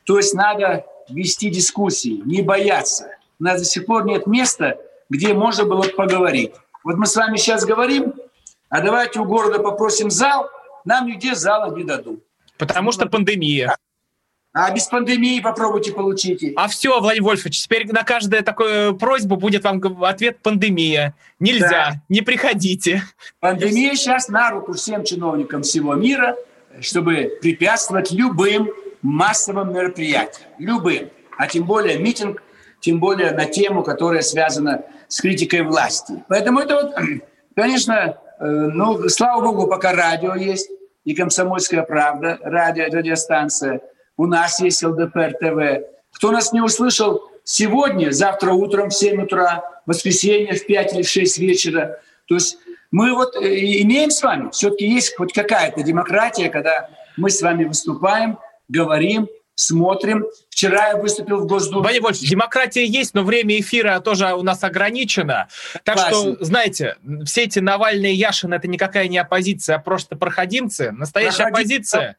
То 0.06 0.18
есть 0.18 0.34
надо 0.34 0.86
вести 1.10 1.50
дискуссии, 1.50 2.22
не 2.26 2.42
бояться. 2.42 3.10
У 3.40 3.44
нас 3.44 3.60
до 3.60 3.66
сих 3.66 3.86
пор 3.86 4.06
нет 4.06 4.28
места, 4.28 4.78
где 5.10 5.34
можно 5.34 5.66
было 5.66 5.84
поговорить. 5.84 6.52
Вот 6.84 6.98
мы 6.98 7.06
с 7.06 7.16
вами 7.16 7.38
сейчас 7.38 7.66
говорим, 7.66 8.14
а 8.70 8.82
давайте 8.82 9.20
у 9.20 9.26
города 9.26 9.60
попросим 9.60 10.10
зал, 10.10 10.50
нам 10.86 11.08
нигде 11.08 11.36
зала 11.36 11.74
не 11.76 11.84
дадут. 11.84 12.24
Потому 12.58 12.92
что 12.92 13.06
пандемия. 13.06 13.76
А 14.56 14.72
без 14.72 14.86
пандемии 14.86 15.40
попробуйте 15.40 15.92
получите. 15.92 16.54
А 16.56 16.68
все, 16.68 17.00
Владимир 17.00 17.30
Вольфович, 17.30 17.64
теперь 17.64 17.92
на 17.92 18.04
каждую 18.04 18.44
такую 18.44 18.96
просьбу 18.96 19.36
будет 19.36 19.64
вам 19.64 19.82
ответ 20.04 20.40
пандемия. 20.44 21.16
Нельзя, 21.40 21.70
да. 21.70 22.02
не 22.08 22.22
приходите. 22.22 23.02
Пандемия 23.40 23.96
сейчас 23.96 24.28
на 24.28 24.52
руку 24.52 24.74
всем 24.74 25.04
чиновникам 25.06 25.64
всего 25.64 25.96
мира, 25.96 26.36
чтобы 26.82 27.38
препятствовать 27.42 28.12
любым 28.12 28.70
массовым 29.02 29.74
мероприятиям. 29.74 30.48
Любым. 30.58 31.10
А 31.38 31.48
тем 31.48 31.66
более 31.66 31.98
митинг, 31.98 32.42
тем 32.80 33.00
более 33.00 33.32
на 33.32 33.46
тему, 33.46 33.84
которая 33.84 34.22
связана 34.22 34.84
с 35.08 35.22
критикой 35.22 35.64
власти. 35.64 36.24
Поэтому 36.28 36.60
это 36.60 36.76
вот, 36.76 36.96
конечно, 37.56 38.18
э, 38.40 38.46
ну, 38.46 39.10
слава 39.10 39.42
богу, 39.42 39.68
пока 39.68 39.94
радио 39.94 40.36
есть, 40.36 40.70
и 41.06 41.14
«Комсомольская 41.14 41.84
правда», 41.84 42.40
радио, 42.42 42.86
радиостанция– 42.86 43.82
у 44.18 44.28
нас 44.28 44.60
есть 44.60 44.84
ЛДПР 44.84 45.34
ТВ. 45.40 45.86
Кто 46.14 46.32
нас 46.32 46.54
не 46.54 46.62
услышал 46.62 47.24
сегодня, 47.44 48.12
завтра 48.12 48.52
утром 48.52 48.90
в 48.90 48.94
7 48.94 49.24
утра, 49.24 49.64
в 49.86 49.90
воскресенье 49.90 50.54
в 50.54 50.66
5 50.66 50.94
или 50.94 51.02
в 51.02 51.10
6 51.10 51.40
вечера. 51.40 52.00
То 52.28 52.36
есть 52.36 52.58
мы 52.94 53.12
вот 53.16 53.36
э, 53.36 53.82
имеем 53.82 54.12
с 54.12 54.22
вами, 54.22 54.52
все-таки 54.52 54.86
есть 54.86 55.18
хоть 55.18 55.34
какая-то 55.34 55.82
демократия, 55.82 56.50
когда 56.50 56.90
мы 57.18 57.32
с 57.32 57.42
вами 57.42 57.64
выступаем, 57.66 58.38
говорим, 58.70 59.28
смотрим. 59.56 60.26
Вчера 60.50 60.90
я 60.90 60.98
выступил 60.98 61.40
в 61.40 61.48
Госдуме. 61.48 61.82
Владимир 61.82 62.04
Вольфович, 62.04 62.30
демократия 62.30 62.86
есть, 62.86 63.16
но 63.16 63.24
время 63.24 63.60
эфира 63.60 64.00
тоже 64.00 64.34
у 64.36 64.44
нас 64.44 64.64
ограничено. 64.64 65.48
Так 65.84 65.96
Классно. 65.96 66.36
что, 66.36 66.46
знаете, 66.46 66.96
все 67.26 67.44
эти 67.44 67.58
Навальные 67.58 68.14
и 68.14 68.18
Яшин— 68.18 68.54
это 68.54 68.68
никакая 68.68 69.08
не 69.08 69.18
оппозиция, 69.18 69.78
а 69.78 69.80
просто 69.80 70.16
проходимцы. 70.16 70.92
Настоящая 70.92 71.48
Проходимцы. 71.48 71.96
оппозиция 71.96 72.18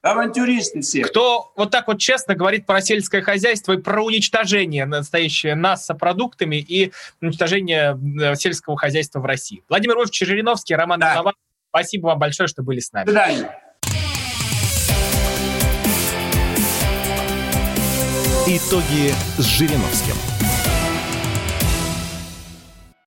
Авантюристы 0.00 0.80
все. 0.80 1.02
Кто 1.02 1.52
вот 1.56 1.70
так 1.72 1.88
вот 1.88 1.98
честно 1.98 2.36
говорит 2.36 2.66
про 2.66 2.80
сельское 2.80 3.20
хозяйство 3.20 3.72
и 3.72 3.78
про 3.78 4.02
уничтожение 4.02 4.86
настоящее 4.86 5.56
нас 5.56 5.86
с 5.86 5.94
продуктами 5.94 6.56
и 6.56 6.92
уничтожение 7.20 7.98
э, 8.20 8.36
сельского 8.36 8.76
хозяйства 8.76 9.18
в 9.18 9.24
России. 9.24 9.64
Владимир 9.68 9.96
Вольфович 9.96 10.20
Жириновский, 10.20 10.76
Роман 10.76 11.00
да. 11.00 11.14
Голова, 11.14 11.32
спасибо 11.70 12.06
вам 12.06 12.18
большое, 12.20 12.48
что 12.48 12.62
были 12.62 12.78
с 12.78 12.92
нами. 12.92 13.06
До 13.06 13.12
свидания. 13.12 13.58
Итоги 18.46 19.12
с 19.36 19.44
Жириновским. 19.44 20.37